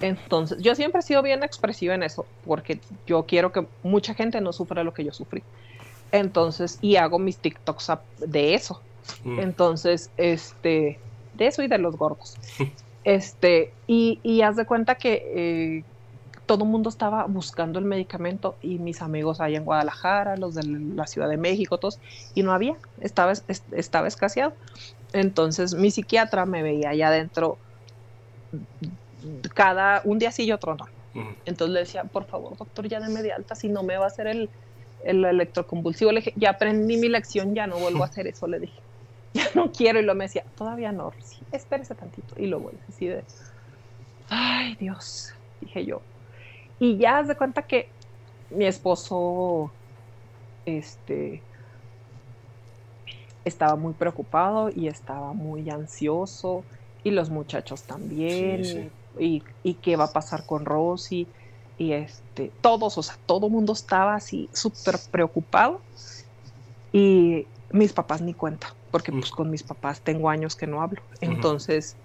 Entonces, 0.00 0.58
yo 0.58 0.74
siempre 0.74 1.00
he 1.00 1.02
sido 1.02 1.22
bien 1.22 1.42
expresiva 1.42 1.94
en 1.94 2.02
eso, 2.02 2.24
porque 2.46 2.80
yo 3.06 3.24
quiero 3.24 3.52
que 3.52 3.66
mucha 3.82 4.14
gente 4.14 4.40
no 4.40 4.52
sufra 4.52 4.84
lo 4.84 4.94
que 4.94 5.04
yo 5.04 5.12
sufrí. 5.12 5.42
Entonces, 6.12 6.78
y 6.80 6.96
hago 6.96 7.18
mis 7.18 7.38
TikToks 7.38 7.92
de 8.18 8.54
eso. 8.54 8.80
Entonces, 9.24 10.10
este, 10.16 10.98
de 11.34 11.46
eso 11.46 11.62
y 11.62 11.68
de 11.68 11.78
los 11.78 11.96
gordos. 11.96 12.36
Este, 13.08 13.72
y, 13.86 14.20
y 14.22 14.42
haz 14.42 14.56
de 14.56 14.66
cuenta 14.66 14.96
que 14.96 15.22
eh, 15.34 15.84
todo 16.44 16.64
el 16.64 16.70
mundo 16.70 16.90
estaba 16.90 17.24
buscando 17.24 17.78
el 17.78 17.86
medicamento 17.86 18.58
y 18.60 18.78
mis 18.78 19.00
amigos 19.00 19.40
ahí 19.40 19.56
en 19.56 19.64
Guadalajara, 19.64 20.36
los 20.36 20.54
de 20.54 20.64
la 20.94 21.06
Ciudad 21.06 21.26
de 21.26 21.38
México, 21.38 21.78
todos, 21.78 21.98
y 22.34 22.42
no 22.42 22.52
había, 22.52 22.76
estaba, 23.00 23.32
estaba 23.72 24.08
escaseado. 24.08 24.52
Entonces 25.14 25.72
mi 25.74 25.90
psiquiatra 25.90 26.44
me 26.44 26.62
veía 26.62 26.90
allá 26.90 27.08
adentro 27.08 27.56
cada 29.54 30.02
un 30.04 30.18
día 30.18 30.30
sí 30.30 30.44
y 30.44 30.52
otro 30.52 30.74
no. 30.76 30.84
Entonces 31.46 31.72
le 31.72 31.80
decía, 31.80 32.04
por 32.04 32.26
favor, 32.26 32.58
doctor, 32.58 32.88
ya 32.88 33.00
deme 33.00 33.22
de 33.22 33.32
alta, 33.32 33.54
si 33.54 33.70
no 33.70 33.84
me 33.84 33.96
va 33.96 34.04
a 34.04 34.08
hacer 34.08 34.26
el, 34.26 34.50
el 35.00 35.24
electroconvulsivo. 35.24 36.12
Le 36.12 36.20
dije, 36.20 36.34
ya 36.36 36.50
aprendí 36.50 36.98
mi 36.98 37.08
lección, 37.08 37.54
ya 37.54 37.66
no 37.66 37.78
vuelvo 37.78 38.02
a 38.02 38.06
hacer 38.08 38.26
eso, 38.26 38.46
le 38.46 38.60
dije. 38.60 38.82
Ya 39.38 39.48
no 39.54 39.70
quiero. 39.70 40.00
Y 40.00 40.02
lo 40.02 40.14
me 40.14 40.24
decía, 40.24 40.44
todavía 40.56 40.92
no, 40.92 41.12
espérese 41.52 41.94
tantito. 41.94 42.34
Y 42.38 42.46
luego 42.46 42.72
así 42.88 43.06
de, 43.06 43.22
ay 44.28 44.74
Dios, 44.76 45.32
dije 45.60 45.84
yo. 45.84 46.00
Y 46.80 46.96
ya 46.96 47.22
se 47.22 47.28
de 47.28 47.36
cuenta 47.36 47.62
que 47.62 47.88
mi 48.50 48.66
esposo, 48.66 49.70
este, 50.66 51.42
estaba 53.44 53.76
muy 53.76 53.94
preocupado 53.94 54.70
y 54.74 54.88
estaba 54.88 55.32
muy 55.32 55.68
ansioso 55.70 56.64
y 57.02 57.10
los 57.10 57.30
muchachos 57.30 57.82
también 57.82 58.90
Y, 59.18 59.42
y, 59.64 59.74
qué 59.74 59.96
va 59.96 60.04
a 60.04 60.12
pasar 60.12 60.46
con 60.46 60.64
Rosy 60.64 61.26
y 61.76 61.92
este 61.92 62.50
todos 62.60 62.98
o 62.98 63.02
sea 63.02 63.16
todo 63.26 63.48
mundo 63.48 63.72
estaba 63.72 64.14
así 64.14 64.48
súper 64.52 64.96
preocupado 65.10 65.80
y 66.92 67.46
mis 67.70 67.92
papás 67.92 68.22
ni 68.22 68.34
cuenta 68.34 68.76
porque 68.90 69.12
pues 69.12 69.30
con 69.32 69.50
mis 69.50 69.64
papás 69.64 70.02
tengo 70.02 70.30
años 70.30 70.56
que 70.56 70.66
no 70.66 70.82
hablo. 70.82 71.02
Entonces, 71.20 71.98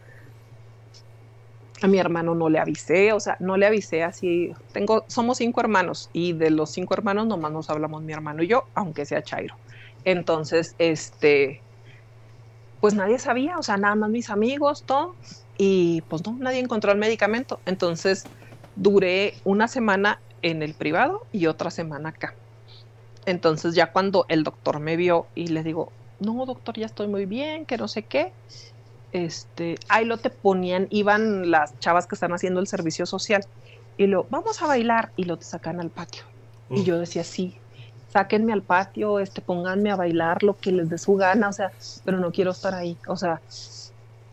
A 1.82 1.88
mi 1.88 1.98
hermano 2.00 2.34
no 2.36 2.50
le 2.50 2.60
avisé, 2.60 3.12
o 3.14 3.20
sea, 3.20 3.36
no 3.40 3.58
le 3.58 3.66
avisé 3.66 4.04
así. 4.04 4.52
Tengo, 4.72 5.06
somos 5.10 5.38
cinco 5.40 5.60
hermanos 5.62 6.10
y 6.14 6.34
de 6.34 6.50
los 6.52 6.72
cinco 6.72 6.94
hermanos 6.94 7.28
nomás 7.28 7.52
nos 7.52 7.70
hablamos 7.70 8.04
mi 8.04 8.14
hermano 8.14 8.42
y 8.44 8.48
yo, 8.48 8.70
aunque 8.74 9.06
sea 9.06 9.22
Chairo. 9.24 9.60
Entonces, 10.06 10.76
este, 10.78 11.66
pues 12.80 12.94
nadie 12.96 13.18
sabía, 13.20 13.58
o 13.58 13.64
sea, 13.64 13.78
nada 13.78 13.96
más 13.96 14.10
mis 14.10 14.30
amigos, 14.30 14.86
todo. 14.86 15.18
Y 15.58 16.02
pues 16.04 16.24
no, 16.26 16.38
nadie 16.40 16.60
encontró 16.60 16.92
el 16.92 16.98
medicamento. 16.98 17.62
Entonces, 17.66 18.30
duré 18.76 19.40
una 19.44 19.68
semana 19.68 20.24
en 20.42 20.62
el 20.64 20.76
privado 20.76 21.28
y 21.32 21.46
otra 21.48 21.72
semana 21.72 22.10
acá. 22.10 22.38
Entonces, 23.26 23.76
ya 23.76 23.92
cuando 23.92 24.26
el 24.28 24.44
doctor 24.44 24.80
me 24.80 24.96
vio 24.96 25.28
y 25.36 25.48
le 25.48 25.64
digo, 25.64 25.92
no, 26.20 26.46
doctor, 26.46 26.76
ya 26.78 26.86
estoy 26.86 27.08
muy 27.08 27.26
bien, 27.26 27.66
que 27.66 27.78
no 27.78 27.88
sé 27.88 28.04
qué. 28.04 28.32
Este, 29.12 29.76
ahí 29.90 30.06
lo 30.06 30.18
te 30.18 30.30
ponían, 30.30 30.88
iban 30.90 31.52
las 31.52 31.78
chavas 31.80 32.08
que 32.08 32.16
están 32.16 32.34
haciendo 32.34 32.60
el 32.60 32.68
servicio 32.68 33.06
social 33.06 33.46
y 33.98 34.08
lo, 34.08 34.26
vamos 34.30 34.62
a 34.62 34.68
bailar 34.68 35.12
y 35.16 35.26
lo 35.26 35.38
te 35.38 35.46
sacan 35.46 35.80
al 35.80 35.90
patio. 35.90 36.24
Y 36.70 36.84
yo 36.84 36.98
decía, 36.98 37.24
sí, 37.24 37.56
sáquenme 38.08 38.54
al 38.54 38.64
patio, 38.64 39.20
este, 39.20 39.42
pónganme 39.42 39.92
a 39.92 39.96
bailar 39.96 40.44
lo 40.44 40.58
que 40.58 40.72
les 40.72 40.90
dé 40.90 40.98
su 40.98 41.16
gana, 41.16 41.50
o 41.50 41.54
sea, 41.54 41.72
pero 42.04 42.18
no 42.20 42.32
quiero 42.32 42.52
estar 42.52 42.74
ahí. 42.74 42.98
O 43.08 43.16
sea, 43.16 43.42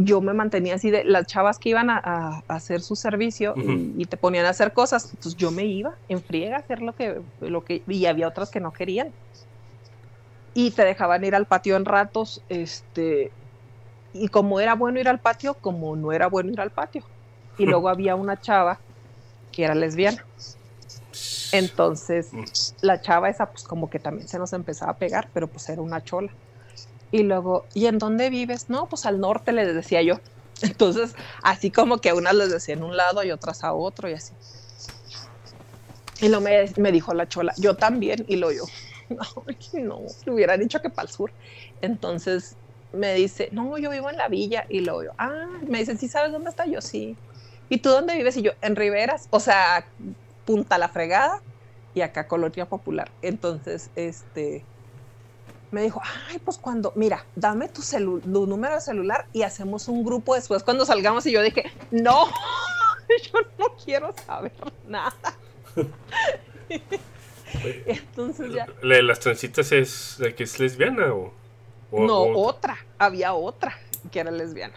yo 0.04 0.20
me 0.20 0.32
mantenía 0.32 0.74
así 0.74 0.90
de 0.90 1.04
las 1.04 1.26
chavas 1.26 1.58
que 1.58 1.70
iban 1.70 1.90
a, 1.90 2.42
hacer 2.48 2.80
su 2.80 2.96
servicio 2.96 3.54
y, 3.56 4.04
te 4.06 4.16
ponían 4.16 4.46
a 4.46 4.50
hacer 4.50 4.72
cosas, 4.72 5.10
entonces 5.12 5.36
yo 5.36 5.50
me 5.50 5.64
iba 5.64 5.94
en 6.08 6.22
friega 6.22 6.56
a 6.56 6.60
hacer 6.60 6.82
lo 6.82 6.94
que, 6.94 7.20
lo 7.40 7.64
que, 7.64 7.82
y 7.86 8.06
había 8.06 8.28
otras 8.28 8.50
que 8.50 8.60
no 8.60 8.72
querían 8.72 9.12
y 10.54 10.70
te 10.72 10.84
dejaban 10.84 11.24
ir 11.24 11.34
al 11.34 11.46
patio 11.46 11.76
en 11.76 11.84
ratos, 11.84 12.42
este, 12.48 13.30
y 14.12 14.28
como 14.28 14.60
era 14.60 14.74
bueno 14.74 15.00
ir 15.00 15.08
al 15.08 15.20
patio, 15.20 15.54
como 15.54 15.96
no 15.96 16.12
era 16.12 16.26
bueno 16.26 16.50
ir 16.50 16.60
al 16.60 16.70
patio. 16.70 17.04
Y 17.58 17.66
luego 17.66 17.88
había 17.88 18.16
una 18.16 18.40
chava 18.40 18.80
que 19.52 19.64
era 19.64 19.74
lesbiana. 19.74 20.24
Entonces, 21.52 22.30
la 22.80 23.00
chava 23.00 23.28
esa, 23.28 23.46
pues 23.46 23.64
como 23.64 23.90
que 23.90 23.98
también 23.98 24.28
se 24.28 24.38
nos 24.38 24.52
empezaba 24.52 24.92
a 24.92 24.98
pegar, 24.98 25.30
pero 25.32 25.48
pues 25.48 25.68
era 25.68 25.82
una 25.82 26.02
chola. 26.02 26.32
Y 27.12 27.22
luego, 27.22 27.66
¿y 27.74 27.86
en 27.86 27.98
dónde 27.98 28.30
vives? 28.30 28.70
No, 28.70 28.88
pues 28.88 29.06
al 29.06 29.20
norte 29.20 29.52
les 29.52 29.74
decía 29.74 30.02
yo. 30.02 30.20
Entonces, 30.62 31.14
así 31.42 31.70
como 31.70 31.98
que 31.98 32.12
unas 32.12 32.34
les 32.34 32.50
decía 32.50 32.74
en 32.74 32.82
un 32.82 32.96
lado 32.96 33.24
y 33.24 33.30
otras 33.30 33.64
a 33.64 33.72
otro 33.72 34.08
y 34.08 34.14
así. 34.14 34.32
Y 36.20 36.28
luego 36.28 36.44
me, 36.44 36.70
me 36.76 36.92
dijo 36.92 37.14
la 37.14 37.28
chola, 37.28 37.54
yo 37.56 37.76
también, 37.76 38.26
y 38.28 38.36
lo 38.36 38.52
yo, 38.52 38.64
no, 39.08 39.22
no, 39.80 40.02
le 40.26 40.32
hubiera 40.32 40.56
dicho 40.56 40.80
que 40.80 40.90
para 40.90 41.08
el 41.08 41.12
sur. 41.12 41.32
Entonces 41.80 42.56
me 42.92 43.14
dice, 43.14 43.48
no, 43.52 43.78
yo 43.78 43.90
vivo 43.90 44.10
en 44.10 44.16
la 44.16 44.28
villa. 44.28 44.66
Y 44.68 44.80
luego 44.80 45.04
yo, 45.04 45.10
ah, 45.18 45.48
me 45.66 45.78
dice, 45.78 45.96
¿sí 45.96 46.08
sabes 46.08 46.32
dónde 46.32 46.50
está? 46.50 46.66
Yo, 46.66 46.80
sí. 46.80 47.16
¿Y 47.68 47.78
tú 47.78 47.90
dónde 47.90 48.16
vives? 48.16 48.36
Y 48.36 48.42
yo, 48.42 48.52
en 48.62 48.76
Riberas, 48.76 49.28
o 49.30 49.40
sea, 49.40 49.86
Punta 50.44 50.78
la 50.78 50.88
Fregada 50.88 51.40
y 51.94 52.00
acá 52.00 52.26
Colonia 52.26 52.66
Popular. 52.66 53.10
Entonces, 53.22 53.90
este, 53.96 54.64
me 55.70 55.82
dijo, 55.82 56.00
ay, 56.28 56.38
pues 56.38 56.58
cuando, 56.58 56.92
mira, 56.96 57.24
dame 57.36 57.68
tu, 57.68 57.82
tu 57.82 58.46
número 58.46 58.74
de 58.74 58.80
celular 58.80 59.26
y 59.32 59.42
hacemos 59.42 59.88
un 59.88 60.04
grupo 60.04 60.34
después 60.34 60.62
cuando 60.62 60.84
salgamos. 60.84 61.26
Y 61.26 61.32
yo 61.32 61.42
dije, 61.42 61.70
no, 61.90 62.26
yo 63.32 63.40
no 63.58 63.66
quiero 63.84 64.14
saber 64.26 64.52
nada. 64.86 65.14
Entonces 67.86 68.52
ya. 68.52 68.66
¿La 68.82 68.96
de 68.96 69.02
las 69.02 69.20
trencitas 69.20 69.72
es 69.72 70.16
la 70.18 70.34
que 70.34 70.44
es 70.44 70.58
lesbiana 70.58 71.12
o.? 71.12 71.32
no, 71.92 72.22
otra. 72.22 72.78
Había 72.98 73.34
otra 73.34 73.76
que 74.10 74.20
era 74.20 74.30
lesbiana. 74.30 74.74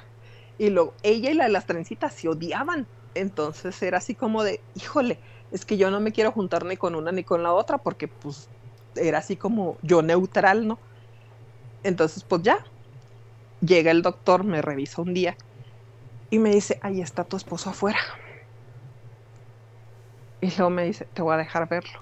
Y 0.58 0.70
luego 0.70 0.94
ella 1.04 1.32
y 1.32 1.34
la 1.34 1.46
de 1.46 1.52
las 1.52 1.66
trencitas 1.66 2.14
se 2.14 2.30
odiaban. 2.30 2.88
Entonces 3.16 3.82
era 3.84 4.00
así 4.00 4.16
como 4.16 4.44
de, 4.44 4.60
híjole, 4.76 5.20
es 5.52 5.66
que 5.66 5.78
yo 5.78 5.92
no 5.92 6.00
me 6.00 6.12
quiero 6.12 6.32
juntar 6.32 6.66
ni 6.66 6.78
con 6.78 6.96
una 6.96 7.12
ni 7.12 7.24
con 7.24 7.44
la 7.44 7.54
otra 7.54 7.78
porque 7.78 8.08
pues 8.08 8.50
era 8.96 9.20
así 9.20 9.36
como 9.36 9.78
yo 9.82 10.02
neutral, 10.02 10.68
¿no? 10.68 10.80
Entonces 11.84 12.24
pues 12.24 12.44
ya. 12.44 12.58
Llega 13.62 13.92
el 13.92 14.02
doctor, 14.02 14.44
me 14.44 14.62
revisa 14.62 15.02
un 15.02 15.14
día 15.14 15.38
y 16.30 16.40
me 16.40 16.50
dice, 16.50 16.80
ahí 16.82 17.02
está 17.02 17.24
tu 17.24 17.38
esposo 17.38 17.70
afuera. 17.70 18.00
Y 20.42 20.48
luego 20.48 20.70
me 20.70 20.84
dice, 20.84 21.06
te 21.14 21.22
voy 21.22 21.36
a 21.36 21.38
dejar 21.38 21.70
verlo. 21.70 21.98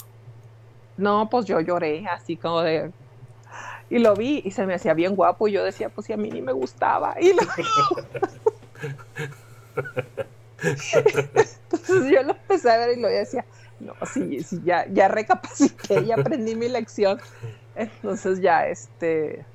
No, 0.97 1.29
pues 1.29 1.45
yo 1.45 1.59
lloré 1.59 2.07
así 2.07 2.37
como 2.37 2.61
de... 2.61 2.91
Y 3.89 3.99
lo 3.99 4.15
vi 4.15 4.41
y 4.45 4.51
se 4.51 4.65
me 4.65 4.73
hacía 4.73 4.93
bien 4.93 5.15
guapo 5.15 5.47
y 5.47 5.51
yo 5.51 5.63
decía, 5.63 5.89
pues 5.89 6.07
si 6.07 6.13
a 6.13 6.17
mí 6.17 6.31
ni 6.31 6.41
me 6.41 6.53
gustaba. 6.53 7.15
Y 7.19 7.33
lo... 7.33 7.41
Entonces 10.61 12.11
yo 12.11 12.23
lo 12.23 12.33
empecé 12.33 12.71
a 12.71 12.77
ver 12.77 12.97
y 12.97 13.01
lo 13.01 13.07
decía, 13.07 13.45
no, 13.81 13.93
sí, 14.05 14.43
sí, 14.43 14.61
ya, 14.63 14.85
ya 14.91 15.07
recapacité, 15.07 16.05
ya 16.05 16.15
aprendí 16.15 16.55
mi 16.55 16.69
lección. 16.69 17.19
Entonces 17.75 18.41
ya, 18.41 18.67
este, 18.67 19.45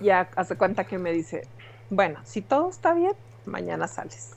ya 0.00 0.28
hace 0.36 0.56
cuenta 0.56 0.84
que 0.84 0.98
me 0.98 1.12
dice, 1.12 1.46
bueno, 1.90 2.20
si 2.24 2.42
todo 2.42 2.70
está 2.70 2.94
bien, 2.94 3.14
mañana 3.44 3.88
sales. 3.88 4.32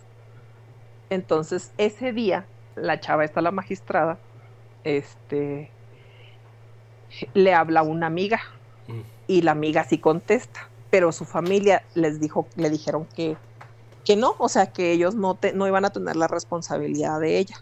Entonces 1.09 1.71
ese 1.77 2.13
día, 2.13 2.45
la 2.75 2.99
chava 2.99 3.25
está 3.25 3.41
la 3.41 3.51
magistrada, 3.51 4.19
este, 4.83 5.71
le 7.33 7.53
habla 7.53 7.81
una 7.81 8.07
amiga 8.07 8.39
y 9.27 9.41
la 9.41 9.51
amiga 9.51 9.83
sí 9.83 9.99
contesta, 9.99 10.69
pero 10.89 11.11
su 11.11 11.25
familia 11.25 11.83
les 11.93 12.19
dijo, 12.19 12.47
le 12.55 12.69
dijeron 12.69 13.07
que, 13.15 13.37
que 14.05 14.15
no, 14.15 14.35
o 14.39 14.49
sea, 14.49 14.67
que 14.67 14.91
ellos 14.91 15.15
no, 15.15 15.37
no 15.53 15.67
iban 15.67 15.85
a 15.85 15.91
tener 15.91 16.15
la 16.15 16.27
responsabilidad 16.27 17.19
de 17.19 17.37
ella. 17.37 17.55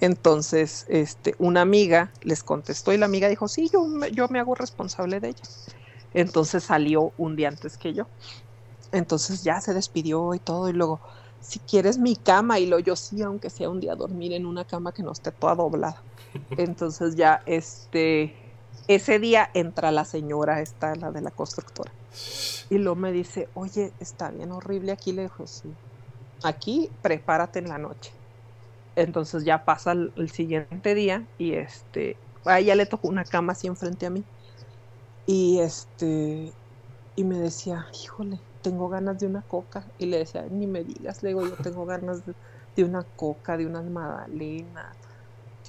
Entonces, 0.00 0.84
este, 0.88 1.34
una 1.38 1.62
amiga 1.62 2.12
les 2.22 2.42
contestó 2.44 2.92
y 2.92 2.98
la 2.98 3.06
amiga 3.06 3.28
dijo, 3.28 3.48
sí, 3.48 3.70
yo 3.72 3.86
me, 3.86 4.12
yo 4.12 4.28
me 4.28 4.40
hago 4.40 4.54
responsable 4.54 5.20
de 5.20 5.28
ella. 5.30 5.44
Entonces 6.12 6.64
salió 6.64 7.14
un 7.16 7.36
día 7.36 7.48
antes 7.48 7.78
que 7.78 7.94
yo. 7.94 8.10
Entonces 8.92 9.42
ya 9.42 9.60
se 9.60 9.74
despidió 9.74 10.34
y 10.34 10.40
todo 10.40 10.68
y 10.68 10.72
luego, 10.72 11.02
si 11.40 11.60
quieres 11.60 11.98
mi 11.98 12.16
cama 12.16 12.58
y 12.60 12.66
lo 12.66 12.78
yo 12.78 12.96
sí, 12.96 13.22
aunque 13.22 13.50
sea 13.50 13.70
un 13.70 13.80
día 13.80 13.96
dormir 13.96 14.32
en 14.32 14.46
una 14.46 14.64
cama 14.64 14.92
que 14.92 15.02
no 15.02 15.12
esté 15.12 15.32
toda 15.32 15.54
doblada. 15.56 16.06
Entonces 16.56 17.16
ya 17.16 17.42
este 17.46 18.36
ese 18.88 19.18
día 19.18 19.50
entra 19.54 19.90
la 19.92 20.04
señora 20.04 20.60
esta, 20.62 20.94
la 20.96 21.10
de 21.12 21.20
la 21.22 21.32
constructora. 21.32 21.96
Y 22.70 22.78
luego 22.78 22.96
me 22.96 23.12
dice, 23.12 23.50
oye, 23.54 23.96
está 24.00 24.30
bien 24.30 24.52
horrible 24.52 24.92
aquí 24.92 25.12
lejos. 25.12 25.62
Aquí 26.42 26.96
prepárate 27.02 27.60
en 27.60 27.68
la 27.68 27.78
noche. 27.78 28.15
Entonces 28.96 29.44
ya 29.44 29.64
pasa 29.64 29.92
el, 29.92 30.30
siguiente 30.30 30.94
día 30.94 31.26
y 31.38 31.54
este, 31.54 32.16
a 32.44 32.58
ella 32.58 32.74
le 32.74 32.86
tocó 32.86 33.08
una 33.08 33.24
cama 33.24 33.52
así 33.52 33.66
enfrente 33.66 34.06
a 34.06 34.10
mí. 34.10 34.24
Y 35.26 35.60
este, 35.60 36.52
y 37.14 37.24
me 37.24 37.38
decía, 37.38 37.86
híjole, 38.02 38.40
tengo 38.62 38.88
ganas 38.88 39.18
de 39.18 39.26
una 39.26 39.42
coca. 39.42 39.86
Y 39.98 40.06
le 40.06 40.18
decía, 40.18 40.46
ni 40.50 40.66
me 40.66 40.84
digas, 40.84 41.22
le 41.22 41.30
digo, 41.30 41.46
yo 41.46 41.56
tengo 41.56 41.84
ganas 41.86 42.24
de, 42.24 42.34
de 42.74 42.84
una 42.84 43.04
coca, 43.16 43.56
de 43.56 43.66
unas 43.66 43.84
magdalenas, 43.84 44.96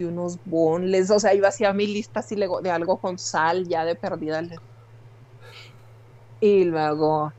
unos 0.05 0.37
bonles, 0.43 1.09
o 1.11 1.19
sea, 1.19 1.33
iba 1.33 1.47
hacía 1.47 1.73
mi 1.73 1.87
lista 1.87 2.19
así 2.19 2.35
de 2.35 2.71
algo 2.71 2.99
con 2.99 3.17
sal 3.17 3.67
ya 3.67 3.85
de 3.85 3.95
perdida. 3.95 4.41
Y 6.39 6.65
luego, 6.65 7.31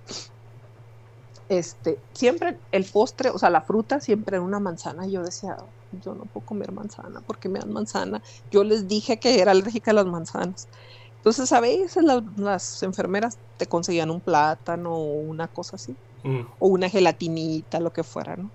este, 1.48 1.98
siempre 2.14 2.60
el 2.72 2.84
postre, 2.90 3.30
o 3.30 3.38
sea, 3.38 3.50
la 3.50 3.62
fruta 3.62 4.00
siempre 4.00 4.40
una 4.40 4.60
manzana. 4.60 5.06
Y 5.06 5.12
yo 5.12 5.22
decía, 5.22 5.56
yo 5.92 6.14
no 6.14 6.24
puedo 6.24 6.46
comer 6.46 6.72
manzana 6.72 7.20
porque 7.26 7.48
me 7.48 7.58
dan 7.58 7.72
manzana. 7.72 8.22
Yo 8.50 8.64
les 8.64 8.88
dije 8.88 9.18
que 9.18 9.40
era 9.40 9.52
alérgica 9.52 9.90
a 9.90 9.94
las 9.94 10.06
manzanas. 10.06 10.68
Entonces 11.16 11.52
a 11.52 11.60
veces 11.60 12.04
las, 12.36 12.82
enfermeras 12.82 13.38
te 13.56 13.66
conseguían 13.66 14.10
un 14.10 14.20
plátano 14.20 14.94
o 14.94 15.20
una 15.20 15.48
cosa 15.48 15.76
así, 15.76 15.96
mm. 16.22 16.40
o 16.58 16.68
una 16.68 16.88
gelatinita, 16.88 17.80
lo 17.80 17.92
que 17.92 18.04
fuera, 18.04 18.36
¿no? 18.36 18.50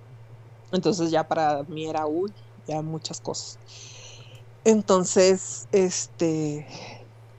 Entonces 0.72 1.12
ya 1.12 1.28
para 1.28 1.64
mí 1.64 1.86
era, 1.86 2.08
uy, 2.08 2.32
ya 2.66 2.82
muchas 2.82 3.20
cosas. 3.20 3.60
Entonces, 4.64 5.68
este, 5.72 6.66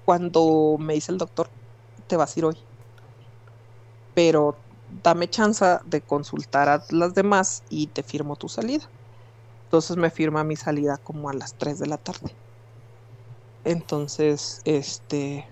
cuando 0.05 0.77
me 0.79 0.95
dice 0.95 1.11
el 1.11 1.19
doctor, 1.19 1.49
te 2.07 2.17
vas 2.17 2.37
a 2.37 2.41
ir 2.41 2.45
hoy, 2.45 2.57
pero 4.15 4.57
dame 5.03 5.29
chance 5.29 5.65
de 5.87 6.01
consultar 6.03 6.69
a 6.69 6.85
las 6.91 7.15
demás 7.15 7.63
y 7.71 7.87
te 7.87 8.03
firmo 8.03 8.37
tu 8.37 8.49
salida. 8.49 8.89
Entonces 9.75 9.97
me 9.97 10.11
firma 10.11 10.45
mi 10.45 10.57
salida 10.57 10.99
como 10.99 11.29
a 11.31 11.35
las 11.35 11.57
3 11.57 11.79
de 11.81 11.87
la 11.89 11.99
tarde. 11.99 12.39
Entonces, 13.65 14.61
este, 14.65 15.47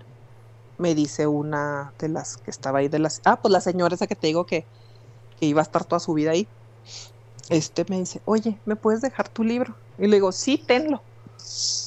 me 0.77 0.95
dice 0.95 1.27
una 1.27 1.95
de 1.99 2.09
las 2.09 2.37
que 2.37 2.51
estaba 2.51 2.79
ahí 2.79 2.89
de 2.89 2.99
las, 2.99 3.21
ah, 3.25 3.41
pues 3.41 3.51
la 3.53 3.61
señora 3.61 3.95
esa 3.95 4.07
que 4.07 4.15
te 4.15 4.27
digo 4.27 4.45
que, 4.45 4.69
que 5.35 5.47
iba 5.47 5.61
a 5.61 5.63
estar 5.63 5.85
toda 5.85 5.99
su 6.01 6.13
vida 6.13 6.31
ahí. 6.31 6.53
Este 7.49 7.85
me 7.89 7.99
dice, 7.99 8.21
oye, 8.25 8.61
¿me 8.65 8.75
puedes 8.77 9.01
dejar 9.01 9.29
tu 9.29 9.43
libro? 9.43 9.81
Y 9.97 10.07
le 10.07 10.17
digo, 10.17 10.31
sí, 10.33 10.65
tenlo. 10.67 11.07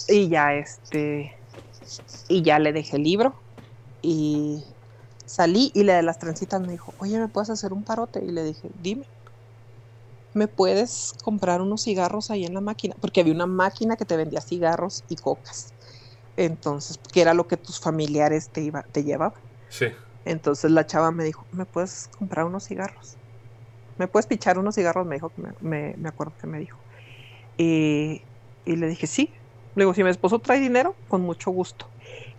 Y 0.09 0.29
ya 0.31 0.55
este, 0.55 1.33
y 2.29 2.43
ya 2.45 2.59
le 2.59 2.73
dejé 2.73 2.97
el 2.97 3.05
libro 3.05 3.45
y 4.03 4.65
salí 5.27 5.73
y 5.75 5.85
la 5.85 5.97
de 5.97 6.03
las 6.05 6.19
trencitas 6.19 6.63
me 6.63 6.73
dijo, 6.73 6.95
oye, 6.99 7.19
¿me 7.21 7.29
puedes 7.29 7.51
hacer 7.51 7.73
un 7.75 7.85
parote? 7.85 8.25
Y 8.25 8.31
le 8.33 8.45
dije, 8.45 8.71
dime. 8.75 9.11
¿Me 10.37 10.49
puedes 10.49 11.15
comprar 11.25 11.63
unos 11.63 11.85
cigarros 11.85 12.31
ahí 12.31 12.45
en 12.45 12.53
la 12.53 12.61
máquina? 12.61 12.95
Porque 13.01 13.23
había 13.23 13.33
una 13.33 13.47
máquina 13.47 13.97
que 13.97 14.05
te 14.05 14.19
vendía 14.19 14.43
cigarros 14.43 15.03
y 15.09 15.17
cocas. 15.17 15.73
Entonces, 16.37 17.01
que 17.11 17.23
era 17.23 17.33
lo 17.33 17.49
que 17.49 17.57
tus 17.57 17.81
familiares 17.81 18.51
te, 18.51 18.61
iba, 18.61 18.83
te 18.83 19.03
llevaban. 19.03 19.41
Sí. 19.71 19.87
Entonces 20.27 20.71
la 20.71 20.85
chava 20.87 21.11
me 21.11 21.25
dijo, 21.25 21.47
¿me 21.53 21.65
puedes 21.65 22.11
comprar 22.19 22.45
unos 22.45 22.67
cigarros? 22.67 23.17
¿Me 23.97 24.09
puedes 24.09 24.27
pichar 24.27 24.59
unos 24.59 24.75
cigarros? 24.75 25.07
Me 25.07 25.15
dijo, 25.15 25.33
me, 25.63 25.95
me, 25.97 26.09
acuerdo 26.09 26.35
que 26.39 26.47
me 26.47 26.59
dijo. 26.59 26.79
Y, 27.57 28.21
y, 28.67 28.77
le 28.77 28.89
dije, 28.89 29.07
sí. 29.07 29.33
Le 29.75 29.85
digo, 29.85 29.95
si 29.95 30.05
mi 30.05 30.11
esposo 30.11 30.39
trae 30.39 30.61
dinero, 30.61 30.95
con 31.09 31.23
mucho 31.23 31.51
gusto. 31.51 31.89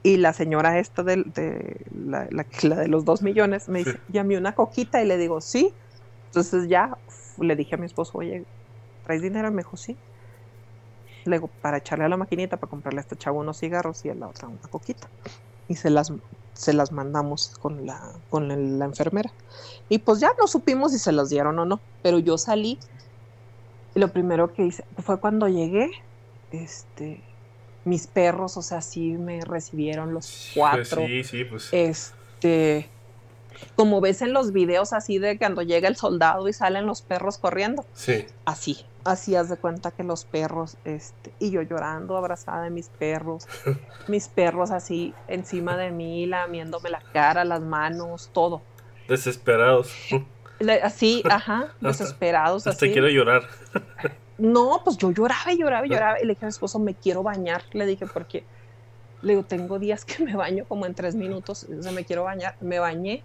Y 0.04 0.18
la 0.18 0.34
señora 0.34 0.78
esta 0.78 1.02
de, 1.02 1.24
de 1.34 1.82
la, 1.96 2.28
la, 2.30 2.76
de 2.76 2.88
los 2.90 3.06
dos 3.06 3.24
millones 3.24 3.68
me 3.70 3.80
dice, 3.80 4.00
sí. 4.12 4.36
una 4.36 4.54
coquita. 4.54 5.02
Y 5.02 5.08
le 5.08 5.18
digo, 5.18 5.42
sí. 5.42 5.74
Entonces 6.28 6.70
ya 6.70 6.96
le 7.40 7.56
dije 7.56 7.76
a 7.76 7.78
mi 7.78 7.86
esposo, 7.86 8.18
oye, 8.18 8.46
¿traes 9.04 9.22
dinero? 9.22 9.52
Me 9.52 9.64
dijo, 9.64 9.78
sí. 9.78 9.98
Le 11.26 11.38
digo, 11.38 11.50
para 11.62 11.78
echarle 11.78 12.06
a 12.06 12.10
la 12.10 12.18
maquinita, 12.18 12.58
para 12.58 12.70
comprarle 12.70 13.00
a 13.00 13.02
esta 13.02 13.16
chava 13.16 13.38
unos 13.38 13.60
cigarros 13.60 14.06
y 14.06 14.10
a 14.10 14.16
la 14.16 14.28
otra 14.28 14.48
una 14.48 14.62
coquita. 14.70 15.08
Y 15.68 15.76
se 15.76 15.90
las, 15.90 16.12
se 16.54 16.74
las 16.74 16.92
mandamos 16.92 17.58
con 17.60 17.86
la, 17.86 18.14
con 18.30 18.80
la 18.80 18.86
enfermera. 18.86 19.32
Y 19.90 20.00
pues 20.00 20.20
ya 20.20 20.32
no 20.40 20.48
supimos 20.48 20.94
si 20.94 21.00
se 21.00 21.12
las 21.12 21.30
dieron 21.30 21.60
o 21.60 21.66
no. 21.66 21.80
Pero 22.02 22.20
yo 22.20 22.38
salí. 22.38 22.80
Y 23.96 24.00
lo 24.00 24.08
primero 24.10 24.54
que 24.54 24.66
hice 24.66 24.86
fue 25.04 25.20
cuando 25.20 25.48
llegué, 25.48 25.92
este, 26.52 27.22
mis 27.84 28.08
perros, 28.08 28.58
o 28.58 28.62
sea, 28.62 28.82
sí 28.82 29.14
me 29.14 29.42
recibieron 29.42 30.14
los 30.14 30.52
cuatro. 30.54 31.06
Sí, 31.06 31.24
sí, 31.24 31.44
pues. 31.46 31.70
Este, 31.72 32.90
como 33.76 34.02
ves 34.02 34.22
en 34.22 34.34
los 34.34 34.52
videos 34.52 34.94
así 34.94 35.20
de 35.20 35.38
cuando 35.38 35.62
llega 35.62 35.88
el 35.88 35.96
soldado 35.96 36.48
y 36.48 36.54
salen 36.54 36.86
los 36.86 37.02
perros 37.02 37.38
corriendo. 37.38 37.86
Sí. 37.94 38.26
Así, 38.46 38.86
así 39.04 39.36
haz 39.36 39.50
de 39.50 39.58
cuenta 39.58 39.92
que 39.92 40.04
los 40.04 40.26
perros, 40.26 40.78
este, 40.86 41.34
y 41.40 41.52
yo 41.52 41.62
llorando, 41.62 42.18
abrazada 42.18 42.64
de 42.64 42.70
mis 42.70 42.90
perros, 42.90 43.48
mis 44.08 44.28
perros 44.28 44.72
así 44.72 45.14
encima 45.28 45.78
de 45.78 45.92
mí, 45.92 46.26
lamiéndome 46.26 46.90
la 46.90 47.02
cara, 47.14 47.44
las 47.44 47.62
manos, 47.62 48.30
todo. 48.34 48.62
Desesperados. 49.08 49.94
Así, 50.84 51.24
ajá, 51.30 51.74
desesperados. 51.82 52.68
Hasta 52.68 52.86
así. 52.86 52.94
quiero 52.94 53.10
llorar. 53.10 53.44
No, 54.38 54.82
pues 54.84 54.98
yo 54.98 55.12
lloraba 55.12 55.52
y 55.52 55.58
lloraba 55.58 55.86
y 55.86 55.90
lloraba. 55.90 56.20
Y 56.22 56.26
le 56.26 56.34
dije 56.34 56.46
a 56.46 56.48
mi 56.48 56.50
esposo, 56.50 56.80
me 56.80 56.94
quiero 56.94 57.24
bañar. 57.24 57.64
Le 57.72 57.86
dije, 57.86 58.06
porque 58.06 58.44
le 59.22 59.34
digo, 59.34 59.44
tengo 59.44 59.80
días 59.80 60.06
que 60.06 60.24
me 60.24 60.36
baño 60.36 60.66
como 60.68 60.86
en 60.86 60.94
tres 60.94 61.16
minutos. 61.16 61.66
O 61.66 61.82
sea, 61.82 61.92
me 61.92 62.06
quiero 62.06 62.24
bañar. 62.24 62.56
Me 62.62 62.80
bañé 62.80 63.24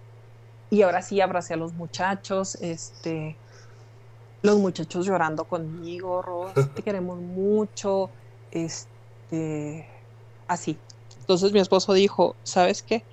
y 0.73 0.81
ahora 0.81 1.03
sí 1.03 1.21
abracé 1.21 1.53
a 1.53 1.57
los 1.57 1.73
muchachos. 1.73 2.55
Este, 2.55 3.35
los 4.41 4.57
muchachos 4.57 5.05
llorando 5.05 5.43
conmigo, 5.43 6.23
Ros, 6.23 6.51
te 6.73 6.81
queremos 6.81 7.19
mucho. 7.19 8.09
Este, 8.49 9.87
así. 10.47 10.79
Entonces 11.19 11.53
mi 11.53 11.59
esposo 11.59 11.93
dijo, 11.93 12.35
¿sabes 12.41 12.81
qué? 12.81 13.03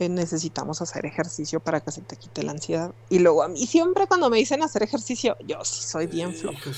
necesitamos 0.00 0.80
hacer 0.80 1.04
ejercicio 1.06 1.58
para 1.58 1.80
que 1.80 1.90
se 1.90 2.02
te 2.02 2.14
quite 2.14 2.44
la 2.44 2.52
ansiedad. 2.52 2.92
Y 3.10 3.18
luego 3.18 3.42
a 3.42 3.48
mí 3.48 3.66
siempre 3.66 4.06
cuando 4.06 4.30
me 4.30 4.36
dicen 4.36 4.62
hacer 4.62 4.84
ejercicio, 4.84 5.36
yo 5.44 5.64
sí 5.64 5.82
soy 5.82 6.06
bien 6.06 6.32
floja. 6.32 6.70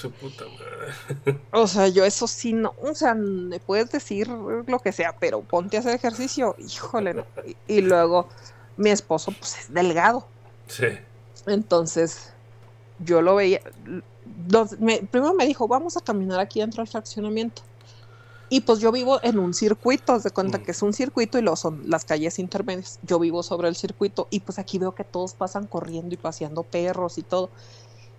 O 1.53 1.67
sea, 1.67 1.89
yo 1.89 2.07
eso 2.07 2.27
sí 2.27 2.55
no, 2.55 2.75
o 2.81 2.95
sea, 2.95 3.15
me 3.15 3.61
puedes 3.61 3.91
decir 3.91 4.27
lo 4.29 4.79
que 4.79 4.91
sea, 4.91 5.15
pero 5.21 5.43
ponte 5.43 5.77
a 5.77 5.81
hacer 5.81 5.95
ejercicio, 5.95 6.57
híjole, 6.59 7.13
no. 7.13 7.27
y, 7.47 7.75
y, 7.75 7.81
luego 7.83 8.27
mi 8.81 8.91
esposo 8.91 9.33
pues 9.39 9.59
es 9.59 9.73
delgado. 9.73 10.27
Sí. 10.67 10.87
Entonces, 11.47 12.33
yo 12.99 13.21
lo 13.21 13.35
veía, 13.35 13.61
los, 14.49 14.79
me, 14.81 15.03
primero 15.03 15.35
me 15.35 15.47
dijo, 15.47 15.69
vamos 15.69 15.97
a 15.97 16.01
caminar 16.01 16.41
aquí 16.41 16.61
dentro 16.61 16.83
del 16.83 16.89
fraccionamiento. 16.91 17.63
Y 18.49 18.63
pues 18.63 18.81
yo 18.81 18.91
vivo 18.91 19.21
en 19.23 19.39
un 19.39 19.55
circuito, 19.55 20.19
de 20.19 20.31
cuenta 20.31 20.59
mm. 20.59 20.63
que 20.63 20.71
es 20.73 20.83
un 20.83 20.93
circuito 20.93 21.39
y 21.39 21.43
lo 21.43 21.55
son 21.57 21.83
las 21.89 22.05
calles 22.05 22.39
intermedias. 22.39 22.99
Yo 23.03 23.19
vivo 23.19 23.43
sobre 23.43 23.69
el 23.69 23.77
circuito 23.77 24.27
y 24.31 24.41
pues 24.41 24.59
aquí 24.59 24.79
veo 24.79 24.95
que 24.95 25.05
todos 25.05 25.35
pasan 25.35 25.67
corriendo 25.67 26.15
y 26.15 26.17
paseando 26.17 26.63
perros 26.63 27.19
y 27.19 27.23
todo. 27.23 27.51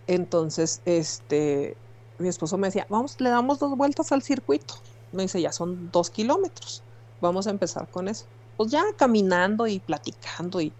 Entonces, 0.07 0.81
este, 0.85 1.75
mi 2.19 2.29
esposo 2.29 2.57
me 2.57 2.67
decía, 2.67 2.85
vamos, 2.87 3.19
le 3.19 3.29
damos 3.29 3.59
dos 3.59 3.75
vueltas 3.75 4.11
al 4.11 4.21
circuito. 4.21 4.75
Me 5.11 5.23
dice, 5.23 5.41
ya 5.41 5.51
son 5.51 5.91
dos 5.91 6.11
kilómetros. 6.11 6.83
Vamos 7.19 7.47
a 7.47 7.49
empezar 7.49 7.89
con 7.89 8.07
eso. 8.07 8.25
Pues 8.61 8.71
ya 8.71 8.83
caminando 8.97 9.65
y 9.65 9.79
platicando 9.79 10.61
y 10.61 10.71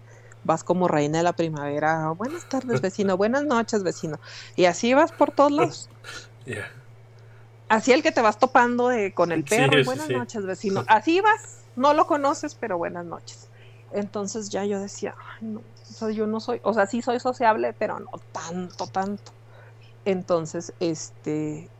vas 0.44 0.62
como 0.62 0.86
reina 0.86 1.18
de 1.18 1.24
la 1.24 1.32
primavera. 1.32 2.10
Buenas 2.10 2.48
tardes, 2.48 2.80
vecino. 2.80 3.16
Buenas 3.16 3.44
noches, 3.44 3.82
vecino. 3.82 4.20
Y 4.56 4.66
así 4.66 4.94
vas 4.94 5.10
por 5.12 5.32
todos 5.32 5.52
lados. 5.52 5.88
Yeah 6.44 6.82
así 7.72 7.92
el 7.92 8.02
que 8.02 8.12
te 8.12 8.20
vas 8.20 8.38
topando 8.38 8.88
de, 8.88 9.14
con 9.14 9.32
el 9.32 9.44
perro, 9.44 9.78
sí, 9.78 9.84
buenas 9.84 10.08
sí. 10.08 10.14
noches, 10.14 10.44
vecino. 10.44 10.84
Así 10.88 11.20
vas, 11.20 11.64
no 11.74 11.94
lo 11.94 12.06
conoces, 12.06 12.54
pero 12.54 12.76
buenas 12.76 13.06
noches. 13.06 13.50
Entonces 13.92 14.50
ya 14.50 14.64
yo 14.64 14.78
decía, 14.78 15.14
ay, 15.40 15.48
no, 15.48 15.60
o 15.60 15.94
sea, 15.94 16.10
yo 16.10 16.26
no 16.26 16.38
soy, 16.40 16.60
o 16.64 16.74
sea, 16.74 16.86
sí 16.86 17.00
soy 17.00 17.18
sociable, 17.18 17.72
pero 17.72 17.98
no 17.98 18.10
tanto, 18.30 18.86
tanto. 18.88 19.32
Entonces, 20.04 20.74
este, 20.80 21.70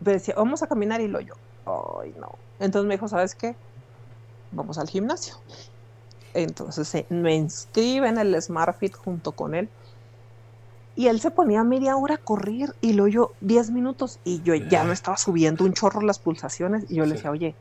me 0.00 0.12
decía, 0.12 0.34
vamos 0.36 0.62
a 0.62 0.66
caminar 0.66 1.00
y 1.00 1.08
lo 1.08 1.20
yo, 1.20 1.34
ay, 1.64 2.12
no. 2.18 2.28
Entonces 2.58 2.86
me 2.86 2.94
dijo, 2.94 3.08
¿sabes 3.08 3.34
qué? 3.34 3.56
Vamos 4.54 4.78
al 4.78 4.88
gimnasio. 4.88 5.34
Entonces 6.32 6.94
eh, 6.94 7.06
me 7.10 7.34
inscribe 7.34 8.08
en 8.08 8.18
el 8.18 8.40
SmartFit 8.40 8.94
junto 8.94 9.32
con 9.32 9.54
él 9.54 9.68
y 10.96 11.08
él 11.08 11.20
se 11.20 11.30
ponía 11.30 11.64
media 11.64 11.96
hora 11.96 12.14
a 12.14 12.18
correr 12.18 12.74
y 12.80 12.92
luego 12.92 13.08
yo 13.08 13.32
10 13.40 13.70
minutos 13.70 14.20
y 14.24 14.42
yo 14.42 14.54
ya 14.54 14.84
me 14.84 14.92
estaba 14.92 15.16
subiendo 15.16 15.64
un 15.64 15.72
chorro 15.72 16.00
las 16.00 16.18
pulsaciones 16.18 16.84
y 16.88 16.96
yo 16.96 17.04
le 17.04 17.14
decía, 17.14 17.30
oye, 17.30 17.56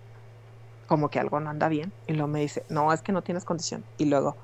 como 0.87 1.09
que 1.09 1.19
algo 1.19 1.39
no 1.39 1.49
anda 1.49 1.67
bien. 1.67 1.91
Y 2.07 2.13
luego 2.13 2.27
me 2.27 2.41
dice, 2.41 2.63
no, 2.69 2.93
es 2.93 3.01
que 3.01 3.11
no 3.11 3.23
tienes 3.23 3.43
condición. 3.43 3.83
Y 3.97 4.05
luego, 4.05 4.37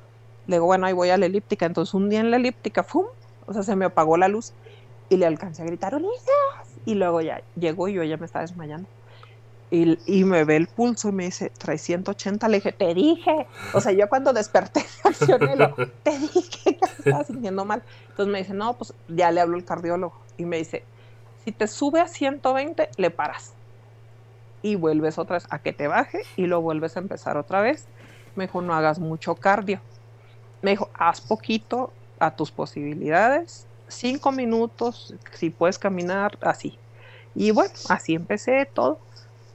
le 0.48 0.56
digo, 0.56 0.66
bueno, 0.66 0.88
ahí 0.88 0.94
voy 0.94 1.10
a 1.10 1.18
la 1.18 1.28
elíptica. 1.28 1.68
Entonces 1.68 1.94
un 1.94 2.10
día 2.10 2.20
en 2.22 2.32
la 2.32 2.38
elíptica, 2.38 2.84
¡fum! 2.84 3.06
O 3.46 3.54
sea, 3.54 3.62
se 3.62 3.76
me 3.76 3.86
apagó 3.86 4.18
la 4.18 4.28
luz 4.28 4.54
y 5.10 5.18
le 5.18 5.28
alcancé 5.28 5.62
a 5.62 5.66
gritar, 5.66 5.94
Ulises. 5.94 6.24
Y 6.86 6.96
luego 6.96 7.22
ya 7.22 7.44
llegó 7.56 7.88
y 7.88 7.94
yo 7.94 8.04
ya 8.04 8.18
me 8.18 8.26
estaba 8.26 8.42
desmayando. 8.42 8.90
Y, 9.72 10.24
me 10.24 10.46
ve 10.46 10.56
el 10.56 10.68
pulso 10.68 11.10
y 11.10 11.12
me 11.12 11.26
dice, 11.26 11.52
trae 11.52 11.78
180. 11.78 12.48
Le 12.48 12.58
dije, 12.58 12.72
te 12.72 12.94
dije. 12.96 13.48
O 13.74 13.82
sea, 13.82 13.92
yo 13.92 14.10
cuando 14.10 14.34
desperté, 14.34 14.84
accioné 15.04 15.56
lo, 15.56 15.76
te 15.76 16.18
dije 16.18 16.74
que 16.74 16.80
estaba 16.98 17.24
sintiendo 17.24 17.66
mal. 17.66 17.84
Entonces 18.10 18.32
me 18.32 18.40
dice, 18.40 18.54
no, 18.54 18.74
pues 18.74 18.94
ya 19.08 19.32
le 19.32 19.42
hablo 19.42 19.58
al 19.58 19.66
cardiólogo. 19.66 20.16
Y 20.38 20.46
me 20.46 20.58
dice, 20.58 20.84
si 21.46 21.52
te 21.52 21.68
sube 21.68 22.02
a 22.02 22.08
120, 22.08 22.90
le 22.98 23.12
paras. 23.12 23.54
Y 24.64 24.76
vuelves 24.76 25.20
otra 25.20 25.36
vez 25.36 25.46
a 25.52 25.60
que 25.60 25.72
te 25.72 25.88
baje 25.88 26.22
y 26.36 26.48
lo 26.48 26.62
vuelves 26.62 26.98
a 26.98 27.00
empezar 27.00 27.38
otra 27.38 27.62
vez. 27.62 27.86
Me 28.36 28.48
dijo, 28.48 28.62
no 28.62 28.74
hagas 28.74 28.98
mucho 28.98 29.36
cardio. 29.36 29.82
Me 30.64 30.72
dijo, 30.72 30.90
haz 30.96 31.22
poquito 31.22 31.94
a 32.18 32.36
tus 32.36 32.50
posibilidades. 32.52 33.68
Cinco 33.88 34.32
minutos, 34.32 35.14
si 35.34 35.52
puedes 35.52 35.78
caminar, 35.78 36.38
así. 36.42 36.78
Y 37.36 37.52
bueno, 37.52 37.74
así 37.88 38.16
empecé 38.16 38.68
todo 38.74 39.00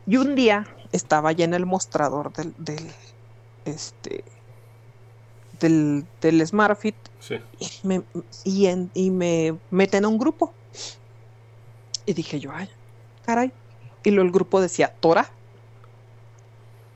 y 0.07 0.17
un 0.17 0.35
día 0.35 0.67
estaba 0.93 1.33
ya 1.33 1.45
en 1.45 1.55
el 1.55 1.67
mostrador 1.67 2.33
del, 2.33 2.55
del 2.59 2.91
este 3.65 4.25
del, 5.61 6.05
del 6.21 6.47
SmartFit 6.47 6.97
sí. 7.21 7.41
y, 7.59 7.87
me, 7.87 8.03
y, 8.45 8.67
en, 8.67 8.91
y 8.95 9.11
me 9.11 9.57
meten 9.71 10.05
a 10.05 10.09
un 10.09 10.19
grupo. 10.19 10.53
Y 12.07 12.13
dije 12.13 12.39
yo, 12.41 12.51
ay, 12.53 12.69
caray. 13.25 13.53
Y 14.03 14.11
luego 14.11 14.27
el 14.27 14.33
grupo 14.33 14.61
decía 14.61 14.93
Tora. 15.01 15.31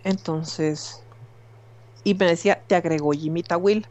Entonces, 0.05 1.03
y 2.05 2.15
me 2.15 2.27
decía, 2.27 2.63
te 2.67 2.75
agregó 2.75 3.13
Jimmy 3.13 3.43
Tawil. 3.43 3.87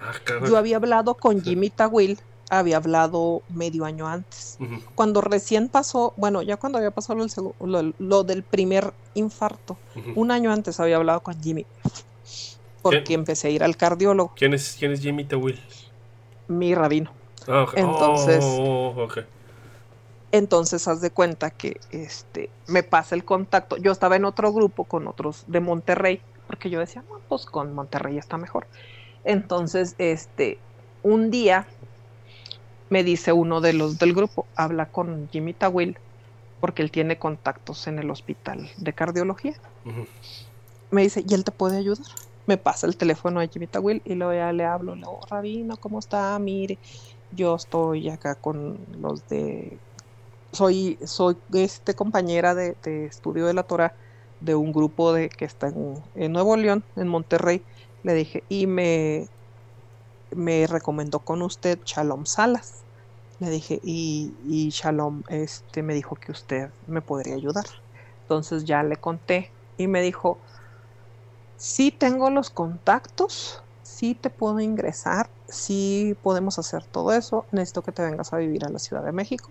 Ah, 0.00 0.12
yo 0.46 0.56
había 0.56 0.76
hablado 0.76 1.14
con 1.14 1.42
Jimmy 1.42 1.70
Tawil 1.70 2.18
había 2.50 2.76
hablado 2.76 3.42
medio 3.48 3.84
año 3.84 4.06
antes. 4.08 4.56
Uh 4.60 4.64
-huh. 4.64 4.82
Cuando 4.94 5.20
recién 5.20 5.68
pasó, 5.68 6.12
bueno, 6.16 6.42
ya 6.42 6.56
cuando 6.56 6.78
había 6.78 6.90
pasado 6.90 7.18
lo, 7.18 7.54
lo, 7.66 7.92
lo 7.98 8.24
del 8.24 8.42
primer 8.42 8.92
infarto, 9.14 9.78
uh 9.94 10.00
-huh. 10.00 10.12
un 10.16 10.30
año 10.30 10.52
antes 10.52 10.80
había 10.80 10.96
hablado 10.96 11.20
con 11.20 11.40
Jimmy. 11.40 11.64
Porque 12.82 13.04
¿Quién? 13.04 13.20
empecé 13.20 13.48
a 13.48 13.50
ir 13.50 13.62
al 13.62 13.76
cardiólogo. 13.76 14.32
¿Quién 14.36 14.54
es, 14.54 14.76
quién 14.78 14.92
es 14.92 15.00
Jimmy 15.00 15.24
Tawil? 15.24 15.60
Mi 16.48 16.74
rabino. 16.74 17.12
Ah, 17.46 17.62
okay. 17.62 17.82
Entonces, 17.82 18.44
oh, 18.44 18.94
okay. 18.98 19.24
entonces 20.32 20.86
haz 20.88 21.00
de 21.00 21.10
cuenta 21.10 21.50
que 21.50 21.80
este 21.90 22.50
me 22.66 22.82
pasa 22.82 23.14
el 23.14 23.24
contacto. 23.24 23.76
Yo 23.76 23.92
estaba 23.92 24.16
en 24.16 24.24
otro 24.24 24.52
grupo 24.52 24.84
con 24.84 25.06
otros 25.08 25.44
de 25.46 25.60
Monterrey, 25.60 26.20
porque 26.46 26.68
yo 26.68 26.80
decía, 26.80 27.02
no, 27.08 27.20
pues 27.28 27.46
con 27.46 27.74
Monterrey 27.74 28.18
está 28.18 28.36
mejor. 28.36 28.66
Entonces, 29.24 29.94
este, 29.98 30.58
un 31.02 31.30
día 31.30 31.66
me 32.90 33.02
dice 33.04 33.32
uno 33.32 33.60
de 33.60 33.72
los 33.72 33.98
del 33.98 34.12
grupo, 34.12 34.46
habla 34.54 34.86
con 34.86 35.28
Jimmy 35.32 35.54
Tawil, 35.54 35.96
porque 36.60 36.82
él 36.82 36.90
tiene 36.90 37.18
contactos 37.18 37.86
en 37.86 37.98
el 37.98 38.10
hospital 38.10 38.70
de 38.76 38.92
cardiología. 38.92 39.54
Uh 39.86 39.90
-huh. 39.90 40.06
Me 40.90 41.02
dice, 41.02 41.24
¿y 41.26 41.32
él 41.34 41.44
te 41.44 41.52
puede 41.52 41.78
ayudar? 41.78 42.04
Me 42.46 42.58
pasa 42.58 42.86
el 42.86 42.96
teléfono 42.96 43.40
a 43.40 43.46
Jimmy 43.46 43.66
Tawil 43.66 44.02
y 44.04 44.14
luego 44.14 44.34
ya 44.34 44.52
le 44.52 44.64
hablo, 44.64 44.94
le 44.94 45.02
digo, 45.02 45.20
Rabino, 45.30 45.76
¿cómo 45.78 46.00
está? 46.00 46.38
Mire, 46.38 46.78
yo 47.30 47.54
estoy 47.54 48.08
acá 48.10 48.34
con 48.34 48.78
los 49.00 49.26
de 49.28 49.78
soy, 50.52 50.98
soy 51.04 51.36
este 51.52 51.94
compañera 51.94 52.54
de, 52.54 52.76
estudio 53.06 53.46
de 53.46 53.54
la 53.54 53.62
Torah 53.62 53.94
de 54.40 54.54
un 54.54 54.72
grupo 54.72 55.12
de 55.12 55.28
que 55.28 55.44
está 55.44 55.68
en, 55.68 56.32
Nuevo 56.32 56.56
León, 56.56 56.82
en 56.96 57.08
Monterrey, 57.08 57.62
le 58.02 58.14
dije, 58.14 58.42
y 58.48 58.66
me, 58.66 59.28
me 60.34 60.66
recomendó 60.66 61.20
con 61.20 61.42
usted 61.42 61.80
Shalom 61.84 62.26
Salas. 62.26 62.84
Le 63.38 63.50
dije, 63.50 63.80
y, 63.82 64.34
y 64.44 64.70
Shalom 64.70 65.22
este, 65.28 65.82
me 65.82 65.94
dijo 65.94 66.16
que 66.16 66.32
usted 66.32 66.70
me 66.86 67.02
podría 67.02 67.34
ayudar. 67.34 67.64
Entonces 68.22 68.64
ya 68.64 68.82
le 68.82 68.96
conté 68.96 69.50
y 69.76 69.88
me 69.88 70.02
dijo, 70.02 70.38
sí 71.56 71.90
tengo 71.90 72.30
los 72.30 72.50
contactos, 72.50 73.62
sí 73.82 74.14
te 74.14 74.30
puedo 74.30 74.60
ingresar, 74.60 75.30
sí 75.48 76.16
podemos 76.22 76.58
hacer 76.58 76.84
todo 76.86 77.12
eso, 77.12 77.46
necesito 77.50 77.82
que 77.82 77.92
te 77.92 78.02
vengas 78.02 78.32
a 78.32 78.38
vivir 78.38 78.64
a 78.64 78.70
la 78.70 78.78
Ciudad 78.78 79.04
de 79.04 79.12
México. 79.12 79.50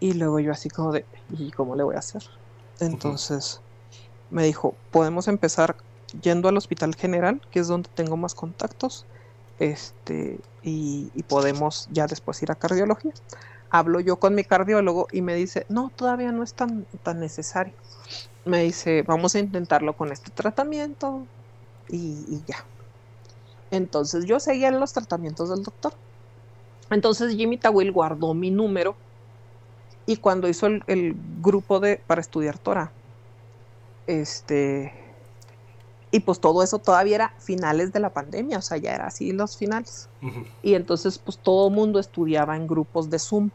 Y 0.00 0.14
luego 0.14 0.38
yo 0.40 0.52
así 0.52 0.68
como 0.68 0.92
de, 0.92 1.04
¿y 1.28 1.50
cómo 1.50 1.74
le 1.74 1.82
voy 1.82 1.96
a 1.96 1.98
hacer? 1.98 2.22
Entonces 2.80 3.60
me 4.30 4.44
dijo, 4.44 4.80
podemos 4.90 5.28
empezar 5.28 5.76
yendo 6.22 6.48
al 6.48 6.56
Hospital 6.56 6.94
General, 6.94 7.40
que 7.50 7.60
es 7.60 7.68
donde 7.68 7.90
tengo 7.94 8.16
más 8.16 8.34
contactos, 8.34 9.06
este, 9.58 10.38
y, 10.62 11.10
podemos 11.28 11.88
ya 11.92 12.06
después 12.06 12.42
ir 12.42 12.50
a 12.50 12.54
cardiología. 12.54 13.12
Hablo 13.70 14.00
yo 14.00 14.16
con 14.16 14.34
mi 14.34 14.44
cardiólogo 14.44 15.08
y 15.12 15.20
me 15.20 15.34
dice, 15.34 15.66
no, 15.68 15.90
todavía 15.94 16.32
no 16.32 16.42
es 16.42 16.54
tan, 16.54 16.86
tan 17.02 17.20
necesario. 17.20 17.74
Me 18.44 18.62
dice, 18.62 19.02
vamos 19.02 19.34
a 19.34 19.40
intentarlo 19.40 19.94
con 19.94 20.10
este 20.10 20.30
tratamiento 20.30 21.26
y, 21.88 22.42
ya. 22.46 22.64
Entonces 23.70 24.24
yo 24.24 24.40
seguía 24.40 24.70
los 24.70 24.92
tratamientos 24.92 25.50
del 25.50 25.62
doctor. 25.62 25.92
Entonces 26.90 27.34
Jimmy 27.34 27.58
Tawil 27.58 27.92
guardó 27.92 28.32
mi 28.32 28.50
número 28.50 28.96
y 30.06 30.16
cuando 30.16 30.48
hizo 30.48 30.66
el, 30.66 31.14
grupo 31.42 31.80
de 31.80 32.00
para 32.06 32.22
estudiar 32.22 32.56
Torah, 32.56 32.90
este, 34.06 34.94
y 36.10 36.20
pues 36.20 36.40
todo 36.40 36.62
eso 36.62 36.78
todavía 36.78 37.16
era 37.16 37.34
finales 37.38 37.92
de 37.92 38.00
la 38.00 38.12
pandemia, 38.12 38.58
o 38.58 38.62
sea, 38.62 38.78
ya 38.78 38.94
era 38.94 39.06
así 39.06 39.32
los 39.32 39.56
finales. 39.56 40.08
Y 40.62 40.74
entonces 40.74 41.18
pues 41.18 41.38
todo 41.38 41.68
el 41.68 41.74
mundo 41.74 41.98
estudiaba 41.98 42.56
en 42.56 42.66
grupos 42.66 43.10
de 43.10 43.18
Zoom, 43.18 43.50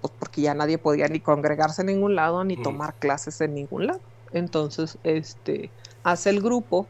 pues 0.00 0.12
porque 0.18 0.42
ya 0.42 0.54
nadie 0.54 0.78
podía 0.78 1.08
ni 1.08 1.20
congregarse 1.20 1.82
en 1.82 1.88
ningún 1.88 2.14
lado 2.14 2.44
ni 2.44 2.56
tomar 2.56 2.94
clases 2.98 3.40
en 3.40 3.54
ningún 3.54 3.86
lado. 3.86 4.00
Entonces, 4.32 4.98
este, 5.02 5.72
hace 6.02 6.30
el 6.30 6.40
grupo 6.40 6.86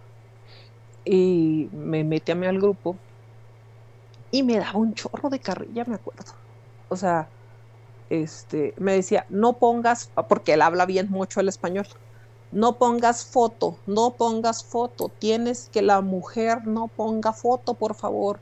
y 1.05 1.69
me 1.73 2.05
mete 2.05 2.33
a 2.33 2.35
mí 2.35 2.47
al 2.47 2.59
grupo 2.59 2.97
y 4.31 4.43
me 4.43 4.59
daba 4.59 4.79
un 4.79 4.95
chorro 4.95 5.29
de 5.31 5.41
carrilla, 5.41 5.85
me 5.87 5.97
acuerdo. 5.97 6.33
O 6.89 6.97
sea, 6.97 7.33
este, 8.09 8.75
me 8.79 8.95
decía, 8.95 9.27
no 9.29 9.59
pongas, 9.59 10.13
porque 10.29 10.55
él 10.55 10.63
habla 10.63 10.87
bien 10.87 11.09
mucho 11.11 11.41
el 11.41 11.49
español, 11.49 11.87
no 12.53 12.79
pongas 12.79 13.25
foto, 13.25 13.77
no 13.87 14.11
pongas 14.11 14.65
foto, 14.65 15.09
tienes 15.09 15.69
que 15.73 15.83
la 15.83 16.01
mujer 16.01 16.67
no 16.67 16.89
ponga 16.89 17.33
foto, 17.33 17.75
por 17.75 17.95
favor, 17.95 18.41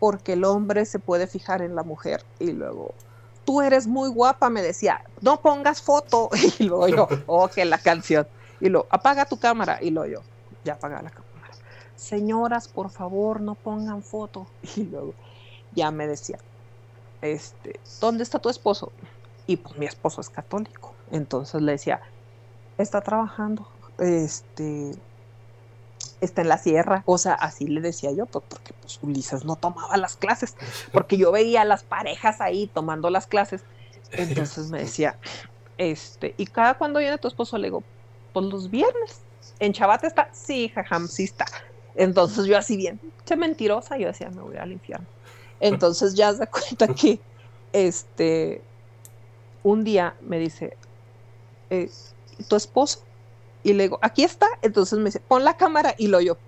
porque 0.00 0.32
el 0.32 0.44
hombre 0.44 0.86
se 0.86 0.98
puede 0.98 1.26
fijar 1.26 1.60
en 1.62 1.74
la 1.74 1.82
mujer. 1.82 2.24
Y 2.38 2.52
luego, 2.52 2.94
tú 3.44 3.60
eres 3.60 3.86
muy 3.86 4.08
guapa, 4.08 4.48
me 4.48 4.62
decía, 4.62 5.04
no 5.20 5.40
pongas 5.40 5.82
foto. 5.82 6.30
Y 6.58 6.64
luego 6.64 6.88
yo, 6.88 7.08
oh, 7.26 7.48
que 7.48 7.64
la 7.64 7.78
canción. 7.78 8.26
Y 8.60 8.68
luego, 8.68 8.86
apaga 8.90 9.26
tu 9.26 9.38
cámara. 9.38 9.78
Y 9.82 9.90
luego 9.90 10.10
yo, 10.10 10.22
ya 10.64 10.74
apaga 10.74 11.02
la 11.02 11.10
cámara. 11.10 11.28
Señoras, 11.96 12.68
por 12.68 12.90
favor, 12.90 13.40
no 13.40 13.54
pongan 13.54 14.02
foto. 14.02 14.46
Y 14.76 14.84
luego, 14.84 15.14
ya 15.74 15.90
me 15.90 16.06
decía, 16.06 16.38
este, 17.20 17.78
¿dónde 18.00 18.22
está 18.22 18.38
tu 18.38 18.48
esposo? 18.48 18.90
Y 19.46 19.56
pues 19.56 19.76
mi 19.76 19.86
esposo 19.86 20.20
es 20.20 20.30
católico. 20.30 20.94
Entonces 21.10 21.60
le 21.60 21.72
decía, 21.72 22.00
está 22.78 23.00
trabajando, 23.00 23.68
este, 23.98 24.92
está 26.20 26.42
en 26.42 26.48
la 26.48 26.58
sierra. 26.58 27.02
O 27.06 27.18
sea, 27.18 27.34
así 27.34 27.66
le 27.66 27.80
decía 27.80 28.12
yo, 28.12 28.26
pues, 28.26 28.44
porque 28.48 28.72
pues 28.80 28.98
Ulises 29.02 29.44
no 29.44 29.56
tomaba 29.56 29.96
las 29.96 30.16
clases, 30.16 30.56
porque 30.92 31.16
yo 31.16 31.32
veía 31.32 31.62
a 31.62 31.64
las 31.64 31.82
parejas 31.82 32.40
ahí 32.40 32.68
tomando 32.72 33.10
las 33.10 33.26
clases. 33.26 33.62
Entonces 34.12 34.70
me 34.70 34.78
decía, 34.80 35.16
este, 35.76 36.34
y 36.38 36.46
cada 36.46 36.74
cuando 36.74 37.00
viene 37.00 37.18
tu 37.18 37.28
esposo, 37.28 37.58
le 37.58 37.68
digo, 37.68 37.82
pues 38.32 38.46
los 38.46 38.70
viernes. 38.70 39.20
¿En 39.60 39.72
Chabate 39.72 40.06
está? 40.06 40.28
Sí, 40.32 40.68
jajam, 40.68 41.08
sí 41.08 41.24
está. 41.24 41.46
Entonces 41.94 42.46
yo 42.46 42.56
así 42.56 42.76
bien, 42.76 43.00
che 43.24 43.36
mentirosa, 43.36 43.98
yo 43.98 44.06
decía, 44.06 44.30
me 44.30 44.40
voy 44.40 44.56
al 44.56 44.72
infierno. 44.72 45.06
Entonces 45.60 46.14
ya 46.14 46.32
se 46.32 46.46
cuenta 46.46 46.86
que 46.94 47.20
este 47.72 48.62
un 49.64 49.84
día 49.84 50.14
me 50.20 50.38
dice, 50.38 50.76
eh, 51.70 51.90
¿tu 52.46 52.56
esposo? 52.56 53.04
Y 53.62 53.72
le 53.72 53.84
digo, 53.84 53.98
aquí 54.02 54.24
está. 54.24 54.46
Entonces 54.62 54.98
me 54.98 55.06
dice, 55.06 55.20
pon 55.20 55.44
la 55.44 55.56
cámara 55.56 55.94
y 55.98 56.08
lo 56.08 56.20
yo. 56.20 56.38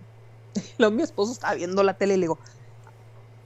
Lo 0.79 0.91
mi 0.91 1.03
esposo 1.03 1.33
estaba 1.33 1.55
viendo 1.55 1.83
la 1.85 1.95
tele 1.95 2.15
y 2.15 2.17
le 2.17 2.23
digo, 2.23 2.39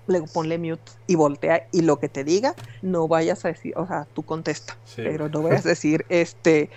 le 0.07 0.21
digo, 0.21 0.33
ponle 0.33 0.59
mute 0.59 0.93
y 1.07 1.15
voltea 1.17 1.67
y 1.73 1.83
lo 1.83 1.99
que 1.99 2.09
te 2.09 2.25
diga, 2.25 2.55
no 2.83 3.09
vayas 3.09 3.45
a 3.45 3.49
decir, 3.49 3.75
o 3.77 3.87
sea, 3.87 4.07
tú 4.15 4.23
contesta, 4.23 4.79
pero 4.97 5.29
no 5.29 5.43
vayas 5.43 5.67
a 5.67 5.71
decir, 5.71 6.05
este, 6.09 6.71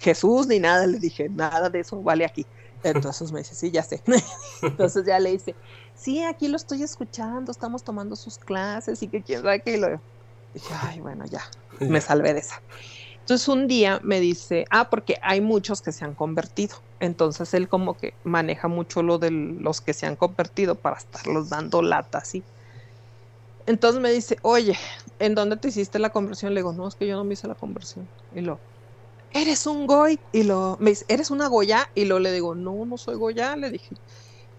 Jesús 0.00 0.46
ni 0.46 0.58
nada, 0.58 0.86
le 0.86 0.98
dije, 0.98 1.28
nada 1.28 1.70
de 1.70 1.80
eso 1.80 2.02
vale 2.02 2.24
aquí. 2.24 2.46
Entonces 2.84 3.30
me 3.30 3.40
dice, 3.40 3.54
sí, 3.54 3.70
ya 3.70 3.82
sé. 3.82 4.02
Entonces 4.62 5.04
ya 5.06 5.18
le 5.18 5.30
dice, 5.30 5.54
sí, 5.94 6.22
aquí 6.22 6.48
lo 6.48 6.56
estoy 6.56 6.82
escuchando, 6.82 7.52
estamos 7.52 7.84
tomando 7.84 8.16
sus 8.16 8.38
clases 8.38 9.02
y 9.02 9.08
que 9.08 9.22
quién 9.22 9.42
sabe 9.42 9.62
qué. 9.62 9.76
Y 9.76 9.80
lo 9.80 9.88
dije, 10.52 10.74
ay, 10.82 11.00
bueno, 11.00 11.24
ya, 11.26 11.42
me 11.80 12.00
salvé 12.00 12.34
de 12.34 12.40
esa. 12.40 12.60
Entonces 13.32 13.48
un 13.48 13.66
día 13.66 13.98
me 14.04 14.20
dice, 14.20 14.66
ah, 14.68 14.90
porque 14.90 15.16
hay 15.22 15.40
muchos 15.40 15.80
que 15.80 15.90
se 15.92 16.04
han 16.04 16.14
convertido. 16.14 16.76
Entonces 17.00 17.54
él 17.54 17.66
como 17.66 17.96
que 17.96 18.18
maneja 18.24 18.68
mucho 18.68 19.02
lo 19.02 19.18
de 19.18 19.30
los 19.30 19.80
que 19.80 19.94
se 19.94 20.04
han 20.04 20.16
convertido 20.16 20.82
para 20.82 20.98
estarlos 20.98 21.48
dando 21.48 21.80
lata, 21.80 22.18
así. 22.18 22.46
Entonces 23.64 24.02
me 24.02 24.12
dice, 24.12 24.36
oye, 24.42 24.76
¿en 25.18 25.34
dónde 25.34 25.56
te 25.56 25.68
hiciste 25.68 25.98
la 25.98 26.10
conversión? 26.10 26.52
Le 26.52 26.60
digo, 26.60 26.74
no, 26.74 26.86
es 26.86 26.94
que 26.94 27.06
yo 27.06 27.16
no 27.16 27.24
me 27.24 27.32
hice 27.32 27.48
la 27.48 27.54
conversión. 27.54 28.10
Y 28.30 28.42
lo, 28.42 28.66
eres 29.30 29.66
un 29.66 29.86
goy. 29.86 30.20
Y 30.32 30.42
lo, 30.42 30.76
me 30.80 30.90
dice, 30.90 31.06
¿eres 31.08 31.30
una 31.30 31.48
goya? 31.48 31.86
Y 31.94 32.04
lo 32.04 32.18
le 32.18 32.32
digo, 32.32 32.54
no, 32.54 32.84
no 32.86 32.98
soy 32.98 33.16
goya. 33.16 33.56
Le 33.56 33.70
dije, 33.70 33.96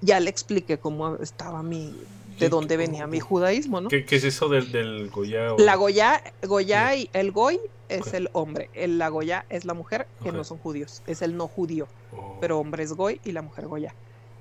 ya 0.01 0.19
le 0.19 0.31
expliqué 0.31 0.79
cómo 0.79 1.17
estaba 1.17 1.63
mi, 1.63 2.07
de 2.39 2.49
dónde 2.49 2.77
venía 2.77 3.07
mi 3.07 3.19
judaísmo, 3.19 3.81
¿no? 3.81 3.89
¿Qué, 3.89 4.05
es 4.09 4.23
eso 4.23 4.49
del, 4.49 4.71
del 4.71 5.09
Goya? 5.09 5.55
La 5.57 5.75
Goya, 5.75 6.21
Goya 6.43 6.95
y 6.95 7.09
el 7.13 7.31
Goy 7.31 7.59
es 7.89 8.13
el 8.13 8.29
hombre, 8.33 8.69
el, 8.73 8.97
la 8.97 9.09
Goya 9.09 9.45
es 9.49 9.65
la 9.65 9.73
mujer, 9.73 10.07
que 10.23 10.31
no 10.31 10.43
son 10.43 10.57
judíos, 10.57 11.03
es 11.07 11.21
el 11.21 11.37
no 11.37 11.47
judío, 11.47 11.87
oh. 12.11 12.37
pero 12.39 12.59
hombre 12.59 12.83
es 12.83 12.93
Goy 12.93 13.19
y 13.23 13.31
la 13.31 13.41
mujer 13.41 13.67
Goya. 13.67 13.93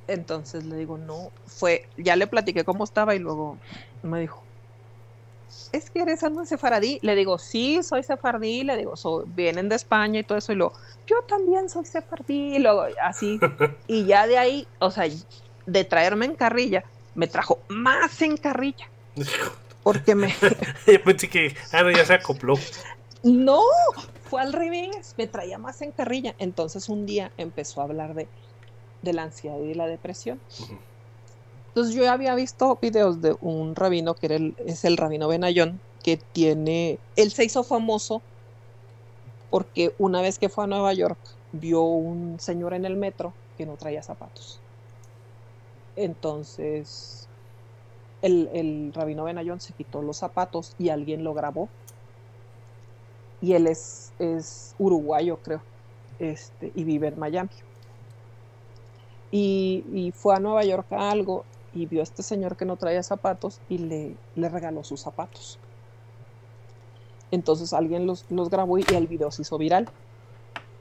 Entonces 0.09 0.64
le 0.64 0.76
digo, 0.76 0.99
no, 0.99 1.30
fue, 1.47 1.88
ya 1.97 2.16
le 2.16 2.26
platiqué 2.26 2.64
cómo 2.64 2.84
estaba 2.84 3.14
y 3.14 3.18
luego 3.18 3.57
me 4.03 4.20
dijo, 4.20 4.43
es 5.72 5.90
que 5.90 6.03
eres 6.03 6.22
algo 6.22 6.45
sefaradí. 6.45 6.99
Le 7.03 7.14
digo, 7.14 7.38
sí, 7.38 7.82
soy 7.82 8.03
sefardí. 8.03 8.62
Le 8.64 8.76
digo, 8.76 8.95
vienen 9.26 9.68
de 9.68 9.76
España 9.76 10.20
y 10.20 10.22
todo 10.22 10.38
eso. 10.38 10.53
Y 10.53 10.57
luego, 10.57 10.74
yo 11.07 11.16
también 11.28 11.68
soy 11.68 11.84
sefardí. 11.84 12.57
Y 12.57 12.59
luego, 12.59 12.84
así. 13.03 13.38
y 13.86 14.05
ya 14.05 14.26
de 14.26 14.38
ahí, 14.38 14.66
o 14.78 14.90
sea, 14.90 15.05
de 15.66 15.84
traerme 15.84 16.26
en 16.26 16.34
carrilla, 16.34 16.84
me 17.14 17.26
trajo 17.26 17.60
más 17.68 18.20
en 18.22 18.36
carrilla. 18.36 18.88
Porque 19.82 20.14
me. 20.14 20.34
Yo 20.86 21.02
pensé 21.02 21.28
que 21.28 21.54
ah, 21.72 21.90
ya 21.90 22.04
se 22.04 22.14
acopló. 22.14 22.54
No, 23.22 23.62
fue 24.24 24.40
al 24.40 24.52
revés, 24.52 25.14
me 25.16 25.26
traía 25.26 25.58
más 25.58 25.82
en 25.82 25.92
carrilla. 25.92 26.34
Entonces 26.38 26.88
un 26.88 27.06
día 27.06 27.32
empezó 27.36 27.80
a 27.80 27.84
hablar 27.84 28.14
de, 28.14 28.28
de 29.02 29.12
la 29.12 29.24
ansiedad 29.24 29.58
y 29.58 29.74
la 29.74 29.86
depresión. 29.86 30.40
Entonces 31.68 31.94
yo 31.94 32.10
había 32.10 32.34
visto 32.34 32.78
videos 32.80 33.22
de 33.22 33.36
un 33.40 33.74
rabino 33.74 34.14
que 34.14 34.26
era 34.26 34.36
el, 34.36 34.54
es 34.66 34.84
el 34.84 34.96
rabino 34.96 35.28
Benayón, 35.28 35.80
que 36.02 36.16
tiene, 36.16 36.98
él 37.16 37.32
se 37.32 37.44
hizo 37.44 37.64
famoso 37.64 38.20
porque 39.50 39.94
una 39.98 40.22
vez 40.22 40.38
que 40.38 40.48
fue 40.48 40.64
a 40.64 40.66
Nueva 40.66 40.92
York 40.94 41.18
vio 41.52 41.82
un 41.82 42.40
señor 42.40 42.74
en 42.74 42.84
el 42.84 42.96
metro 42.96 43.34
que 43.56 43.66
no 43.66 43.76
traía 43.76 44.02
zapatos. 44.02 44.61
Entonces 45.97 47.28
el, 48.22 48.49
el 48.55 48.93
rabino 48.95 49.24
Benayón 49.24 49.61
se 49.61 49.72
quitó 49.74 50.01
los 50.01 50.16
zapatos 50.16 50.74
y 50.78 50.88
alguien 50.88 51.24
lo 51.24 51.34
grabó. 51.34 51.68
Y 53.40 53.55
él 53.55 53.66
es, 53.66 54.12
es 54.20 54.74
uruguayo, 54.78 55.36
creo, 55.43 55.62
este, 56.20 56.70
y 56.74 56.84
vive 56.84 57.09
en 57.09 57.18
Miami. 57.18 57.51
Y, 59.32 60.12
fue 60.14 60.36
a 60.36 60.38
Nueva 60.38 60.64
York 60.64 60.86
a 60.93 61.11
algo 61.11 61.45
y 61.72 61.86
vio 61.86 62.01
a 62.01 62.03
este 62.05 62.22
señor 62.22 62.57
que 62.57 62.66
no 62.66 62.76
traía 62.76 63.03
zapatos 63.03 63.61
y 63.68 63.78
le, 63.78 64.16
le 64.36 64.49
regaló 64.49 64.84
sus 64.84 65.01
zapatos. 65.01 65.59
Entonces 67.30 67.72
alguien 67.72 68.07
los, 68.07 68.26
los 68.30 68.51
grabó 68.51 68.78
y 68.78 68.84
el 68.95 69.09
video 69.09 69.30
se 69.30 69.43
hizo 69.43 69.59
viral. 69.59 69.88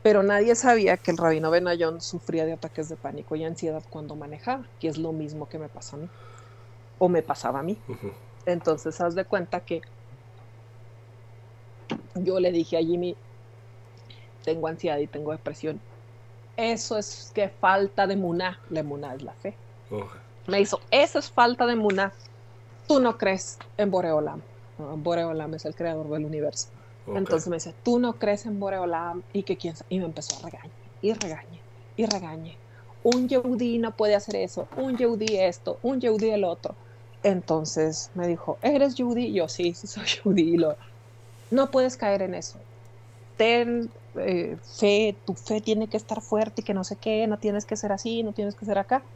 Pero 0.04 0.24
nadie 0.24 0.56
sabía 0.56 0.98
que 0.98 1.12
el 1.12 1.18
rabino 1.18 1.52
Benayón 1.52 2.02
sufría 2.02 2.46
de 2.46 2.54
ataques 2.54 2.90
de 2.90 2.98
pánico 2.98 3.36
y 3.36 3.44
ansiedad 3.44 3.84
cuando 3.90 4.16
manejaba, 4.16 4.72
que 4.80 4.88
es 4.88 4.98
lo 4.98 5.14
mismo 5.14 5.48
que 5.48 5.60
me 5.60 5.70
pasa 5.70 5.98
a 5.98 6.00
mí. 6.00 6.12
o 6.98 7.10
me 7.10 7.24
pasaba 7.24 7.60
a 7.60 7.64
mí. 7.64 7.86
Entonces, 8.46 9.02
haz 9.02 9.16
de 9.16 9.26
cuenta 9.26 9.62
que 9.66 9.82
yo 12.16 12.40
le 12.40 12.52
dije 12.52 12.78
a 12.78 12.82
Jimmy, 12.82 13.18
tengo 14.44 14.68
ansiedad 14.68 14.98
y 15.00 15.08
tengo 15.08 15.32
depresión. 15.32 15.84
Eso 16.56 16.98
es 16.98 17.32
que 17.34 17.50
falta 17.50 18.08
de 18.08 18.16
muná. 18.18 18.62
La 18.68 18.84
muná 18.84 19.16
es 19.16 19.24
la 19.24 19.36
fe. 19.36 19.60
Me 20.48 20.62
hizo, 20.62 20.86
eso 20.92 21.20
es 21.20 21.32
falta 21.32 21.66
de 21.66 21.76
muná. 21.76 22.18
Tú 22.88 23.00
no 23.00 23.18
crees 23.18 23.64
en 23.78 23.92
Boreolam. 23.92 24.44
Boreolam 24.78 25.54
es 25.56 25.66
el 25.66 25.76
creador 25.76 26.10
del 26.10 26.26
universo. 26.26 26.70
Entonces 27.14 27.50
me 27.50 27.58
dice, 27.58 27.76
tú 27.84 28.00
no 28.00 28.18
crees 28.20 28.46
en 28.46 28.60
Boreolam 28.60 29.24
y 29.34 29.44
que 29.44 29.58
quién 29.58 29.76
Y 29.90 30.00
me 30.00 30.06
empezó 30.06 30.36
a 30.38 30.40
regañar 30.50 30.74
y 31.02 31.14
regañe 31.14 31.66
y 31.96 32.06
regañe. 32.06 32.62
Un 33.04 33.28
Yehudi 33.28 33.80
no 33.80 33.96
puede 33.96 34.16
hacer 34.16 34.36
eso, 34.38 34.72
un 34.76 34.96
Yehudi 34.98 35.38
esto, 35.38 35.80
un 35.84 36.00
Yehudi 36.00 36.32
el 36.32 36.44
otro. 36.46 36.80
Entonces 37.24 38.12
me 38.14 38.28
dijo, 38.28 38.60
¿eres 38.62 38.96
Yehudi? 38.96 39.34
Yo 39.34 39.48
sí, 39.48 39.74
sí 39.74 39.88
soy 39.88 40.06
Yehudi. 40.06 40.58
Lo, 40.58 40.78
no 41.50 41.72
puedes 41.72 41.98
caer 41.98 42.22
en 42.24 42.36
eso. 42.36 42.66
Ten 43.38 43.94
eh, 44.20 44.58
fe, 44.80 45.22
tu 45.26 45.36
fe 45.36 45.62
tiene 45.62 45.90
que 45.90 45.98
estar 45.98 46.22
fuerte 46.22 46.62
y 46.62 46.66
que 46.66 46.74
no 46.74 46.84
sé 46.84 46.98
qué, 47.00 47.28
no 47.28 47.40
tienes 47.40 47.66
que 47.66 47.78
ser 47.78 47.92
así, 47.92 48.24
no 48.24 48.34
tienes 48.34 48.56
que 48.56 48.66
ser 48.66 48.78
acá. 48.80 49.08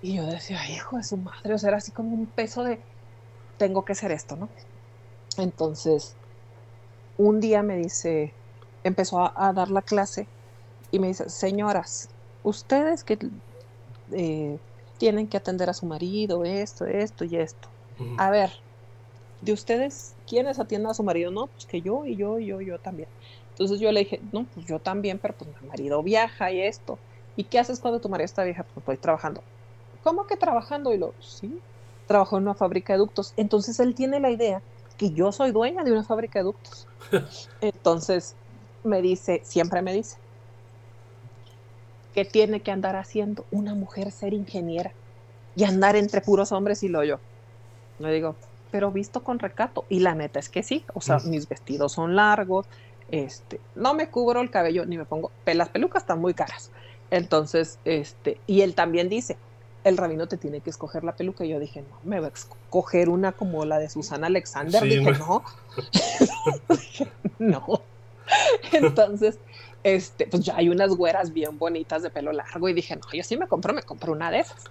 Y 0.00 0.16
yo 0.16 0.26
decía, 0.26 0.68
hijo 0.70 0.96
de 0.98 1.02
su 1.04 1.16
madre, 1.18 1.54
o 1.54 1.58
sea, 1.58 1.68
era 1.68 1.78
así 1.78 1.92
como 1.92 2.10
un 2.14 2.32
peso 2.32 2.64
de, 2.64 2.86
tengo 3.58 3.84
que 3.84 3.94
ser 3.96 4.12
esto, 4.12 4.36
¿no? 4.36 4.54
Entonces, 5.36 6.18
un 7.16 7.40
día 7.40 7.62
me 7.62 7.76
dice, 7.76 8.32
empezó 8.84 9.20
a 9.38 9.52
dar 9.52 9.70
la 9.70 9.82
clase 9.82 10.28
y 10.90 10.98
me 10.98 11.08
dice, 11.08 11.28
señoras, 11.30 12.08
ustedes 12.42 13.04
que 13.04 13.18
eh, 14.12 14.58
tienen 14.98 15.28
que 15.28 15.36
atender 15.36 15.70
a 15.70 15.74
su 15.74 15.86
marido, 15.86 16.44
esto, 16.44 16.86
esto 16.86 17.24
y 17.24 17.36
esto. 17.36 17.68
A 18.16 18.30
ver, 18.30 18.50
de 19.40 19.52
ustedes, 19.52 20.14
¿quiénes 20.26 20.58
atienden 20.58 20.90
a 20.90 20.94
su 20.94 21.02
marido? 21.02 21.30
No, 21.30 21.48
pues 21.48 21.66
que 21.66 21.82
yo 21.82 22.04
y 22.06 22.16
yo 22.16 22.38
y 22.38 22.46
yo 22.46 22.60
y 22.60 22.66
yo 22.66 22.78
también. 22.78 23.08
Entonces 23.50 23.80
yo 23.80 23.90
le 23.92 24.00
dije, 24.00 24.20
no, 24.32 24.48
pues 24.52 24.66
yo 24.66 24.80
también, 24.80 25.18
pero 25.18 25.36
pues 25.36 25.50
mi 25.60 25.68
marido 25.68 26.02
viaja 26.02 26.52
y 26.52 26.60
esto. 26.62 27.02
¿Y 27.36 27.48
qué 27.48 27.58
haces 27.58 27.80
cuando 27.80 28.00
tu 28.00 28.08
marido 28.08 28.26
está 28.26 28.44
vieja? 28.44 28.64
Pues 28.64 28.82
estoy 28.82 28.98
trabajando. 28.98 29.44
¿Cómo 30.00 30.26
que 30.26 30.36
trabajando? 30.36 30.92
Y 30.92 30.98
lo, 30.98 31.16
sí, 31.20 31.64
trabajó 32.06 32.36
en 32.38 32.44
una 32.44 32.54
fábrica 32.54 32.92
de 32.92 32.98
ductos. 33.00 33.32
Entonces 33.36 33.78
él 33.80 33.94
tiene 33.94 34.20
la 34.20 34.30
idea 34.30 34.64
que 34.94 35.10
yo 35.10 35.32
soy 35.32 35.52
dueña 35.52 35.84
de 35.84 35.92
una 35.92 36.04
fábrica 36.04 36.38
de 36.38 36.44
ductos. 36.44 36.86
Entonces 37.60 38.34
me 38.84 39.02
dice, 39.02 39.40
siempre 39.44 39.82
me 39.82 39.92
dice, 39.92 40.16
que 42.14 42.24
tiene 42.24 42.60
que 42.60 42.70
andar 42.70 42.96
haciendo 42.96 43.44
una 43.50 43.74
mujer 43.74 44.10
ser 44.10 44.34
ingeniera 44.34 44.92
y 45.56 45.64
andar 45.64 45.96
entre 45.96 46.20
puros 46.20 46.52
hombres 46.52 46.82
y 46.82 46.88
lo 46.88 47.04
yo. 47.04 47.18
Le 47.98 48.12
digo, 48.12 48.36
pero 48.70 48.90
visto 48.90 49.22
con 49.22 49.38
recato. 49.38 49.84
Y 49.88 50.00
la 50.00 50.14
neta 50.14 50.40
es 50.40 50.48
que 50.48 50.62
sí, 50.62 50.84
o 50.94 51.00
sea, 51.00 51.18
mis 51.20 51.48
vestidos 51.48 51.92
son 51.92 52.16
largos, 52.16 52.66
este, 53.10 53.60
no 53.74 53.94
me 53.94 54.08
cubro 54.08 54.40
el 54.40 54.50
cabello 54.50 54.86
ni 54.86 54.96
me 54.96 55.04
pongo, 55.04 55.30
las 55.44 55.68
pelucas 55.68 56.02
están 56.02 56.20
muy 56.20 56.34
caras. 56.34 56.70
Entonces, 57.10 57.78
este, 57.84 58.40
y 58.46 58.62
él 58.62 58.74
también 58.74 59.08
dice, 59.08 59.36
el 59.84 59.96
rabino 59.96 60.28
te 60.28 60.36
tiene 60.36 60.60
que 60.60 60.70
escoger 60.70 61.04
la 61.04 61.16
peluca. 61.16 61.44
Y 61.44 61.50
yo 61.50 61.60
dije, 61.60 61.82
no, 61.82 61.96
me 62.04 62.20
va 62.20 62.28
a 62.28 62.30
escoger 62.30 63.08
una 63.08 63.32
como 63.32 63.64
la 63.64 63.78
de 63.78 63.88
Susana 63.88 64.28
Alexander. 64.28 64.82
dije, 64.82 65.12
no. 65.12 65.42
no. 67.38 67.82
Entonces, 68.72 69.38
este, 69.84 70.26
pues 70.26 70.44
ya 70.44 70.56
hay 70.56 70.68
unas 70.68 70.90
güeras 70.90 71.32
bien 71.32 71.58
bonitas 71.58 72.02
de 72.02 72.10
pelo 72.10 72.32
largo 72.32 72.68
y 72.68 72.72
dije, 72.72 72.96
no, 72.96 73.02
yo 73.12 73.24
sí 73.24 73.36
me 73.36 73.48
compro, 73.48 73.74
me 73.74 73.82
compro 73.82 74.12
una 74.12 74.30
de 74.30 74.40
esas. 74.40 74.64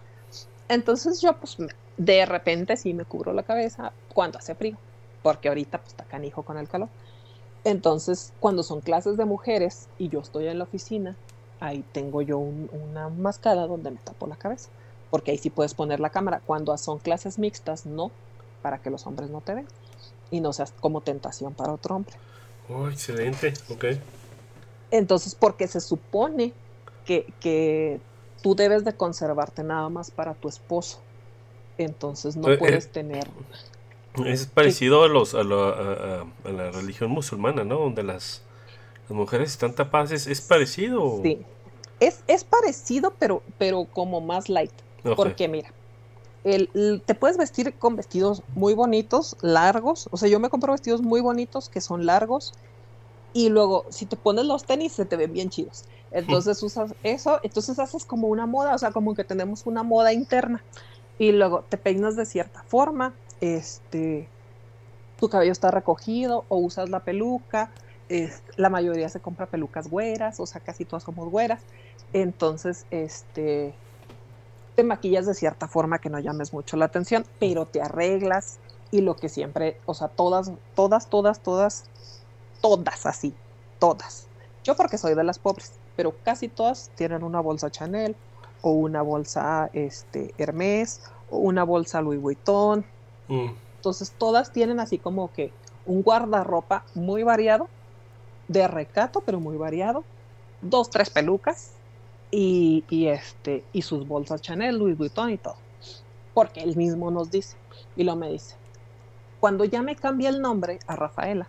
Entonces 0.70 1.22
yo 1.22 1.36
pues 1.36 1.58
de 1.98 2.26
repente 2.26 2.78
sí 2.78 2.94
me 2.94 3.04
cubro 3.04 3.34
la 3.34 3.44
cabeza 3.44 3.92
cuando 4.14 4.40
hace 4.40 4.56
frío, 4.56 4.78
porque 5.22 5.50
ahorita 5.50 5.80
pues 5.80 5.90
está 5.90 6.06
canijo 6.06 6.44
con 6.44 6.58
el 6.58 6.70
calor. 6.70 6.88
Entonces 7.66 8.32
cuando 8.40 8.64
son 8.64 8.80
clases 8.80 9.18
de 9.18 9.26
mujeres 9.26 9.90
y 9.98 10.08
yo 10.08 10.22
estoy 10.22 10.48
en 10.48 10.60
la 10.60 10.64
oficina, 10.64 11.18
ahí 11.60 11.84
tengo 11.92 12.22
yo 12.22 12.38
una 12.40 13.10
mascada 13.10 13.68
donde 13.68 13.92
me 13.92 13.98
tapo 13.98 14.28
la 14.28 14.38
cabeza, 14.38 14.70
porque 15.12 15.32
ahí 15.32 15.38
sí 15.38 15.52
puedes 15.52 15.76
poner 15.76 16.00
la 16.00 16.10
cámara. 16.10 16.42
Cuando 16.44 16.76
son 16.78 16.98
clases 16.98 17.38
mixtas, 17.38 17.86
no, 17.86 18.10
para 18.64 18.82
que 18.82 18.90
los 18.90 19.06
hombres 19.06 19.30
no 19.30 19.42
te 19.42 19.54
vean 19.54 19.68
y 20.32 20.40
no 20.40 20.54
seas 20.54 20.74
como 20.80 21.02
tentación 21.02 21.54
para 21.54 21.74
otro 21.74 21.98
hombre. 21.98 22.16
Oh, 22.70 22.88
excelente, 22.88 23.54
ok. 23.70 23.86
Entonces, 24.90 25.36
porque 25.36 25.68
se 25.68 25.82
supone 25.82 26.54
que, 27.06 28.00
tú 28.42 28.56
debes 28.56 28.86
de 28.86 28.94
conservarte 28.94 29.64
nada 29.64 29.90
más 29.90 30.10
para 30.10 30.34
tu 30.34 30.48
esposo. 30.48 31.00
Entonces 31.78 32.36
no 32.36 32.50
eh, 32.50 32.58
puedes 32.58 32.86
eh, 32.86 32.90
tener... 32.92 33.28
Es 34.26 34.46
parecido 34.46 35.04
a, 35.04 35.08
los, 35.08 35.36
a, 35.36 35.44
la, 35.44 36.72
religión 36.72 37.12
musulmana, 37.12 37.64
¿no? 37.64 37.80
Donde 37.80 38.04
las, 38.04 38.44
mujeres 39.10 39.52
están 39.52 39.74
tapadas. 39.74 40.28
¿Es, 40.28 40.42
parecido? 40.42 41.20
Sí. 41.24 41.42
Es, 42.00 42.24
es, 42.28 42.44
parecido, 42.44 43.14
pero, 43.20 43.42
pero 43.58 43.86
como 43.86 44.22
más 44.22 44.50
light. 44.50 44.72
Porque 45.04 45.48
mira, 45.48 45.72
el, 46.44 47.02
te 47.06 47.16
puedes 47.16 47.38
vestir 47.38 47.78
con 47.78 47.96
vestidos 47.96 48.44
muy 48.56 48.74
bonitos, 48.74 49.38
largos. 49.42 50.08
O 50.12 50.18
sea, 50.18 50.30
yo 50.30 50.40
me 50.40 50.50
compro 50.50 50.72
vestidos 50.72 51.02
muy 51.02 51.22
bonitos 51.22 51.70
que 51.70 51.82
son 51.82 52.06
largos 52.06 52.54
y 53.34 53.50
luego 53.50 53.86
si 53.90 54.06
te 54.06 54.18
pones 54.18 54.46
los 54.46 54.66
tenis 54.66 54.94
se 54.94 55.06
te 55.06 55.16
ven 55.16 55.34
bien 55.34 55.50
chidos. 55.50 55.86
Entonces 56.12 56.62
usas 56.62 56.94
eso, 57.04 57.40
entonces 57.42 57.80
haces 57.80 58.04
como 58.04 58.28
una 58.28 58.46
moda, 58.46 58.76
o 58.76 58.78
sea, 58.78 58.92
como 58.92 59.16
que 59.16 59.24
tenemos 59.24 59.66
una 59.66 59.82
moda 59.82 60.12
interna. 60.12 60.62
Y 61.18 61.32
luego 61.32 61.64
te 61.70 61.78
peinas 61.78 62.18
de 62.18 62.26
cierta 62.26 62.64
forma, 62.64 63.14
este, 63.40 64.28
tu 65.18 65.30
cabello 65.30 65.54
está 65.54 65.72
recogido 65.72 66.44
o 66.50 66.58
usas 66.58 66.90
la 66.90 67.00
peluca. 67.00 67.72
la 68.58 68.70
mayoría 68.70 69.08
se 69.08 69.22
compra 69.22 69.46
pelucas 69.46 69.88
güeras, 69.88 70.42
o 70.42 70.46
sea, 70.46 70.60
casi 70.60 70.84
todas 70.84 71.04
somos 71.04 71.30
güeras. 71.30 71.62
Entonces, 72.12 72.86
este, 72.92 73.74
te 74.76 74.84
maquillas 74.84 75.26
de 75.26 75.34
cierta 75.34 75.68
forma 75.68 76.00
que 76.00 76.10
no 76.10 76.20
llames 76.20 76.54
mucho 76.54 76.78
la 76.78 76.86
atención, 76.86 77.26
pero 77.40 77.66
te 77.66 77.82
arreglas 77.82 78.60
y 78.92 79.02
lo 79.02 79.16
que 79.16 79.30
siempre, 79.30 79.78
o 79.86 79.94
sea, 79.94 80.08
todas, 80.10 80.52
todas, 80.76 81.10
todas, 81.10 81.40
todas 81.42 81.86
todas 82.62 83.06
así, 83.06 83.34
todas. 83.80 84.28
Yo 84.64 84.76
porque 84.76 84.98
soy 84.98 85.16
de 85.16 85.24
las 85.24 85.40
pobres, 85.40 85.74
pero 85.96 86.14
casi 86.24 86.48
todas 86.48 86.92
tienen 86.96 87.24
una 87.24 87.42
bolsa 87.42 87.70
Chanel 87.70 88.16
o 88.62 88.72
una 88.72 89.02
bolsa 89.02 89.70
este 89.74 90.34
Hermes 90.38 91.02
o 91.30 91.40
una 91.40 91.64
bolsa 91.64 92.02
Louis 92.02 92.22
Vuitton. 92.22 92.86
Mm. 93.28 93.50
Entonces 93.78 94.12
todas 94.12 94.54
tienen 94.54 94.80
así 94.80 95.00
como 95.00 95.34
que 95.34 95.52
un 95.86 96.04
guardarropa 96.04 96.86
muy 96.94 97.24
variado, 97.24 97.68
de 98.48 98.68
recato 98.68 99.22
pero 99.22 99.40
muy 99.40 99.58
variado, 99.58 100.04
dos 100.62 100.90
tres 100.90 101.10
pelucas 101.10 101.72
y, 102.32 102.84
y 102.90 103.08
este 103.08 103.64
y 103.74 103.82
sus 103.82 104.08
bolsas 104.08 104.42
Chanel, 104.42 104.78
Louis 104.78 104.98
Vuitton 104.98 105.30
y 105.30 105.38
todo. 105.38 105.56
Porque 106.34 106.62
él 106.62 106.76
mismo 106.76 107.12
nos 107.12 107.30
dice 107.30 107.58
y 107.96 108.04
lo 108.04 108.16
me 108.16 108.30
dice. 108.30 108.56
Cuando 109.40 109.66
ya 109.66 109.82
me 109.82 109.96
cambia 109.96 110.30
el 110.30 110.42
nombre 110.42 110.80
a 110.88 110.96
Rafaela, 110.96 111.48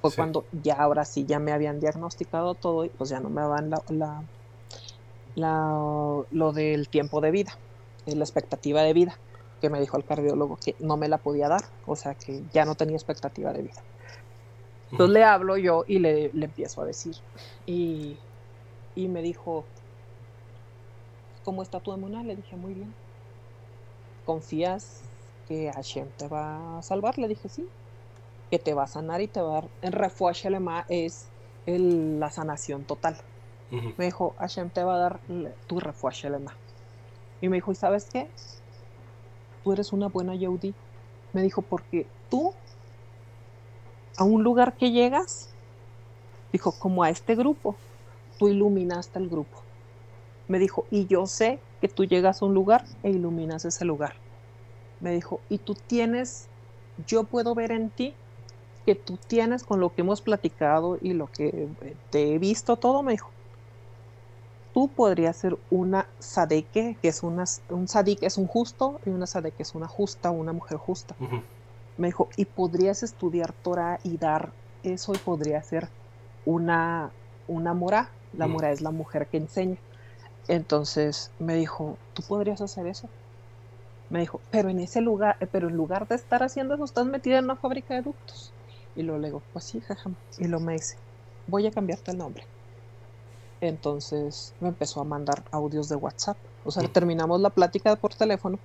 fue 0.00 0.12
cuando 0.12 0.44
ya 0.62 0.74
ahora 0.74 1.04
sí 1.04 1.24
ya 1.26 1.38
me 1.38 1.52
habían 1.52 1.78
diagnosticado 1.78 2.54
todo 2.54 2.84
y 2.84 2.88
pues 2.88 3.10
ya 3.10 3.20
no 3.20 3.28
me 3.30 3.40
daban 3.40 3.70
la, 3.70 4.24
la, 5.36 6.22
lo 6.30 6.52
del 6.52 6.88
tiempo 6.88 7.20
de 7.20 7.30
vida, 7.30 7.52
eh, 8.06 8.16
la 8.16 8.24
expectativa 8.24 8.82
de 8.82 8.92
vida, 8.92 9.18
que 9.60 9.70
me 9.70 9.80
dijo 9.80 9.96
el 9.96 10.04
cardiólogo 10.04 10.56
que 10.56 10.74
no 10.80 10.96
me 10.96 11.08
la 11.08 11.18
podía 11.18 11.48
dar, 11.48 11.62
o 11.86 11.94
sea 11.94 12.14
que 12.14 12.42
ya 12.52 12.64
no 12.64 12.74
tenía 12.74 12.96
expectativa 12.96 13.52
de 13.52 13.62
vida. 13.62 13.82
Entonces 14.90 15.14
le 15.14 15.24
hablo 15.24 15.56
yo 15.56 15.84
y 15.86 16.00
le, 16.00 16.26
empiezo 16.34 16.82
a 16.82 16.84
decir. 16.84 17.16
Y, 17.64 18.18
y, 18.94 19.08
me 19.08 19.22
dijo, 19.22 19.64
¿cómo 21.44 21.62
está 21.62 21.80
tu 21.80 21.92
emuná? 21.92 22.22
Le 22.22 22.36
dije, 22.36 22.56
muy 22.56 22.74
bien. 22.74 22.94
¿Confías 24.24 25.02
que 25.46 25.70
Hashem 25.72 26.08
te 26.16 26.28
va 26.28 26.78
a 26.78 26.82
salvar? 26.82 27.18
Le 27.18 27.28
dije, 27.28 27.48
sí, 27.48 27.68
que 28.50 28.58
te 28.58 28.74
va 28.74 28.84
a 28.84 28.86
sanar 28.86 29.20
y 29.20 29.28
te 29.28 29.40
va 29.40 29.50
a 29.50 29.54
dar. 29.62 29.70
En 29.80 29.92
Refuah 29.92 30.32
es 30.88 31.30
la 31.66 32.30
sanación 32.30 32.84
total. 32.84 33.16
Me 33.70 34.04
dijo, 34.04 34.34
Hashem 34.38 34.70
te 34.70 34.84
va 34.84 34.96
a 34.96 34.98
dar 34.98 35.20
tu 35.66 35.80
Refuah. 35.80 36.12
Y 37.40 37.48
me 37.48 37.56
dijo, 37.56 37.72
¿y 37.72 37.74
sabes 37.74 38.08
qué? 38.12 38.30
Tú 39.64 39.72
eres 39.72 39.92
una 39.92 40.08
buena 40.08 40.34
Yehudi. 40.34 40.74
Me 41.32 41.42
dijo, 41.42 41.62
porque 41.62 42.06
tú, 42.28 42.52
a 44.18 44.24
un 44.24 44.44
lugar 44.44 44.76
que 44.76 44.90
llegas, 44.90 45.48
dijo, 46.52 46.72
como 46.78 47.02
a 47.02 47.10
este 47.10 47.34
grupo, 47.34 47.74
tú 48.38 48.48
iluminaste 48.48 49.18
el 49.18 49.28
grupo. 49.28 49.61
Me 50.48 50.58
dijo, 50.58 50.86
y 50.90 51.06
yo 51.06 51.26
sé 51.26 51.60
que 51.80 51.88
tú 51.88 52.04
llegas 52.04 52.42
a 52.42 52.46
un 52.46 52.54
lugar 52.54 52.84
e 53.02 53.10
iluminas 53.10 53.64
ese 53.64 53.84
lugar. 53.84 54.14
Me 55.00 55.12
dijo, 55.12 55.40
y 55.48 55.58
tú 55.58 55.74
tienes, 55.74 56.50
yo 56.96 57.24
puedo 57.24 57.54
ver 57.54 57.72
en 57.72 57.90
ti 57.90 58.14
que 58.84 58.94
tú 58.96 59.18
tienes 59.18 59.64
con 59.64 59.80
lo 59.80 59.94
que 59.94 60.02
hemos 60.02 60.22
platicado 60.22 60.98
y 61.00 61.12
lo 61.14 61.28
que 61.28 61.74
eh, 61.80 61.96
te 62.10 62.34
he 62.34 62.38
visto 62.38 62.76
todo, 62.78 63.02
me 63.02 63.12
dijo. 63.12 63.34
tú 64.72 64.94
podrías 64.94 65.36
ser 65.36 65.58
una 65.70 66.08
sadeke, 66.18 66.98
que 67.02 67.08
es 67.08 67.22
una, 67.22 67.44
un 67.68 67.88
sadik 67.88 68.22
es 68.22 68.38
un 68.38 68.46
justo, 68.46 69.00
y 69.04 69.10
una 69.10 69.26
sadeke 69.26 69.62
es 69.62 69.74
una 69.74 69.88
justa, 69.88 70.30
una 70.30 70.52
mujer 70.52 70.78
justa. 70.78 71.16
Me 71.96 72.08
dijo, 72.08 72.28
y 72.36 72.46
podrías 72.46 73.02
estudiar 73.02 73.52
Torah 73.52 74.00
y 74.02 74.16
dar 74.18 74.54
eso, 74.82 75.14
y 75.14 75.18
podría 75.18 75.62
ser 75.62 75.92
una, 76.44 77.14
una 77.46 77.74
mora. 77.74 78.16
La 78.32 78.48
mora 78.48 78.72
es 78.72 78.80
la 78.80 78.90
mujer 78.92 79.28
que 79.28 79.36
enseña. 79.36 79.82
Entonces 80.48 81.34
me 81.38 81.54
dijo, 81.56 82.00
¿tú 82.12 82.22
podrías 82.24 82.60
hacer 82.60 82.86
eso? 82.86 83.12
Me 84.08 84.20
dijo, 84.20 84.44
pero 84.50 84.70
en 84.70 84.80
ese 84.80 85.00
lugar, 85.00 85.36
eh, 85.40 85.46
pero 85.48 85.68
en 85.68 85.74
lugar 85.76 86.06
de 86.08 86.16
estar 86.16 86.42
haciendo 86.44 86.74
eso, 86.74 86.84
estás 86.84 87.06
metida 87.06 87.38
en 87.38 87.46
una 87.46 87.56
fábrica 87.56 87.94
de 87.94 88.02
ductos. 88.02 88.54
Y 88.94 89.02
luego 89.02 89.20
le 89.20 89.28
digo, 89.28 89.46
pues 89.52 89.66
sí, 89.66 89.80
jaja. 89.80 90.12
Y 90.36 90.48
lo 90.48 90.60
me 90.60 90.74
dice, 90.74 90.96
voy 91.46 91.66
a 91.66 91.72
cambiarte 91.72 92.12
el 92.12 92.18
nombre. 92.18 92.48
Entonces 93.60 94.56
me 94.58 94.68
empezó 94.68 95.00
a 95.00 95.04
mandar 95.04 95.44
audios 95.52 95.88
de 95.88 95.96
WhatsApp. 95.96 96.38
O 96.62 96.70
sea, 96.70 96.82
terminamos 96.88 97.40
la 97.40 97.50
plática 97.50 97.96
por 97.96 98.14
teléfono 98.14 98.60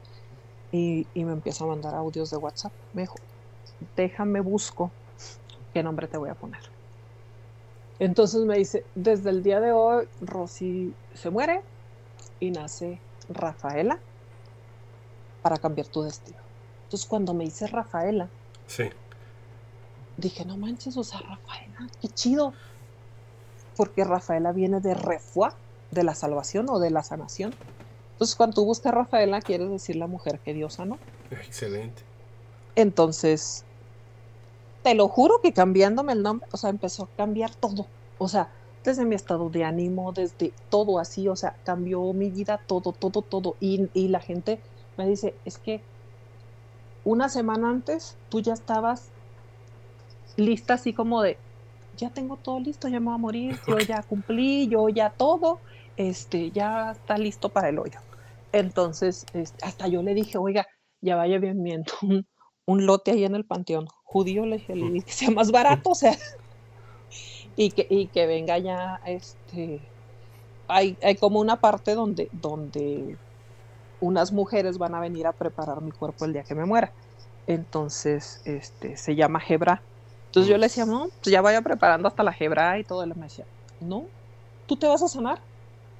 y, 0.71 1.09
y 1.13 1.25
me 1.25 1.33
empieza 1.33 1.65
a 1.65 1.67
mandar 1.67 1.95
audios 1.95 2.31
de 2.31 2.37
WhatsApp. 2.37 2.73
Me 2.93 3.03
dijo, 3.03 3.23
déjame 3.97 4.41
busco 4.41 4.95
qué 5.73 5.83
nombre 5.83 6.07
te 6.09 6.17
voy 6.17 6.29
a 6.31 6.35
poner. 6.35 6.61
Entonces 7.99 8.41
me 8.41 8.57
dice, 8.57 8.85
desde 8.95 9.29
el 9.29 9.41
día 9.43 9.59
de 9.59 9.71
hoy, 9.71 10.07
Rosy 10.21 10.93
se 11.13 11.29
muere 11.29 11.61
y 12.39 12.51
nace 12.51 12.99
Rafaela 13.29 13.99
para 15.41 15.57
cambiar 15.57 15.87
tu 15.87 16.03
destino. 16.03 16.37
Entonces 16.83 17.07
cuando 17.07 17.33
me 17.33 17.45
dice 17.45 17.67
Rafaela, 17.67 18.29
sí. 18.67 18.83
dije, 20.17 20.45
no 20.45 20.57
manches, 20.57 20.95
o 20.97 21.03
sea, 21.03 21.19
Rafaela, 21.19 21.89
qué 22.01 22.07
chido. 22.09 22.53
Porque 23.75 24.03
Rafaela 24.03 24.51
viene 24.51 24.79
de 24.79 24.93
refuá, 24.93 25.55
de 25.91 26.03
la 26.03 26.15
salvación 26.15 26.67
o 26.69 26.79
de 26.79 26.91
la 26.91 27.03
sanación. 27.03 27.55
Entonces 28.13 28.35
cuando 28.35 28.55
tú 28.55 28.65
buscas 28.65 28.93
Rafaela, 28.93 29.41
quieres 29.41 29.69
decir 29.69 29.95
la 29.95 30.07
mujer 30.07 30.39
que 30.39 30.53
Dios 30.53 30.75
sanó. 30.75 30.99
Excelente. 31.29 32.03
Entonces, 32.75 33.66
te 34.81 34.95
lo 34.95 35.07
juro 35.07 35.39
que 35.41 35.53
cambiándome 35.53 36.13
el 36.13 36.23
nombre, 36.23 36.47
o 36.51 36.57
sea, 36.57 36.69
empezó 36.69 37.03
a 37.03 37.15
cambiar 37.15 37.55
todo. 37.55 37.87
O 38.17 38.27
sea, 38.27 38.53
desde 38.83 39.05
mi 39.05 39.15
estado 39.15 39.49
de 39.49 39.63
ánimo, 39.65 40.13
desde 40.13 40.53
todo 40.69 40.99
así, 40.99 41.27
o 41.27 41.35
sea, 41.35 41.57
cambió 41.63 42.13
mi 42.13 42.31
vida, 42.31 42.63
todo, 42.67 42.93
todo, 42.93 43.21
todo. 43.21 43.57
Y, 43.59 43.89
y 43.93 44.07
la 44.09 44.19
gente 44.21 44.61
me 44.97 45.07
dice, 45.07 45.41
es 45.45 45.57
que 45.59 45.89
una 47.03 47.29
semana 47.29 47.69
antes 47.69 48.19
tú 48.29 48.41
ya 48.41 48.53
estabas 48.53 49.13
lista 50.37 50.75
así 50.75 50.93
como 50.93 51.21
de, 51.21 51.37
ya 51.93 52.11
tengo 52.11 52.37
todo 52.37 52.59
listo, 52.59 52.87
ya 52.87 52.99
me 52.99 53.07
voy 53.07 53.15
a 53.15 53.17
morir, 53.17 53.59
yo 53.67 53.77
ya 53.79 54.03
cumplí, 54.03 54.67
yo 54.69 54.87
ya 54.89 55.09
todo, 55.11 55.61
este, 55.95 56.51
ya 56.51 56.91
está 56.91 57.17
listo 57.17 57.49
para 57.51 57.69
el 57.69 57.79
hoyo. 57.79 57.99
Entonces, 58.51 59.25
este, 59.33 59.65
hasta 59.65 59.87
yo 59.87 60.03
le 60.03 60.13
dije, 60.13 60.37
oiga, 60.37 60.67
ya 61.01 61.15
vaya 61.15 61.39
bien 61.39 61.61
viendo 61.63 61.91
un, 62.01 62.27
un 62.65 62.85
lote 62.85 63.11
ahí 63.11 63.25
en 63.25 63.35
el 63.35 63.45
panteón 63.45 63.87
judío, 64.07 64.45
le 64.45 64.57
dije, 64.57 64.73
que 65.05 65.11
sea 65.11 65.31
más 65.31 65.51
barato, 65.51 65.91
o 65.91 65.95
sea, 65.95 66.17
y 67.55 67.71
que, 67.71 67.85
y 67.89 68.07
que 68.07 68.25
venga 68.25 68.57
ya, 68.57 69.01
este, 69.05 69.81
hay, 70.67 70.97
hay 71.01 71.15
como 71.17 71.39
una 71.39 71.59
parte 71.59 71.93
donde, 71.93 72.29
donde 72.31 73.17
unas 73.99 74.31
mujeres 74.31 74.77
van 74.77 74.95
a 74.95 75.01
venir 75.01 75.27
a 75.27 75.33
preparar 75.33 75.81
mi 75.81 75.91
cuerpo 75.91 76.25
el 76.25 76.33
día 76.33 76.43
que 76.43 76.55
me 76.55 76.65
muera. 76.65 76.93
Entonces, 77.47 78.41
este, 78.45 78.95
se 78.97 79.15
llama 79.15 79.41
Hebra. 79.47 79.83
Entonces 80.27 80.49
yo 80.49 80.57
le 80.57 80.67
decía, 80.67 80.85
no, 80.85 81.07
pues 81.21 81.31
ya 81.31 81.41
vaya 81.41 81.61
preparando 81.61 82.07
hasta 82.07 82.23
la 82.23 82.35
Hebra 82.37 82.79
y 82.79 82.85
todo. 82.85 83.03
Él 83.03 83.13
me 83.15 83.25
decía, 83.25 83.45
no, 83.79 84.05
tú 84.67 84.77
te 84.77 84.87
vas 84.87 85.01
a 85.03 85.07
sanar. 85.07 85.43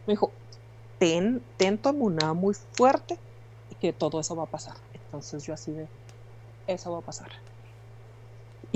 Me 0.05 0.14
dijo, 0.14 0.32
ten, 0.97 1.43
ten 1.58 1.82
tu 1.82 1.89
una 1.89 2.34
muy 2.34 2.53
fuerte 2.74 3.20
y 3.70 3.76
que 3.76 3.91
todo 3.93 4.20
eso 4.20 4.36
va 4.36 4.43
a 4.43 4.49
pasar. 4.51 4.78
Entonces 4.93 5.43
yo 5.43 5.53
así 5.53 5.74
de, 5.74 5.89
eso 6.68 6.91
va 6.91 6.99
a 6.99 7.01
pasar. 7.01 7.32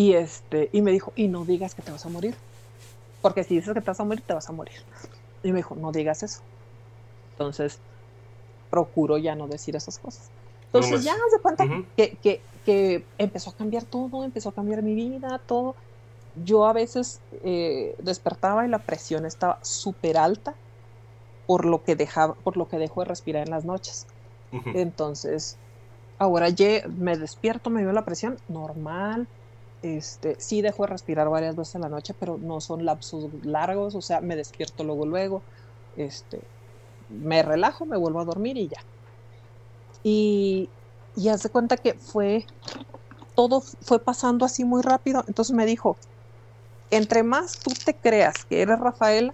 Y 0.02 0.14
este, 0.16 0.68
y 0.72 0.82
me 0.82 0.90
dijo, 0.90 1.14
y 1.16 1.28
no 1.28 1.46
digas 1.46 1.76
que 1.76 1.84
te 1.84 1.92
vas 1.92 2.04
a 2.08 2.10
morir. 2.10 2.34
Porque 3.22 3.44
si 3.44 3.54
dices 3.54 3.72
que 3.72 3.82
te 3.82 3.92
vas 3.92 4.00
a 4.00 4.04
morir, 4.04 4.24
te 4.26 4.34
vas 4.34 4.50
a 4.50 4.52
morir. 4.52 4.78
Y 5.44 5.52
me 5.52 5.58
dijo, 5.58 5.76
no 5.76 5.92
digas 5.92 6.24
eso. 6.24 6.42
Entonces, 7.34 7.78
procuro 8.72 9.20
ya 9.20 9.36
no 9.36 9.48
decir 9.48 9.76
esas 9.76 10.00
cosas. 10.00 10.32
Entonces, 10.66 11.04
ya 11.04 11.14
se 11.30 11.40
cuenta 11.40 11.68
que, 11.96 12.16
que, 12.16 12.42
que, 12.66 13.06
empezó 13.20 13.52
a 13.52 13.54
cambiar 13.54 13.84
todo, 13.84 14.24
empezó 14.24 14.50
a 14.50 14.54
cambiar 14.54 14.82
mi 14.82 14.96
vida, 14.96 15.40
todo. 15.46 15.76
Yo 16.44 16.66
a 16.66 16.74
veces 16.74 17.20
eh, 17.44 17.96
despertaba 18.02 18.66
y 18.66 18.70
la 18.70 18.80
presión 18.80 19.28
estaba 19.28 19.60
súper 19.62 20.18
alta 20.18 20.56
por 21.46 21.66
lo 21.66 21.84
que 21.84 21.96
dejaba, 21.96 22.34
por 22.34 22.58
lo 22.58 22.68
que 22.68 22.80
dejo 22.80 23.02
de 23.02 23.06
respirar 23.06 23.44
en 23.44 23.52
las 23.52 23.66
noches. 23.66 24.08
Entonces, 24.74 25.58
ahora 26.18 26.48
me 26.90 27.18
despierto, 27.18 27.70
me 27.70 27.84
veo 27.84 27.94
la 27.94 28.04
presión 28.04 28.40
normal, 28.50 29.28
este, 29.82 30.36
sí 30.40 30.62
dejo 30.62 30.84
de 30.84 30.90
respirar 30.92 31.30
varias 31.30 31.56
veces 31.56 31.76
en 31.76 31.82
la 31.82 31.90
noche, 31.90 32.14
pero 32.16 32.38
no 32.40 32.62
son 32.62 32.86
lapsos 32.86 33.32
largos, 33.44 33.96
o 33.96 34.02
sea, 34.02 34.22
me 34.22 34.36
despierto 34.36 34.84
luego, 34.84 35.06
luego, 35.08 35.46
este, 35.94 36.50
me 37.10 37.44
relajo, 37.44 37.86
me 37.88 37.98
vuelvo 37.98 38.22
a 38.22 38.26
dormir 38.26 38.58
y 38.58 38.70
ya. 38.70 38.78
Y, 40.04 40.74
y 41.14 41.30
hace 41.30 41.50
cuenta 41.50 41.78
que 41.78 41.96
fue, 42.00 42.46
todo 43.36 43.64
fue 43.82 44.04
pasando 44.04 44.46
así 44.46 44.66
muy 44.66 44.84
rápido, 44.84 45.24
entonces 45.28 45.56
me 45.56 45.66
dijo, 45.66 46.00
entre 46.92 47.24
más 47.24 47.62
tú 47.64 47.72
te 47.86 48.00
creas 48.00 48.46
que 48.46 48.62
eres 48.64 48.80
Rafaela, 48.80 49.34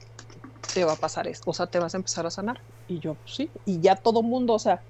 te 0.74 0.86
va 0.86 0.94
a 0.94 0.98
pasar 0.98 1.28
esto, 1.28 1.52
o 1.52 1.54
sea, 1.54 1.68
te 1.68 1.80
vas 1.80 1.96
a 1.96 1.98
empezar 2.00 2.26
a 2.28 2.32
sanar. 2.32 2.58
Y 2.88 3.00
yo, 3.02 3.16
pues 3.18 3.36
sí, 3.36 3.54
y 3.66 3.82
ya 3.82 3.96
todo 3.98 4.24
mundo, 4.24 4.56
o 4.56 4.60
sea, 4.60 4.86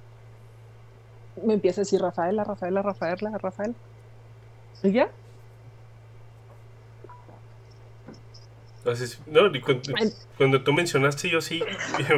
me 1.37 1.53
empieza 1.53 1.79
a 1.81 1.83
decir 1.83 2.01
Rafaela, 2.01 2.43
Rafaela, 2.43 2.81
Rafaela, 2.81 3.31
Rafaela. 3.41 3.75
¿Y 4.81 4.91
ya? 4.93 5.15
Entonces, 8.87 9.19
no, 9.27 9.41
cuando, 9.65 9.93
cuando, 10.37 10.63
tú 10.63 10.71
mencionaste, 10.71 11.29
yo 11.29 11.41
sí, 11.41 11.61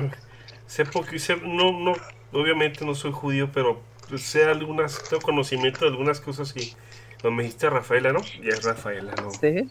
sé 0.67 0.85
porque 0.85 1.17
sé, 1.17 1.35
no, 1.37 1.71
no, 1.71 1.93
obviamente 2.31 2.85
no 2.85 2.93
soy 2.93 3.11
judío, 3.11 3.49
pero 3.51 3.81
sé 4.17 4.43
algunas, 4.43 5.01
tengo 5.09 5.23
conocimiento 5.23 5.79
de 5.79 5.87
algunas 5.87 6.21
cosas 6.21 6.55
y 6.55 6.75
cuando 7.21 7.37
me 7.37 7.41
dijiste 7.41 7.71
Rafaela, 7.71 8.13
¿no? 8.13 8.19
Ya 8.43 8.49
es 8.49 8.63
Rafaela, 8.63 9.15
¿no? 9.15 9.31
Sí. 9.31 9.67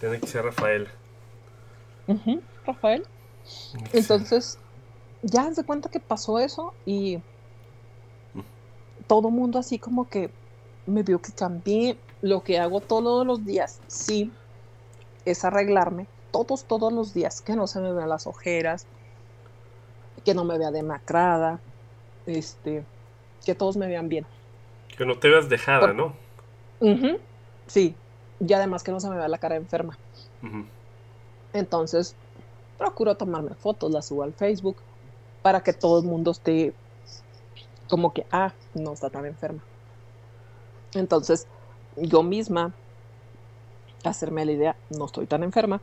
Tiene 0.00 0.18
que 0.18 0.26
ser 0.26 0.46
Rafaela. 0.46 0.88
Rafael. 2.64 3.06
Entonces, 3.92 4.58
ya 5.20 5.52
se 5.52 5.62
cuenta 5.62 5.90
que 5.90 6.00
pasó 6.00 6.38
eso 6.38 6.72
y 6.86 7.18
todo 9.06 9.28
mundo 9.28 9.58
así 9.58 9.78
como 9.78 10.08
que 10.08 10.30
me 10.86 11.02
vio 11.02 11.20
que 11.20 11.32
cambié. 11.32 11.98
Lo 12.22 12.42
que 12.42 12.58
hago 12.58 12.80
todos 12.80 13.26
los 13.26 13.44
días, 13.44 13.82
sí, 13.88 14.32
es 15.26 15.44
arreglarme 15.44 16.06
todos, 16.30 16.64
todos 16.64 16.92
los 16.92 17.14
días, 17.14 17.40
que 17.40 17.54
no 17.54 17.66
se 17.66 17.80
me 17.80 17.92
vean 17.92 18.08
las 18.08 18.26
ojeras, 18.26 18.86
que 20.24 20.34
no 20.34 20.44
me 20.44 20.58
vea 20.58 20.70
demacrada, 20.70 21.60
este, 22.26 22.84
que 23.44 23.54
todos 23.54 23.76
me 23.76 23.86
vean 23.86 24.08
bien. 24.08 24.26
Que 24.96 25.04
no 25.04 25.18
te 25.18 25.28
veas 25.28 25.48
dejada, 25.48 25.92
¿no? 25.92 26.14
Sí, 27.66 27.94
y 28.40 28.52
además 28.52 28.82
que 28.82 28.90
no 28.90 29.00
se 29.00 29.08
me 29.08 29.16
vea 29.16 29.28
la 29.28 29.38
cara 29.38 29.56
enferma. 29.56 29.98
Entonces, 31.52 32.14
procuro 32.78 33.16
tomarme 33.16 33.54
fotos, 33.54 33.90
las 33.90 34.06
subo 34.06 34.22
al 34.22 34.32
Facebook, 34.32 34.76
para 35.42 35.62
que 35.62 35.72
todo 35.72 36.00
el 36.00 36.06
mundo 36.06 36.30
esté 36.30 36.74
como 37.88 38.12
que, 38.12 38.26
ah, 38.30 38.52
no 38.74 38.92
está 38.92 39.10
tan 39.10 39.26
enferma. 39.26 39.60
Entonces, 40.94 41.46
yo 41.96 42.22
misma, 42.22 42.72
hacerme 44.04 44.44
la 44.44 44.52
idea, 44.52 44.76
no 44.90 45.06
estoy 45.06 45.26
tan 45.26 45.42
enferma, 45.42 45.80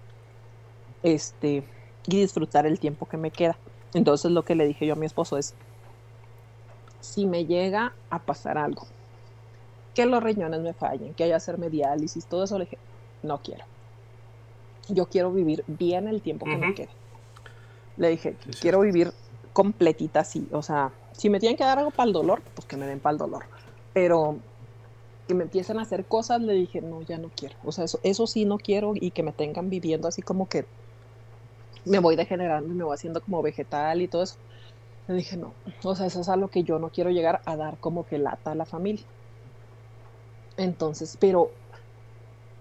este, 1.03 1.63
y 2.07 2.21
disfrutar 2.21 2.65
el 2.65 2.79
tiempo 2.79 3.05
que 3.05 3.17
me 3.17 3.31
queda. 3.31 3.57
Entonces 3.93 4.31
lo 4.31 4.43
que 4.43 4.55
le 4.55 4.65
dije 4.65 4.85
yo 4.85 4.93
a 4.93 4.97
mi 4.97 5.05
esposo 5.05 5.37
es, 5.37 5.53
si 6.99 7.25
me 7.25 7.45
llega 7.45 7.93
a 8.09 8.19
pasar 8.19 8.57
algo, 8.57 8.87
que 9.93 10.05
los 10.05 10.21
riñones 10.21 10.61
me 10.61 10.73
fallen, 10.73 11.13
que 11.13 11.23
haya 11.23 11.33
que 11.33 11.37
hacerme 11.37 11.69
diálisis, 11.69 12.25
todo 12.25 12.43
eso, 12.43 12.57
le 12.57 12.65
dije, 12.65 12.77
no 13.23 13.41
quiero. 13.41 13.65
Yo 14.89 15.07
quiero 15.07 15.31
vivir 15.31 15.63
bien 15.67 16.07
el 16.07 16.21
tiempo 16.21 16.45
que 16.45 16.57
me 16.57 16.73
quede. 16.75 16.89
Le 17.97 18.09
dije, 18.09 18.35
quiero 18.61 18.81
vivir 18.81 19.11
completita 19.53 20.19
así. 20.19 20.47
O 20.51 20.61
sea, 20.61 20.91
si 21.13 21.29
me 21.29 21.39
tienen 21.39 21.57
que 21.57 21.63
dar 21.63 21.79
algo 21.79 21.91
para 21.91 22.07
el 22.07 22.13
dolor, 22.13 22.41
pues 22.53 22.67
que 22.67 22.77
me 22.77 22.85
den 22.85 22.99
para 22.99 23.13
el 23.13 23.17
dolor. 23.17 23.45
Pero 23.93 24.37
que 25.27 25.33
me 25.33 25.43
empiecen 25.43 25.79
a 25.79 25.81
hacer 25.81 26.05
cosas, 26.05 26.41
le 26.41 26.53
dije, 26.53 26.81
no, 26.81 27.01
ya 27.01 27.17
no 27.17 27.29
quiero. 27.35 27.55
O 27.65 27.71
sea, 27.71 27.83
eso, 27.83 27.99
eso 28.03 28.27
sí 28.27 28.45
no 28.45 28.59
quiero 28.59 28.93
y 28.95 29.11
que 29.11 29.23
me 29.23 29.31
tengan 29.31 29.69
viviendo 29.69 30.07
así 30.07 30.21
como 30.21 30.47
que 30.47 30.65
me 31.87 31.99
voy 31.99 32.15
degenerando 32.15 32.71
y 32.71 32.75
me 32.75 32.83
voy 32.83 32.93
haciendo 32.93 33.21
como 33.21 33.41
vegetal 33.41 34.01
y 34.01 34.07
todo 34.07 34.23
eso. 34.23 34.35
Le 35.07 35.15
dije, 35.15 35.37
no, 35.37 35.53
o 35.83 35.95
sea, 35.95 36.05
eso 36.05 36.21
es 36.21 36.29
algo 36.29 36.49
que 36.49 36.63
yo 36.63 36.79
no 36.79 36.89
quiero 36.89 37.09
llegar 37.09 37.41
a 37.45 37.55
dar 37.55 37.77
como 37.77 38.05
que 38.05 38.17
lata 38.17 38.51
a 38.51 38.55
la 38.55 38.65
familia. 38.65 39.05
Entonces, 40.57 41.17
pero 41.19 41.51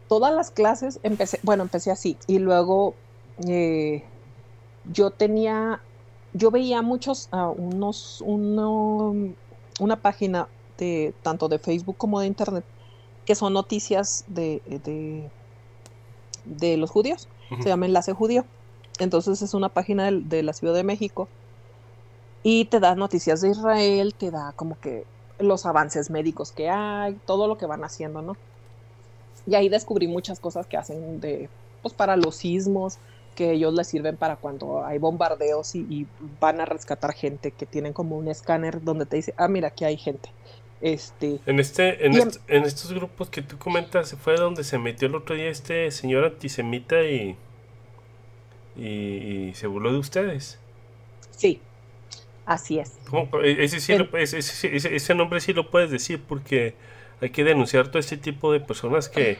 todas 0.09 0.35
las 0.35 0.51
clases 0.51 1.01
empecé, 1.03 1.41
bueno, 1.43 1.63
empecé 1.65 1.91
así 1.91 2.17
y 2.27 2.39
luego 2.39 2.95
eh, 3.49 4.05
yo 4.85 5.11
tenía 5.11 5.81
yo 6.37 6.51
veía 6.51 6.83
muchos, 6.83 7.29
uh, 7.33 7.55
unos, 7.57 8.23
uno, 8.25 9.15
una 9.81 9.97
página 9.97 10.49
de 10.77 11.15
tanto 11.23 11.49
de 11.49 11.59
Facebook 11.59 11.97
como 11.97 12.21
de 12.21 12.27
Internet 12.27 12.65
que 13.25 13.35
son 13.35 13.55
noticias 13.55 14.25
de, 14.29 14.63
de, 14.67 15.31
de 16.45 16.77
los 16.77 16.91
judíos. 16.91 17.29
Se 17.61 17.69
llama 17.69 17.87
Enlace 17.87 18.13
Judío. 18.13 18.45
Entonces 19.05 19.43
es 19.43 19.55
una 19.55 19.69
página 19.69 20.07
de, 20.07 20.21
de, 20.21 20.43
la 20.43 20.53
Ciudad 20.53 20.75
de 20.75 20.85
México 20.85 21.29
y 22.43 22.67
te 22.67 22.81
da 22.81 22.95
noticias 22.95 23.41
de 23.41 23.51
Israel, 23.51 24.15
te 24.15 24.31
da 24.31 24.53
como 24.57 24.79
que 24.81 25.05
los 25.39 25.67
avances 25.67 26.11
médicos 26.11 26.53
que 26.53 26.71
hay, 26.71 27.19
todo 27.27 27.49
lo 27.49 27.59
que 27.59 27.67
van 27.67 27.85
haciendo, 27.85 28.23
¿no? 28.23 28.37
Y 29.47 29.55
ahí 29.55 29.69
descubrí 29.69 30.09
muchas 30.09 30.41
cosas 30.41 30.67
que 30.67 30.77
hacen 30.77 31.21
de, 31.21 31.49
pues 31.83 31.95
para 31.95 32.17
los 32.17 32.37
sismos, 32.37 32.99
que 33.35 33.53
ellos 33.53 33.75
les 33.75 33.87
sirven 33.87 34.17
para 34.17 34.37
cuando 34.37 34.85
hay 34.85 34.99
bombardeos 34.99 35.75
y, 35.75 35.81
y, 35.91 36.07
van 36.41 36.61
a 36.61 36.65
rescatar 36.65 37.13
gente, 37.13 37.51
que 37.51 37.67
tienen 37.67 37.93
como 37.93 38.17
un 38.17 38.29
escáner 38.29 38.83
donde 38.83 39.07
te 39.07 39.17
dice, 39.17 39.35
ah, 39.37 39.47
mira, 39.47 39.69
aquí 39.69 39.85
hay 39.85 39.97
gente. 39.97 40.31
Este, 40.81 41.41
en, 41.47 41.59
este, 41.59 42.05
en, 42.05 42.15
est 42.15 42.39
en, 42.49 42.65
estos 42.65 42.93
grupos 42.93 43.31
que 43.31 43.43
tú 43.43 43.57
comentas, 43.59 44.15
fue 44.21 44.37
donde 44.37 44.63
se 44.63 44.79
metió 44.79 45.09
el 45.09 45.15
otro 45.15 45.35
día 45.35 45.49
este 45.49 45.91
señor 45.91 46.25
antisemita 46.25 47.03
y, 47.03 47.37
y, 48.77 49.49
y 49.49 49.55
se 49.55 49.67
burló 49.67 49.93
de 49.93 49.99
ustedes. 49.99 50.59
Sí, 51.31 51.61
así 52.47 52.79
es. 52.79 52.93
Ese, 53.43 53.81
sí 53.81 53.93
el, 53.93 54.09
lo, 54.11 54.19
ese, 54.19 54.39
ese, 54.39 54.97
ese, 54.97 55.15
nombre 55.15 55.41
sí 55.41 55.53
lo 55.53 55.71
puedes 55.71 55.91
decir 55.91 56.23
porque 56.27 56.75
hay 57.21 57.31
que 57.31 57.45
denunciar 57.45 57.89
todo 57.89 57.99
este 57.99 58.17
tipo 58.17 58.53
de 58.53 58.61
personas 58.61 59.09
que, 59.09 59.39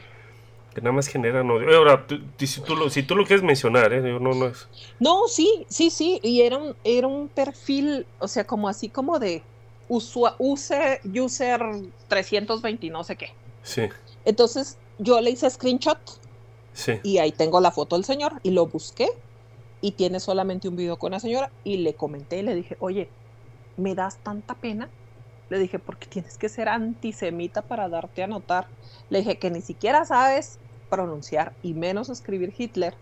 que 0.73 0.81
nada 0.81 0.93
más 0.93 1.07
generan 1.07 1.49
odio. 1.49 1.75
Ahora, 1.75 2.05
tú, 2.05 2.19
si, 2.37 2.61
tú 2.61 2.75
lo, 2.75 2.89
si 2.89 3.03
tú 3.03 3.15
lo 3.15 3.25
quieres 3.25 3.43
mencionar, 3.43 3.93
¿eh? 3.93 4.01
no, 4.01 4.33
no 4.33 4.47
es... 4.47 4.67
No, 4.99 5.27
sí, 5.27 5.65
sí, 5.69 5.89
sí, 5.89 6.19
y 6.21 6.41
era 6.41 6.57
un, 6.57 6.75
era 6.83 7.07
un 7.07 7.27
perfil, 7.29 8.05
o 8.19 8.27
sea, 8.27 8.45
como 8.45 8.69
así 8.69 8.89
como 8.89 9.19
de 9.19 9.41
user, 9.89 11.01
user 11.03 11.61
320 12.07 12.89
no 12.89 13.03
sé 13.03 13.15
qué. 13.15 13.33
Sí. 13.63 13.83
Entonces 14.25 14.77
yo 14.99 15.19
le 15.21 15.31
hice 15.31 15.49
screenshot 15.49 15.97
sí. 16.73 16.99
y 17.03 17.17
ahí 17.19 17.31
tengo 17.31 17.59
la 17.61 17.71
foto 17.71 17.95
del 17.95 18.05
señor 18.05 18.33
y 18.43 18.51
lo 18.51 18.67
busqué 18.67 19.09
y 19.81 19.91
tiene 19.91 20.19
solamente 20.19 20.67
un 20.67 20.75
video 20.75 20.97
con 20.97 21.11
la 21.11 21.19
señora 21.19 21.51
y 21.63 21.77
le 21.77 21.93
comenté 21.93 22.39
y 22.39 22.41
le 22.41 22.55
dije, 22.55 22.77
oye, 22.79 23.09
me 23.77 23.95
das 23.95 24.17
tanta 24.17 24.55
pena. 24.55 24.89
Le 25.49 25.59
dije, 25.59 25.79
porque 25.79 26.07
tienes 26.07 26.37
que 26.37 26.49
ser 26.49 26.67
antisemita 26.67 27.61
para 27.61 27.87
darte 27.87 28.23
a 28.23 28.27
notar. 28.27 28.67
Le 29.09 29.19
dije 29.19 29.37
que 29.37 29.49
ni 29.49 29.61
siquiera 29.61 30.03
sabes 30.05 30.59
pronunciar 30.89 31.53
y 31.63 31.73
menos 31.73 32.09
escribir 32.09 32.53
Hitler. 32.57 32.95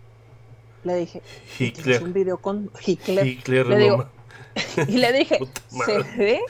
Le 0.83 0.95
dije, 0.95 1.21
Hitler. 1.57 2.03
un 2.03 2.13
video 2.13 2.37
con 2.37 2.69
Hitler. 2.85 3.25
Hitler 3.25 3.67
le 3.67 3.75
no 3.75 3.81
digo, 3.81 4.09
y 4.87 4.97
le 4.97 5.13
dije, 5.13 5.39
se 5.85 6.03
ve 6.17 6.41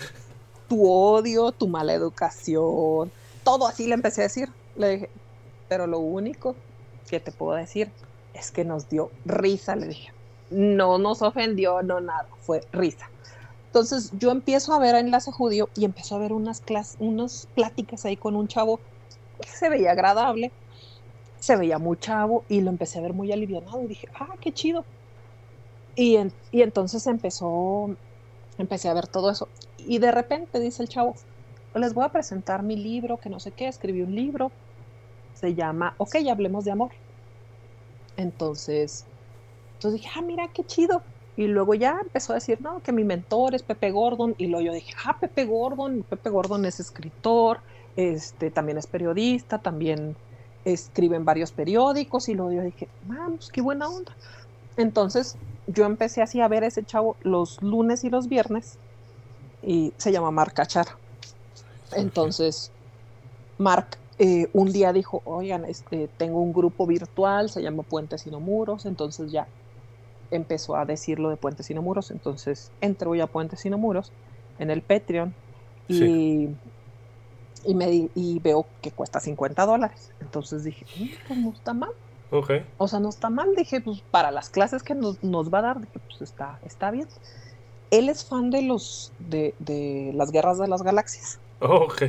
tu 0.67 0.89
odio, 0.89 1.51
tu 1.51 1.67
mala 1.67 1.93
educación, 1.93 3.11
todo 3.43 3.67
así 3.67 3.88
le 3.88 3.93
empecé 3.93 4.21
a 4.21 4.23
decir. 4.23 4.49
Le 4.76 4.89
dije, 4.89 5.09
pero 5.69 5.88
lo 5.88 5.99
único 5.99 6.55
que 7.09 7.19
te 7.21 7.32
puedo 7.32 7.55
decir 7.55 7.89
es 8.34 8.51
que 8.51 8.65
nos 8.65 8.89
dio 8.89 9.11
risa, 9.23 9.76
le 9.76 9.88
dije. 9.88 10.14
No 10.49 10.97
nos 10.97 11.21
ofendió, 11.21 11.81
no 11.83 11.99
nada, 12.01 12.29
fue 12.39 12.67
risa. 12.71 13.05
Entonces 13.67 14.11
yo 14.13 14.31
empiezo 14.31 14.73
a 14.73 14.79
ver 14.79 14.95
a 14.95 14.99
Enlace 15.01 15.31
Judío 15.31 15.71
y 15.75 15.85
empiezo 15.85 16.15
a 16.15 16.19
ver 16.19 16.33
unas, 16.33 16.61
clases, 16.61 16.95
unas 16.99 17.47
pláticas 17.55 18.05
ahí 18.05 18.17
con 18.17 18.35
un 18.35 18.47
chavo 18.47 18.83
que 19.41 19.49
se 19.49 19.69
veía 19.69 19.91
agradable, 19.91 20.55
se 21.37 21.57
veía 21.57 21.79
muy 21.79 21.97
chavo 21.99 22.45
y 22.49 22.61
lo 22.61 22.71
empecé 22.71 22.99
a 22.99 23.03
ver 23.03 23.13
muy 23.13 23.31
alivianado 23.33 23.83
y 23.83 23.87
dije, 23.87 24.07
ah, 24.19 24.29
qué 24.41 24.53
chido. 24.53 24.87
Y, 25.95 26.15
en, 26.17 26.33
y 26.51 26.61
entonces 26.61 27.07
empezó, 27.07 27.97
empecé 28.57 28.89
a 28.89 28.93
ver 28.93 29.07
todo 29.07 29.31
eso. 29.31 29.53
Y 29.77 29.99
de 29.99 30.11
repente 30.11 30.59
dice 30.59 30.83
el 30.83 30.89
chavo, 30.89 31.15
les 31.75 31.93
voy 31.93 32.05
a 32.05 32.11
presentar 32.11 32.63
mi 32.63 32.77
libro, 32.77 33.19
que 33.19 33.29
no 33.29 33.39
sé 33.39 33.53
qué, 33.53 33.67
escribí 33.67 34.01
un 34.03 34.15
libro, 34.15 34.55
se 35.33 35.55
llama 35.55 35.95
Ok, 35.99 36.17
hablemos 36.31 36.65
de 36.65 36.71
amor. 36.73 36.93
Entonces, 38.17 39.07
entonces 39.86 40.01
dije, 40.01 40.13
ah, 40.17 40.21
mira, 40.21 40.47
qué 40.53 40.63
chido. 40.63 41.03
Y 41.38 41.47
luego 41.47 41.73
ya 41.73 41.99
empezó 42.01 42.33
a 42.33 42.36
decir, 42.36 42.59
no, 42.61 42.81
que 42.81 42.91
mi 42.91 43.03
mentor 43.03 43.53
es 43.53 43.63
Pepe 43.63 43.91
Gordon. 43.91 44.36
Y 44.38 44.47
luego 44.47 44.65
yo 44.65 44.73
dije, 44.73 44.93
ah, 45.05 45.17
Pepe 45.19 45.45
Gordon, 45.45 46.03
Pepe 46.09 46.29
Gordon 46.29 46.65
es 46.65 46.79
escritor, 46.79 47.59
este, 47.95 48.49
también 48.51 48.77
es 48.77 48.88
periodista, 48.88 49.59
también 49.59 50.15
escribe 50.63 51.17
en 51.17 51.25
varios 51.25 51.51
periódicos. 51.51 52.29
Y 52.29 52.33
luego 52.33 52.51
yo 52.51 52.61
dije, 52.63 52.88
vamos, 53.03 53.49
qué 53.51 53.61
buena 53.61 53.88
onda. 53.88 54.15
Entonces 54.77 55.38
yo 55.67 55.86
empecé 55.86 56.21
así 56.21 56.41
a 56.41 56.47
ver 56.47 56.63
a 56.63 56.67
ese 56.67 56.83
chavo 56.83 57.17
los 57.21 57.61
lunes 57.61 58.03
y 58.03 58.09
los 58.09 58.27
viernes 58.27 58.79
y 59.61 59.93
se 59.97 60.11
llama 60.11 60.31
Marc 60.31 60.53
Cachar. 60.53 60.88
Entonces, 61.91 62.71
Marc 63.57 63.99
eh, 64.17 64.49
un 64.53 64.71
día 64.71 64.93
dijo, 64.93 65.21
oigan, 65.25 65.65
este, 65.65 66.07
tengo 66.17 66.41
un 66.41 66.53
grupo 66.53 66.88
virtual, 66.88 67.49
se 67.49 67.61
llama 67.61 67.83
Puentes 67.83 68.25
y 68.25 68.31
no 68.31 68.39
Muros, 68.39 68.86
entonces 68.86 69.31
ya 69.31 69.49
empezó 70.36 70.75
a 70.75 70.86
decirlo 70.86 71.29
de 71.29 71.38
Puentes 71.38 71.69
y 71.69 71.73
no 71.73 71.81
Muros, 71.81 72.11
entonces 72.11 72.71
entro 72.81 73.15
ya 73.15 73.25
a 73.25 73.27
Puentes 73.27 73.65
no 73.65 73.77
Muros 73.77 74.11
en 74.59 74.69
el 74.71 74.81
Patreon 74.81 75.33
y, 75.88 75.97
Sí. 75.97 76.55
y, 77.65 77.75
me, 77.75 78.09
y 78.15 78.39
veo 78.39 78.65
que 78.81 78.91
cuesta 78.91 79.19
50 79.19 79.65
dólares. 79.65 80.11
Entonces 80.21 80.63
dije, 80.63 80.86
"Mm, 80.99 81.07
pues 81.27 81.39
no 81.39 81.49
está 81.51 81.73
mal. 81.73 81.91
O 82.77 82.88
sea, 82.88 82.99
no 82.99 83.09
está 83.09 83.29
mal. 83.29 83.55
Dije, 83.55 83.79
pues 83.81 84.01
para 84.11 84.29
las 84.31 84.49
clases 84.49 84.83
que 84.83 84.93
nos, 84.95 85.23
nos 85.23 85.53
va 85.53 85.59
a 85.59 85.61
dar, 85.61 85.79
dije, 85.79 85.99
pues 86.07 86.21
está, 86.21 86.59
está 86.65 86.91
bien. 86.91 87.07
Él 87.91 88.09
es 88.09 88.25
fan 88.25 88.49
de 88.49 88.61
los 88.61 89.13
de, 89.19 89.53
de 89.59 90.11
las 90.15 90.31
guerras 90.31 90.57
de 90.57 90.67
las 90.67 90.81
galaxias. 90.83 91.39
Ok. 91.61 92.01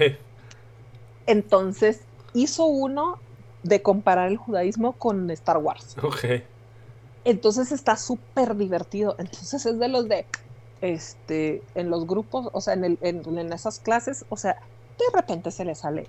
Entonces 1.27 2.01
hizo 2.35 2.67
uno 2.67 3.19
de 3.63 3.83
comparar 3.83 4.29
el 4.29 4.37
judaísmo 4.37 4.93
con 4.93 5.31
Star 5.31 5.59
Wars. 5.59 5.97
Ok. 6.03 6.25
Entonces 7.27 7.73
está 7.73 7.97
súper 7.97 8.57
divertido. 8.57 9.17
Entonces 9.19 9.67
es 9.67 9.79
de 9.81 9.89
los 9.89 10.09
de, 10.09 10.27
este, 10.81 11.61
en 11.75 11.91
los 11.91 12.07
grupos, 12.07 12.49
o 12.53 12.61
sea, 12.61 12.75
en, 12.75 12.85
el, 12.85 12.99
en, 13.01 13.39
en 13.39 13.53
esas 13.53 13.81
clases, 13.81 14.25
o 14.29 14.37
sea, 14.37 14.57
de 14.97 15.05
repente 15.13 15.51
se 15.51 15.65
le 15.65 15.75
sale 15.75 16.07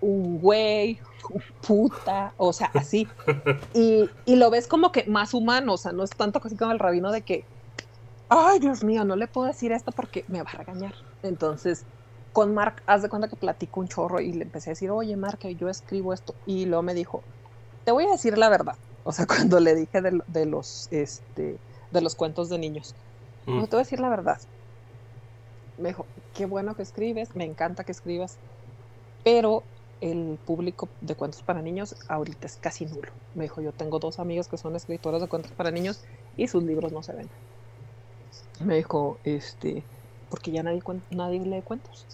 un 0.00 0.40
güey, 0.40 0.98
un 1.30 1.42
puta, 1.60 2.32
o 2.38 2.54
sea, 2.54 2.70
así. 2.74 3.06
Y, 3.74 4.08
y, 4.24 4.36
lo 4.36 4.50
ves 4.50 4.66
como 4.66 4.92
que 4.92 5.04
más 5.04 5.34
humano, 5.34 5.74
o 5.74 5.76
sea, 5.76 5.92
no 5.92 6.02
es 6.02 6.10
tanto 6.10 6.40
así 6.42 6.56
como 6.56 6.72
el 6.72 6.78
rabino 6.78 7.12
de 7.12 7.20
que, 7.20 7.44
ay, 8.30 8.58
Dios 8.58 8.82
mío, 8.82 9.04
no 9.04 9.14
le 9.14 9.28
puedo 9.28 9.46
decir 9.46 9.72
esto 9.72 9.92
porque 9.92 10.24
me 10.28 10.42
va 10.42 10.50
a 10.50 10.56
regañar. 10.56 10.94
Entonces, 11.22 11.84
con 12.32 12.54
Mark, 12.54 12.82
haz 12.86 13.02
de 13.02 13.10
cuenta 13.10 13.28
que 13.28 13.36
platico 13.36 13.80
un 13.80 13.88
chorro 13.88 14.20
y 14.20 14.32
le 14.32 14.44
empecé 14.44 14.70
a 14.70 14.72
decir, 14.72 14.90
oye, 14.90 15.16
Mark, 15.16 15.40
yo 15.58 15.68
escribo 15.68 16.14
esto. 16.14 16.34
Y 16.46 16.64
luego 16.64 16.82
me 16.82 16.94
dijo, 16.94 17.22
te 17.84 17.92
voy 17.92 18.04
a 18.04 18.12
decir 18.12 18.38
la 18.38 18.48
verdad. 18.48 18.76
O 19.06 19.12
sea, 19.12 19.26
cuando 19.28 19.60
le 19.60 19.74
dije 19.76 20.02
de, 20.02 20.20
de 20.28 20.46
los, 20.46 20.88
este, 20.90 21.62
de 21.90 22.02
los 22.02 22.16
cuentos 22.16 22.48
de 22.50 22.58
niños, 22.58 22.96
Mm. 23.46 23.60
no 23.60 23.68
te 23.68 23.76
voy 23.76 23.82
a 23.82 23.84
decir 23.84 24.00
la 24.00 24.10
verdad. 24.10 24.38
Me 25.76 25.88
dijo, 25.90 26.10
qué 26.32 26.46
bueno 26.46 26.74
que 26.74 26.82
escribes, 26.82 27.34
me 27.34 27.44
encanta 27.44 27.84
que 27.84 27.92
escribas, 27.92 28.40
pero 29.24 29.68
el 30.00 30.40
público 30.44 30.94
de 31.00 31.16
cuentos 31.16 31.42
para 31.44 31.62
niños 31.62 31.96
ahorita 32.08 32.46
es 32.48 32.58
casi 32.58 32.86
nulo. 32.86 33.12
Me 33.34 33.44
dijo, 33.44 33.62
yo 33.62 33.72
tengo 33.74 33.98
dos 34.00 34.18
amigos 34.20 34.48
que 34.48 34.58
son 34.58 34.76
escritores 34.76 35.22
de 35.22 35.28
cuentos 35.28 35.52
para 35.54 35.70
niños 35.72 36.02
y 36.36 36.48
sus 36.48 36.64
libros 36.64 36.92
no 36.92 37.02
se 37.02 37.14
ven. 37.14 37.32
Me 38.60 38.76
dijo, 38.76 39.20
este, 39.24 39.88
porque 40.28 40.50
ya 40.52 40.62
nadie, 40.62 40.80
nadie 41.10 41.40
lee 41.40 41.62
cuentos. 41.62 42.06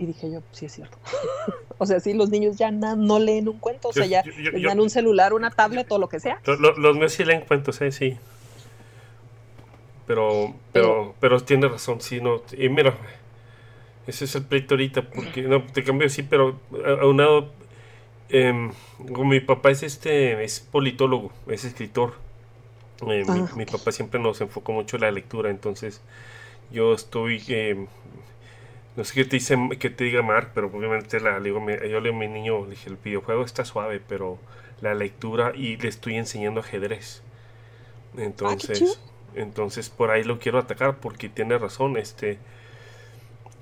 Y 0.00 0.06
dije 0.06 0.30
yo, 0.32 0.40
sí 0.52 0.64
es 0.66 0.72
cierto. 0.72 0.96
o 1.78 1.84
sea, 1.86 2.00
sí, 2.00 2.14
los 2.14 2.30
niños 2.30 2.56
ya 2.56 2.70
na, 2.70 2.96
no 2.96 3.18
leen 3.18 3.48
un 3.48 3.58
cuento, 3.58 3.88
o 3.88 3.92
sea, 3.92 4.06
ya 4.06 4.24
Yo- 4.24 4.72
un 4.72 4.88
celular, 4.90 5.32
una 5.34 5.50
tablet 5.50 5.92
o 5.92 5.98
lo 5.98 6.08
que 6.08 6.18
sea. 6.20 6.40
Lo- 6.46 6.56
lo- 6.56 6.76
Los 6.78 6.96
míos 6.96 7.12
sí 7.12 7.22
leen 7.24 7.42
cuentos, 7.42 7.80
eh, 7.82 7.92
sí. 7.92 8.16
Pero, 10.06 10.54
pero, 10.72 11.14
pero 11.20 11.40
tiene 11.40 11.68
razón, 11.68 12.00
sí, 12.00 12.20
no. 12.20 12.42
Y 12.56 12.68
mira, 12.68 12.94
ese 14.06 14.24
es 14.24 14.34
el 14.34 14.44
pleito 14.44 14.74
ahorita, 14.74 15.02
porque 15.02 15.42
no, 15.42 15.62
te 15.62 15.84
cambio, 15.84 16.08
sí, 16.08 16.22
pero 16.24 16.58
a, 16.84 17.02
a 17.02 17.06
un 17.06 17.18
lado, 17.18 17.50
em, 18.30 18.72
como 19.12 19.26
mi 19.26 19.40
papá 19.40 19.70
es 19.70 19.82
este, 19.84 20.42
es 20.42 20.60
politólogo, 20.60 21.30
es 21.46 21.64
escritor. 21.64 22.14
Eh, 23.02 23.24
mi, 23.28 23.40
Ah. 23.40 23.48
mi 23.56 23.66
papá 23.66 23.92
siempre 23.92 24.18
nos 24.18 24.40
enfocó 24.40 24.72
mucho 24.72 24.96
en 24.96 25.02
la 25.02 25.10
lectura, 25.12 25.50
entonces 25.50 26.00
yo 26.72 26.92
estoy, 26.94 27.42
em, 27.48 27.86
no 28.96 29.04
sé 29.04 29.14
qué 29.14 29.24
te 29.24 29.36
dice, 29.36 29.56
que 29.78 29.90
te 29.90 30.04
diga 30.04 30.22
Mark, 30.22 30.50
pero 30.54 30.68
obviamente 30.68 31.20
la, 31.20 31.38
le 31.38 31.46
digo, 31.46 31.60
me- 31.60 31.88
yo 31.88 32.00
leo 32.00 32.12
a 32.12 32.16
mi 32.16 32.28
niño, 32.28 32.64
le 32.64 32.70
dije, 32.70 32.90
el 32.90 32.96
videojuego 32.96 33.44
está 33.44 33.64
suave, 33.64 34.00
pero 34.06 34.38
la 34.80 34.94
lectura 34.94 35.52
y 35.54 35.76
le 35.76 35.88
estoy 35.88 36.16
enseñando 36.16 36.60
ajedrez. 36.60 37.22
chido. 38.16 38.26
Entonces, 38.26 39.00
entonces 39.34 39.90
por 39.90 40.10
ahí 40.10 40.24
lo 40.24 40.38
quiero 40.38 40.58
atacar 40.58 40.96
porque 40.98 41.28
tiene 41.28 41.58
razón, 41.58 41.96
este. 41.96 42.38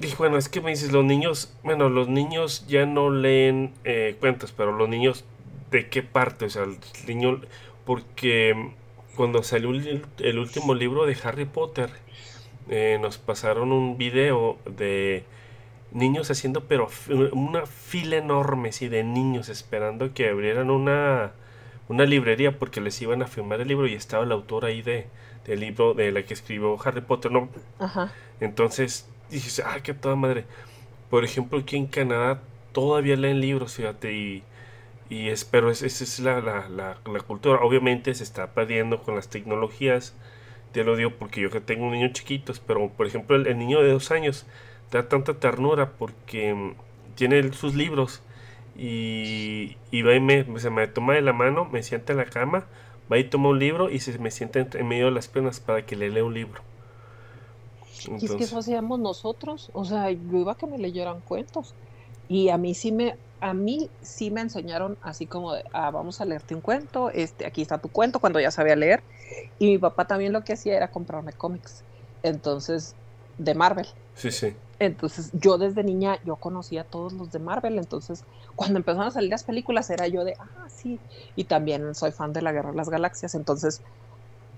Y 0.01 0.15
bueno, 0.15 0.37
es 0.39 0.49
que 0.49 0.61
me 0.61 0.71
dices, 0.71 0.93
los 0.93 1.05
niños, 1.05 1.53
bueno, 1.65 1.89
los 1.89 2.09
niños 2.09 2.65
ya 2.69 2.87
no 2.87 3.11
leen 3.11 3.75
eh, 3.85 4.17
cuentos, 4.21 4.53
pero 4.57 4.73
los 4.73 4.89
niños, 4.89 5.25
¿de 5.71 5.89
qué 5.89 6.03
parte? 6.03 6.45
O 6.47 6.51
sea, 6.51 6.63
el 6.65 6.79
niño, 7.07 7.41
porque 7.85 8.73
cuando 9.17 9.43
salió 9.43 9.71
el, 9.71 10.39
último 10.39 10.75
libro 10.75 11.05
de 11.05 11.17
Harry 11.25 11.47
Potter, 11.47 11.91
eh, 12.69 12.99
nos 13.01 13.19
pasaron 13.19 13.73
un 13.73 13.97
video 13.99 14.59
de 14.65 15.25
niños 15.91 16.31
haciendo, 16.31 16.65
pero 16.65 16.89
una 17.33 17.67
fila 17.67 18.17
enorme, 18.17 18.73
sí, 18.73 18.89
de 18.89 19.05
niños 19.05 19.49
esperando 19.49 20.13
que 20.13 20.29
abrieran 20.29 20.71
una, 20.71 21.33
una 21.89 22.05
librería 22.05 22.59
porque 22.59 22.81
les 22.81 23.01
iban 23.01 23.23
a 23.23 23.27
firmar 23.27 23.61
el 23.61 23.69
libro 23.69 23.87
y 23.87 23.95
estaba 23.95 24.25
el 24.25 24.33
autor 24.33 24.65
ahí 24.67 24.83
de, 24.83 25.07
del 25.47 25.61
libro 25.61 25.95
de 25.95 26.13
la 26.13 26.23
que 26.23 26.35
escribió 26.35 26.77
Harry 26.85 27.01
Potter, 27.01 27.33
¿no? 27.33 27.49
Ajá. 27.79 28.13
Entonces 28.41 29.09
dije, 29.31 29.63
ah, 29.65 29.79
qué 29.83 29.95
toda 29.95 30.17
madre. 30.17 30.45
Por 31.11 31.25
ejemplo, 31.25 31.59
aquí 31.59 31.77
en 31.77 31.87
Canadá 31.87 32.41
todavía 32.73 33.17
leen 33.17 33.41
libros, 33.41 33.75
fíjate, 33.75 34.13
y, 34.13 34.43
y 35.09 35.29
espero, 35.29 35.71
esa 35.71 35.87
es 35.87 36.19
la, 36.21 36.41
la, 36.41 36.69
la, 36.69 36.99
la, 37.11 37.21
cultura. 37.21 37.61
Obviamente 37.63 38.15
se 38.15 38.25
está 38.25 38.53
perdiendo 38.53 39.03
con 39.03 39.17
las 39.17 39.29
tecnologías, 39.29 40.15
te 40.73 40.85
lo 40.85 40.97
digo 40.97 41.11
porque 41.19 41.41
yo 41.41 41.51
que 41.51 41.61
tengo 41.61 41.87
un 41.87 41.93
niño 41.93 42.09
chiquito, 42.13 42.53
pero 42.67 42.89
por 42.91 43.07
ejemplo 43.07 43.37
el, 43.37 43.59
niño 43.59 43.83
de 43.83 43.93
dos 43.93 44.11
años 44.11 44.47
da 44.91 45.09
tanta 45.09 45.35
ternura 45.35 45.93
porque 45.99 46.55
mm, 46.55 46.75
tiene 47.15 47.53
sus 47.53 47.75
libros 47.75 48.23
y, 48.77 49.77
y 49.91 50.03
va 50.03 50.15
y 50.15 50.21
me, 50.21 50.47
se 50.61 50.71
me 50.71 50.87
toma 50.87 51.15
de 51.15 51.23
la 51.23 51.33
mano, 51.33 51.65
me 51.65 51.83
sienta 51.83 52.13
en 52.13 52.19
la 52.19 52.27
cama, 52.27 52.67
va 53.11 53.19
y 53.19 53.25
toma 53.25 53.49
un 53.49 53.59
libro 53.59 53.91
y 53.91 54.01
se 54.01 54.19
me 54.19 54.31
sienta 54.31 54.61
en, 54.61 54.89
medio 54.89 55.07
de 55.07 55.13
las 55.13 55.29
piernas 55.29 55.61
para 55.61 55.85
que 55.85 55.97
le 55.97 56.11
lea 56.11 56.25
un 56.25 56.35
libro. 56.35 56.63
y 58.21 58.25
es 58.25 58.33
que 58.33 58.45
eso 58.45 58.59
hacíamos 58.59 59.01
nosotros, 59.01 59.71
o 59.73 59.85
sea, 59.85 60.11
yo 60.11 60.39
iba 60.39 60.53
a 60.53 60.57
que 60.57 60.67
me 60.67 60.79
leyeran 60.79 61.21
cuentos 61.21 61.75
y 62.29 62.51
a 62.51 62.59
mí 62.59 62.75
sí 62.75 62.93
me, 62.93 63.17
a 63.41 63.55
mí 63.55 63.91
sí 64.03 64.31
me 64.31 64.41
enseñaron 64.41 64.99
así 65.03 65.27
como 65.27 65.55
de, 65.55 65.65
ah, 65.73 65.91
vamos 65.91 66.21
a 66.21 66.25
leerte 66.25 66.55
un 66.55 66.61
cuento, 66.61 67.11
este, 67.11 67.47
aquí 67.47 67.63
está 67.63 67.79
tu 67.79 67.89
cuento, 67.89 68.21
cuando 68.21 68.41
ya 68.41 68.51
sabía 68.51 68.77
leer. 68.77 69.03
Y 69.59 69.67
mi 69.67 69.79
papá 69.79 70.07
también 70.07 70.33
lo 70.33 70.43
que 70.43 70.55
hacía 70.55 70.77
era 70.77 70.89
comprarme 70.91 71.33
cómics. 71.33 71.85
Entonces, 72.23 72.95
de 73.39 73.55
Marvel. 73.55 73.87
Sí, 74.15 74.31
sí. 74.31 74.57
Entonces, 74.81 75.31
yo 75.33 75.59
desde 75.59 75.83
niña, 75.83 76.19
yo 76.25 76.37
conocía 76.37 76.83
a 76.83 76.85
todos 76.85 77.13
los 77.13 77.33
de 77.33 77.39
Marvel. 77.39 77.79
Entonces, 77.79 78.25
cuando 78.57 78.79
empezaron 78.79 79.09
a 79.09 79.11
salir 79.11 79.31
las 79.31 79.45
películas, 79.45 79.91
era 79.91 80.07
yo 80.07 80.25
de, 80.25 80.35
ah, 80.39 80.69
sí. 80.69 80.99
Y 81.37 81.45
también 81.45 81.95
soy 81.95 82.13
fan 82.13 82.33
de 82.33 82.43
la 82.43 82.53
Guerra 82.53 82.71
de 82.71 82.77
las 82.77 82.89
Galaxias. 82.89 83.35
Entonces, 83.35 83.83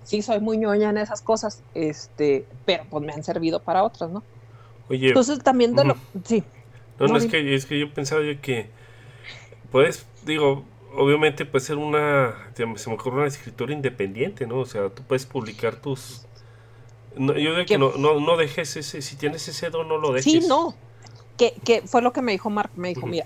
sí 0.05 0.23
soy 0.23 0.41
muy 0.41 0.59
ñoña 0.59 0.91
en 0.91 0.99
esas 0.99 1.23
cosas, 1.23 1.63
este, 1.75 2.47
pero 2.65 2.85
pues 2.91 3.05
me 3.05 3.13
han 3.13 3.25
servido 3.25 3.61
para 3.61 3.83
otras, 3.83 4.11
¿no? 4.11 4.23
Oye. 4.89 5.09
Entonces, 5.09 5.43
también 5.43 5.75
de 5.75 5.85
lo. 5.85 5.97
Sí. 6.25 6.45
No, 7.01 7.09
no, 7.09 7.17
es, 7.17 7.27
que, 7.27 7.55
es 7.55 7.67
que 7.67 7.79
yo 7.81 7.93
pensaba 7.93 8.23
yo 8.23 8.41
que 8.41 8.69
puedes, 9.73 10.07
digo, 10.25 10.65
obviamente 10.95 11.47
puede 11.47 11.65
ser 11.65 11.77
una, 11.77 12.53
se 12.55 12.67
me 12.67 12.95
ocurre 12.95 13.17
una 13.17 13.27
escritora 13.27 13.73
independiente, 13.73 14.47
¿no? 14.47 14.59
O 14.59 14.67
sea, 14.67 14.91
tú 14.91 15.03
puedes 15.05 15.25
publicar 15.25 15.77
tus... 15.77 16.27
yo 17.17 17.33
digo 17.33 17.57
que 17.67 17.79
no, 17.79 17.93
no, 17.97 18.21
no, 18.21 18.37
dejes 18.37 18.77
ese, 18.77 19.01
si 19.01 19.17
tienes 19.17 19.49
ese 19.49 19.71
don, 19.71 19.89
no 19.89 19.97
lo 19.97 20.13
dejes. 20.13 20.25
Sí, 20.31 20.47
no. 20.47 20.75
Que, 21.39 21.55
que 21.65 21.83
fue 21.83 22.03
lo 22.03 22.13
que 22.13 22.21
me 22.21 22.33
dijo 22.33 22.51
Mark, 22.51 22.71
me 22.77 22.89
dijo, 22.89 23.07
mira, 23.07 23.25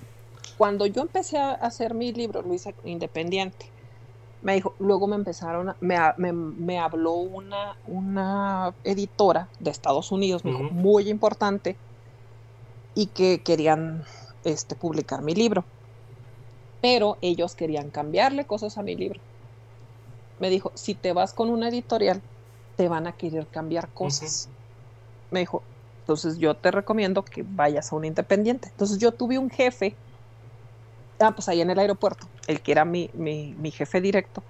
cuando 0.57 0.87
yo 0.87 1.03
empecé 1.03 1.39
a 1.39 1.53
hacer 1.55 1.95
mi 1.95 2.12
libro, 2.12 2.45
hice 2.55 2.77
independiente. 2.85 3.66
Me 4.43 4.55
dijo, 4.55 4.77
luego 4.79 5.09
me 5.09 5.16
empezaron, 5.16 5.75
me, 5.81 5.99
me, 6.18 6.33
me 6.33 6.79
habló 6.79 7.14
una, 7.14 7.77
una 7.87 8.75
editora 8.85 9.49
de 9.59 9.70
Estados 9.70 10.12
Unidos, 10.12 10.45
me 10.45 10.53
dijo, 10.53 10.62
muy 10.64 11.09
importante, 11.09 11.77
y 12.95 13.07
que 13.07 13.42
querían 13.42 14.05
este, 14.45 14.74
publicar 14.74 15.22
mi 15.22 15.34
libro. 15.34 15.64
Pero 16.80 17.16
ellos 17.22 17.55
querían 17.55 17.90
cambiarle 17.90 18.45
cosas 18.45 18.78
a 18.78 18.82
mi 18.82 18.95
libro. 18.95 19.20
Me 20.38 20.51
dijo, 20.51 20.72
si 20.74 20.95
te 20.95 21.12
vas 21.12 21.32
con 21.32 21.51
una 21.51 21.68
editorial, 21.68 22.22
te 22.76 22.88
van 22.88 23.07
a 23.07 23.12
querer 23.12 23.47
cambiar 23.47 23.88
cosas. 23.88 24.49
Me 25.30 25.40
dijo, 25.40 25.62
entonces 26.01 26.38
yo 26.38 26.55
te 26.55 26.70
recomiendo 26.70 27.24
que 27.24 27.45
vayas 27.47 27.92
a 27.92 27.97
un 27.97 28.05
independiente. 28.05 28.68
Entonces 28.68 28.99
yo 28.99 29.12
tuve 29.12 29.38
un 29.38 29.49
jefe, 29.49 29.97
ah, 31.20 31.32
pues 31.34 31.49
ahí 31.49 31.61
en 31.61 31.70
el 31.70 31.78
aeropuerto, 31.78 32.28
el 32.47 32.61
que 32.61 32.72
era 32.72 32.84
mi, 32.84 33.11
mi, 33.14 33.55
mi 33.55 33.70
jefe 33.70 34.01
directo, 34.01 34.42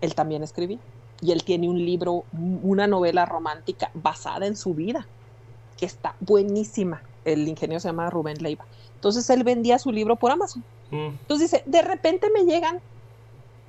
él 0.00 0.14
también 0.14 0.42
escribía. 0.42 0.80
Y 1.20 1.32
él 1.32 1.44
tiene 1.44 1.68
un 1.68 1.84
libro, 1.84 2.24
una 2.32 2.86
novela 2.86 3.26
romántica 3.26 3.90
basada 3.94 4.46
en 4.46 4.56
su 4.56 4.74
vida, 4.74 5.06
que 5.76 5.86
está 5.86 6.16
buenísima 6.18 7.09
el 7.24 7.46
ingeniero 7.48 7.80
se 7.80 7.88
llama 7.88 8.10
Rubén 8.10 8.42
Leiva. 8.42 8.64
Entonces 8.94 9.28
él 9.30 9.44
vendía 9.44 9.78
su 9.78 9.92
libro 9.92 10.16
por 10.16 10.30
Amazon. 10.30 10.62
Mm. 10.90 11.16
Entonces 11.20 11.50
dice, 11.50 11.62
de 11.66 11.82
repente 11.82 12.28
me 12.30 12.44
llegan, 12.44 12.80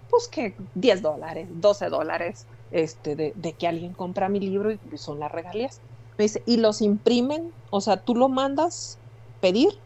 pues 0.09 0.27
que 0.27 0.55
10 0.75 1.01
dólares, 1.01 1.47
12 1.53 1.89
dólares, 1.89 2.45
este, 2.71 3.15
de, 3.15 3.33
de, 3.35 3.53
que 3.53 3.67
alguien 3.67 3.93
compra 3.93 4.29
mi 4.29 4.39
libro 4.39 4.71
y 4.71 4.79
son 4.95 5.19
las 5.19 5.31
regalías. 5.31 5.81
Me 6.17 6.23
dice, 6.23 6.43
y 6.45 6.57
los 6.57 6.81
imprimen, 6.81 7.51
o 7.69 7.81
sea, 7.81 7.97
tú 7.97 8.15
lo 8.15 8.29
mandas 8.29 8.97
pedir 9.39 9.77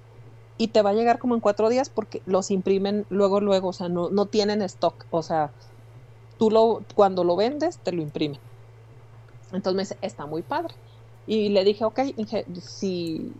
y 0.57 0.69
te 0.69 0.81
va 0.81 0.91
a 0.91 0.93
llegar 0.93 1.19
como 1.19 1.35
en 1.35 1.41
cuatro 1.41 1.69
días 1.69 1.89
porque 1.89 2.21
los 2.25 2.51
imprimen 2.51 3.05
luego, 3.09 3.41
luego, 3.41 3.69
o 3.69 3.73
sea, 3.73 3.89
no, 3.89 4.09
no 4.09 4.25
tienen 4.25 4.61
stock, 4.61 5.05
o 5.11 5.21
sea, 5.21 5.51
tú 6.37 6.51
lo, 6.51 6.81
cuando 6.95 7.23
lo 7.23 7.35
vendes, 7.35 7.77
te 7.79 7.91
lo 7.91 8.01
imprimen. 8.01 8.39
Entonces 9.51 9.75
me 9.75 9.83
dice, 9.83 9.97
está 10.01 10.25
muy 10.25 10.41
padre. 10.41 10.73
Y 11.27 11.49
le 11.49 11.63
dije, 11.63 11.85
ok, 11.85 11.99
si, 12.61 13.31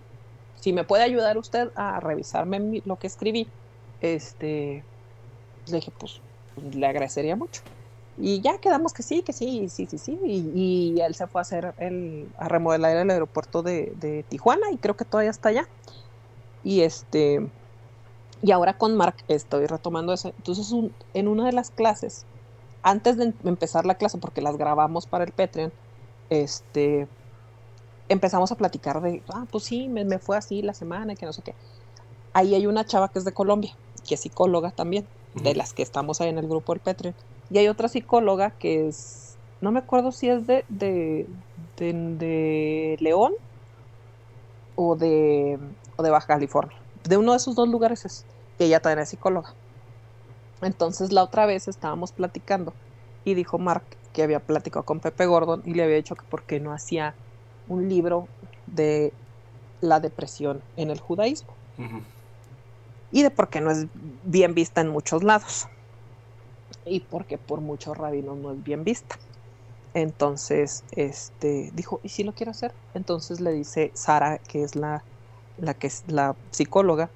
si 0.66 0.74
me 0.74 0.84
puede 0.84 1.03
ayudar 1.03 1.38
usted 1.38 1.70
a 1.76 1.99
revisarme 1.99 2.82
lo 2.86 2.97
que 2.97 3.05
escribí, 3.05 3.47
este, 3.99 4.84
le 5.68 5.76
dije, 5.76 5.91
pues, 5.99 6.24
le 6.55 6.88
agradecería 6.88 7.36
mucho. 7.36 7.61
Y 8.18 8.41
ya 8.41 8.57
quedamos 8.57 8.91
que 8.91 9.03
sí, 9.03 9.22
que 9.22 9.32
sí, 9.32 9.70
sí, 9.70 9.86
sí, 9.86 9.99
sí. 9.99 10.18
Y, 10.26 10.99
él 10.99 11.13
se 11.13 11.28
fue 11.28 11.41
a 11.41 11.43
hacer 11.43 11.76
el, 11.78 12.32
a 12.39 12.47
remodelar 12.49 12.97
el 12.97 13.11
aeropuerto 13.11 13.61
de, 13.61 14.26
Tijuana 14.28 14.72
y 14.72 14.80
creo 14.80 14.97
que 14.97 15.05
todavía 15.05 15.30
está 15.30 15.49
allá. 15.49 15.70
Y 16.63 16.82
este, 16.82 17.47
y 18.41 18.51
ahora 18.51 18.76
con 18.76 18.97
Mark 18.97 19.18
estoy 19.28 19.68
retomando 19.68 20.13
eso. 20.13 20.34
Entonces, 20.36 20.74
en 21.13 21.28
una 21.28 21.45
de 21.45 21.51
las 21.51 21.70
clases, 21.70 22.26
antes 22.82 23.18
de 23.18 23.36
empezar 23.43 23.86
la 23.86 23.99
clase, 23.99 24.18
porque 24.18 24.41
las 24.41 24.57
grabamos 24.57 25.05
para 25.05 25.26
el 25.26 25.32
Patreon, 25.32 25.72
este, 26.30 27.07
empezamos 28.09 28.51
a 28.51 28.55
platicar 28.55 29.01
de, 29.01 29.21
ah, 29.29 29.45
pues 29.51 29.63
sí, 29.63 29.87
me, 29.87 30.19
fue 30.19 30.37
así 30.37 30.61
la 30.61 30.73
semana, 30.73 31.15
que 31.15 31.25
no 31.25 31.33
sé 31.33 31.41
qué. 31.41 31.55
Ahí 32.33 32.53
hay 32.55 32.67
una 32.67 32.85
chava 32.85 33.09
que 33.09 33.19
es 33.19 33.25
de 33.25 33.33
Colombia, 33.33 33.75
que 34.07 34.15
es 34.15 34.21
psicóloga 34.21 34.71
también, 34.71 35.07
de 35.35 35.55
las 35.55 35.73
que 35.73 35.83
estamos 35.83 36.21
ahí 36.21 36.29
en 36.29 36.37
el 36.37 36.47
grupo 36.47 36.73
del 36.73 36.81
Patreon. 36.81 37.15
Y 37.49 37.57
hay 37.57 37.67
otra 37.67 37.87
psicóloga 37.87 38.51
que 38.51 38.87
es, 38.87 39.35
no 39.61 39.71
me 39.71 39.79
acuerdo 39.79 40.11
si 40.11 40.29
es 40.29 40.47
de, 40.47 40.65
de, 40.69 41.27
de, 41.77 42.97
León 42.99 43.33
o 44.75 44.95
de, 44.95 45.59
o 45.95 46.03
de 46.03 46.09
Baja 46.09 46.27
California. 46.27 46.77
De 47.03 47.17
uno 47.17 47.31
de 47.31 47.37
esos 47.37 47.55
dos 47.55 47.67
lugares 47.67 48.05
es, 48.05 48.25
que 48.57 48.65
ella 48.65 48.79
también 48.79 48.99
es 48.99 49.09
psicóloga. 49.09 49.53
Entonces 50.61 51.11
la 51.11 51.23
otra 51.23 51.45
vez 51.45 51.67
estábamos 51.67 52.11
platicando 52.11 52.73
y 53.23 53.33
dijo 53.33 53.57
Mark 53.57 53.83
que 54.13 54.23
había 54.23 54.39
platicado 54.39 54.86
con 54.86 54.99
Pepe 55.01 55.25
Gordon 55.25 55.61
y 55.65 55.73
le 55.73 55.83
había 55.83 55.97
dicho 55.97 56.15
que 56.15 56.23
por 56.23 56.43
qué 56.43 56.59
no 56.59 56.71
hacía 56.71 57.13
un 57.67 57.87
libro 57.89 58.28
de 58.66 59.13
la 59.82 60.00
depresión 60.00 60.63
en 60.75 60.89
el 60.89 61.00
judaísmo. 61.00 61.55
Y 63.12 63.24
de 63.24 63.32
por 63.32 63.50
qué 63.50 63.62
no 63.62 63.71
es 63.71 63.87
bien 63.93 64.54
vista 64.54 64.82
en 64.82 64.89
muchos 64.89 65.24
lados. 65.24 65.67
Y 66.86 67.01
porque 67.01 67.37
por 67.37 67.62
muchos 67.62 67.97
rabinos 67.97 68.37
no 68.37 68.51
es 68.54 68.63
bien 68.63 68.83
vista. 68.83 69.16
Entonces, 69.93 70.83
este, 70.92 71.71
dijo, 71.74 72.01
¿y 72.04 72.09
si 72.09 72.24
lo 72.24 72.33
quiero 72.33 72.51
hacer? 72.51 72.75
Entonces 72.93 73.39
le 73.39 73.54
dice 73.54 73.92
Sara, 73.96 74.39
que 74.39 74.63
es 74.63 74.75
la, 74.75 75.05
la 75.55 75.74
que 75.75 75.87
es 75.87 76.04
la 76.08 76.37
psicóloga, 76.51 77.13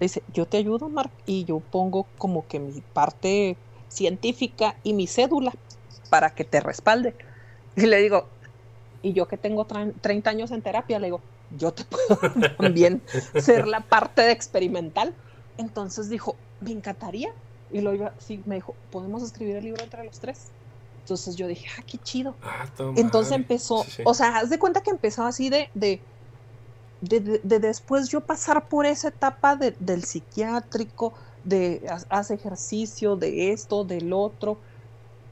le 0.00 0.06
dice, 0.06 0.24
yo 0.28 0.46
te 0.46 0.56
ayudo, 0.58 0.88
Mark, 0.90 1.12
y 1.24 1.44
yo 1.44 1.60
pongo 1.60 2.10
como 2.18 2.46
que 2.48 2.58
mi 2.60 2.82
parte 2.82 3.60
científica 3.88 4.80
y 4.82 4.94
mi 4.94 5.06
cédula 5.06 5.52
para 6.08 6.34
que 6.34 6.44
te 6.44 6.60
respalde. 6.60 7.16
Y 7.76 7.86
le 7.86 7.98
digo, 8.02 8.35
y 9.06 9.12
yo 9.12 9.28
que 9.28 9.36
tengo 9.36 9.66
30 9.66 10.28
años 10.28 10.50
en 10.50 10.62
terapia, 10.62 10.98
le 10.98 11.06
digo, 11.06 11.20
yo 11.56 11.72
te 11.72 11.84
puedo 11.84 12.18
también 12.58 13.00
ser 13.40 13.68
la 13.68 13.80
parte 13.80 14.22
de 14.22 14.32
experimental. 14.32 15.14
Entonces 15.58 16.08
dijo, 16.08 16.34
me 16.60 16.72
encantaría. 16.72 17.30
Y 17.70 17.82
lo 17.82 17.94
iba, 17.94 18.12
sí, 18.18 18.42
me 18.46 18.56
dijo, 18.56 18.74
podemos 18.90 19.22
escribir 19.22 19.56
el 19.56 19.64
libro 19.64 19.84
entre 19.84 20.02
los 20.04 20.18
tres. 20.18 20.50
Entonces 21.02 21.36
yo 21.36 21.46
dije, 21.46 21.68
ah, 21.78 21.84
qué 21.86 21.98
chido. 21.98 22.34
Ah, 22.42 22.66
Entonces 22.96 23.32
empezó, 23.32 23.84
o 24.04 24.14
sea, 24.14 24.38
haz 24.38 24.50
de 24.50 24.58
cuenta 24.58 24.80
que 24.80 24.90
empezó 24.90 25.24
así 25.24 25.50
de, 25.50 25.70
de, 25.72 26.02
de, 27.00 27.60
después 27.60 28.08
yo 28.08 28.22
pasar 28.22 28.66
por 28.68 28.86
esa 28.86 29.08
etapa 29.08 29.56
del 29.56 30.02
psiquiátrico, 30.02 31.14
de 31.44 31.86
hacer 32.08 32.40
ejercicio, 32.40 33.14
de 33.14 33.52
esto, 33.52 33.84
del 33.84 34.12
otro 34.12 34.58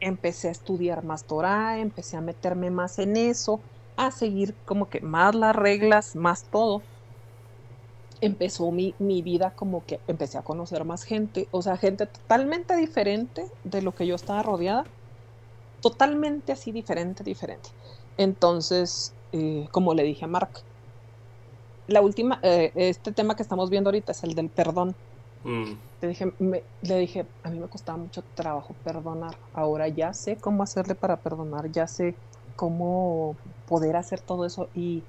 empecé 0.05 0.49
a 0.49 0.53
estudiar 0.53 1.05
más 1.05 1.27
Torah, 1.27 1.79
empecé 1.81 2.17
a 2.17 2.21
meterme 2.23 2.71
más 2.71 2.99
en 2.99 3.17
eso, 3.17 3.65
a 3.97 4.11
seguir 4.13 4.61
como 4.65 4.89
que 4.91 5.01
más 5.03 5.35
las 5.35 5.57
reglas, 5.57 6.15
más 6.17 6.49
todo. 6.51 6.89
Empezó 8.21 8.73
mi, 8.73 8.97
mi 8.99 9.23
vida 9.23 9.55
como 9.55 9.85
que 9.85 10.03
empecé 10.07 10.39
a 10.39 10.43
conocer 10.45 10.85
más 10.85 11.05
gente, 11.05 11.49
o 11.53 11.61
sea, 11.63 11.77
gente 11.77 12.07
totalmente 12.07 12.75
diferente 12.77 13.47
de 13.63 13.83
lo 13.83 13.95
que 13.95 14.07
yo 14.07 14.15
estaba 14.15 14.43
rodeada. 14.43 14.91
totalmente 15.81 16.53
así 16.53 16.73
diferente, 16.73 17.25
diferente. 17.25 17.71
Entonces, 18.17 19.17
eh, 19.33 19.67
como 19.73 19.95
le 19.95 20.03
dije 20.05 20.25
a 20.27 20.29
Mark, 20.29 20.53
la 21.87 22.01
última, 22.03 22.41
eh, 22.43 22.73
este 22.75 23.13
tema 23.13 23.37
que 23.37 23.43
estamos 23.43 23.71
viendo 23.71 23.89
ahorita 23.89 24.13
es 24.13 24.23
el 24.25 24.35
del 24.35 24.51
perdón. 24.51 24.97
Mm. 25.45 25.73
Le, 26.01 26.09
dije, 26.09 26.33
le 26.39 26.99
dije, 26.99 27.27
a 27.43 27.51
mí 27.51 27.59
me 27.59 27.69
costaba 27.69 27.99
mucho 27.99 28.23
trabajo 28.35 28.75
perdonar. 28.83 29.37
Ahora 29.53 29.89
ya 29.89 30.13
sé 30.13 30.37
cómo 30.37 30.63
hacerle 30.63 30.95
para 30.95 31.17
perdonar, 31.17 31.71
ya 31.71 31.87
sé 31.87 32.15
cómo 32.57 33.37
poder 33.69 33.97
hacer 33.97 34.21
todo 34.21 34.47
eso 34.47 34.69
y, 34.75 35.03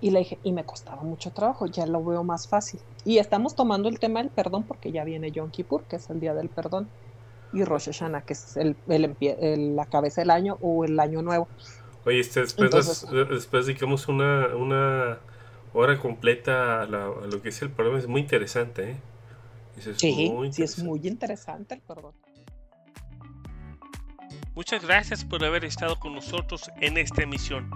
y 0.00 0.10
le 0.10 0.20
dije, 0.20 0.38
y 0.42 0.52
me 0.52 0.64
costaba 0.64 1.02
mucho 1.02 1.30
trabajo, 1.30 1.66
ya 1.66 1.86
lo 1.86 2.04
veo 2.04 2.24
más 2.24 2.48
fácil. 2.48 2.80
Y 3.04 3.18
estamos 3.18 3.54
tomando 3.54 3.88
el 3.88 3.98
tema 3.98 4.20
del 4.20 4.30
perdón 4.30 4.64
porque 4.64 4.92
ya 4.92 5.04
viene 5.04 5.30
Yom 5.30 5.50
Kippur, 5.50 5.82
que 5.84 5.96
es 5.96 6.10
el 6.10 6.20
día 6.20 6.34
del 6.34 6.48
perdón, 6.48 6.88
y 7.52 7.64
Rosh 7.64 7.86
Hashanah, 7.86 8.22
que 8.22 8.34
es 8.34 8.56
el, 8.56 8.76
el, 8.88 9.76
la 9.76 9.86
cabeza 9.86 10.20
del 10.20 10.30
año 10.30 10.58
o 10.60 10.84
el 10.84 10.98
año 11.00 11.22
nuevo. 11.22 11.48
Oye, 12.04 12.20
este, 12.20 12.40
después, 12.40 13.06
después 13.30 13.66
digamos 13.66 14.08
una, 14.08 14.48
una 14.54 15.18
hora 15.78 15.98
completa 15.98 16.82
a, 16.82 16.86
lo 16.86 17.42
que 17.42 17.50
es 17.50 17.62
el 17.62 17.70
perdón, 17.70 17.98
es 17.98 18.06
muy 18.06 18.20
interesante, 18.20 18.90
¿eh? 18.90 18.96
sí, 19.80 19.94
sí, 20.52 20.62
es 20.62 20.82
muy 20.82 21.00
interesante 21.06 21.74
el 21.74 21.80
perdón. 21.80 22.14
Muchas 24.54 24.82
gracias 24.82 25.24
por 25.24 25.44
haber 25.44 25.64
estado 25.64 26.00
con 26.00 26.14
nosotros 26.14 26.68
en 26.80 26.98
esta 26.98 27.22
emisión. 27.22 27.70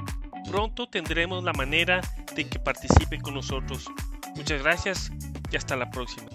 Pronto 0.51 0.89
tendremos 0.89 1.45
la 1.45 1.53
manera 1.53 2.01
de 2.35 2.49
que 2.49 2.59
participe 2.59 3.21
con 3.21 3.35
nosotros. 3.35 3.87
Muchas 4.35 4.61
gracias 4.63 5.13
y 5.53 5.57
hasta 5.57 5.77
la 5.77 5.89
próxima. 5.91 6.27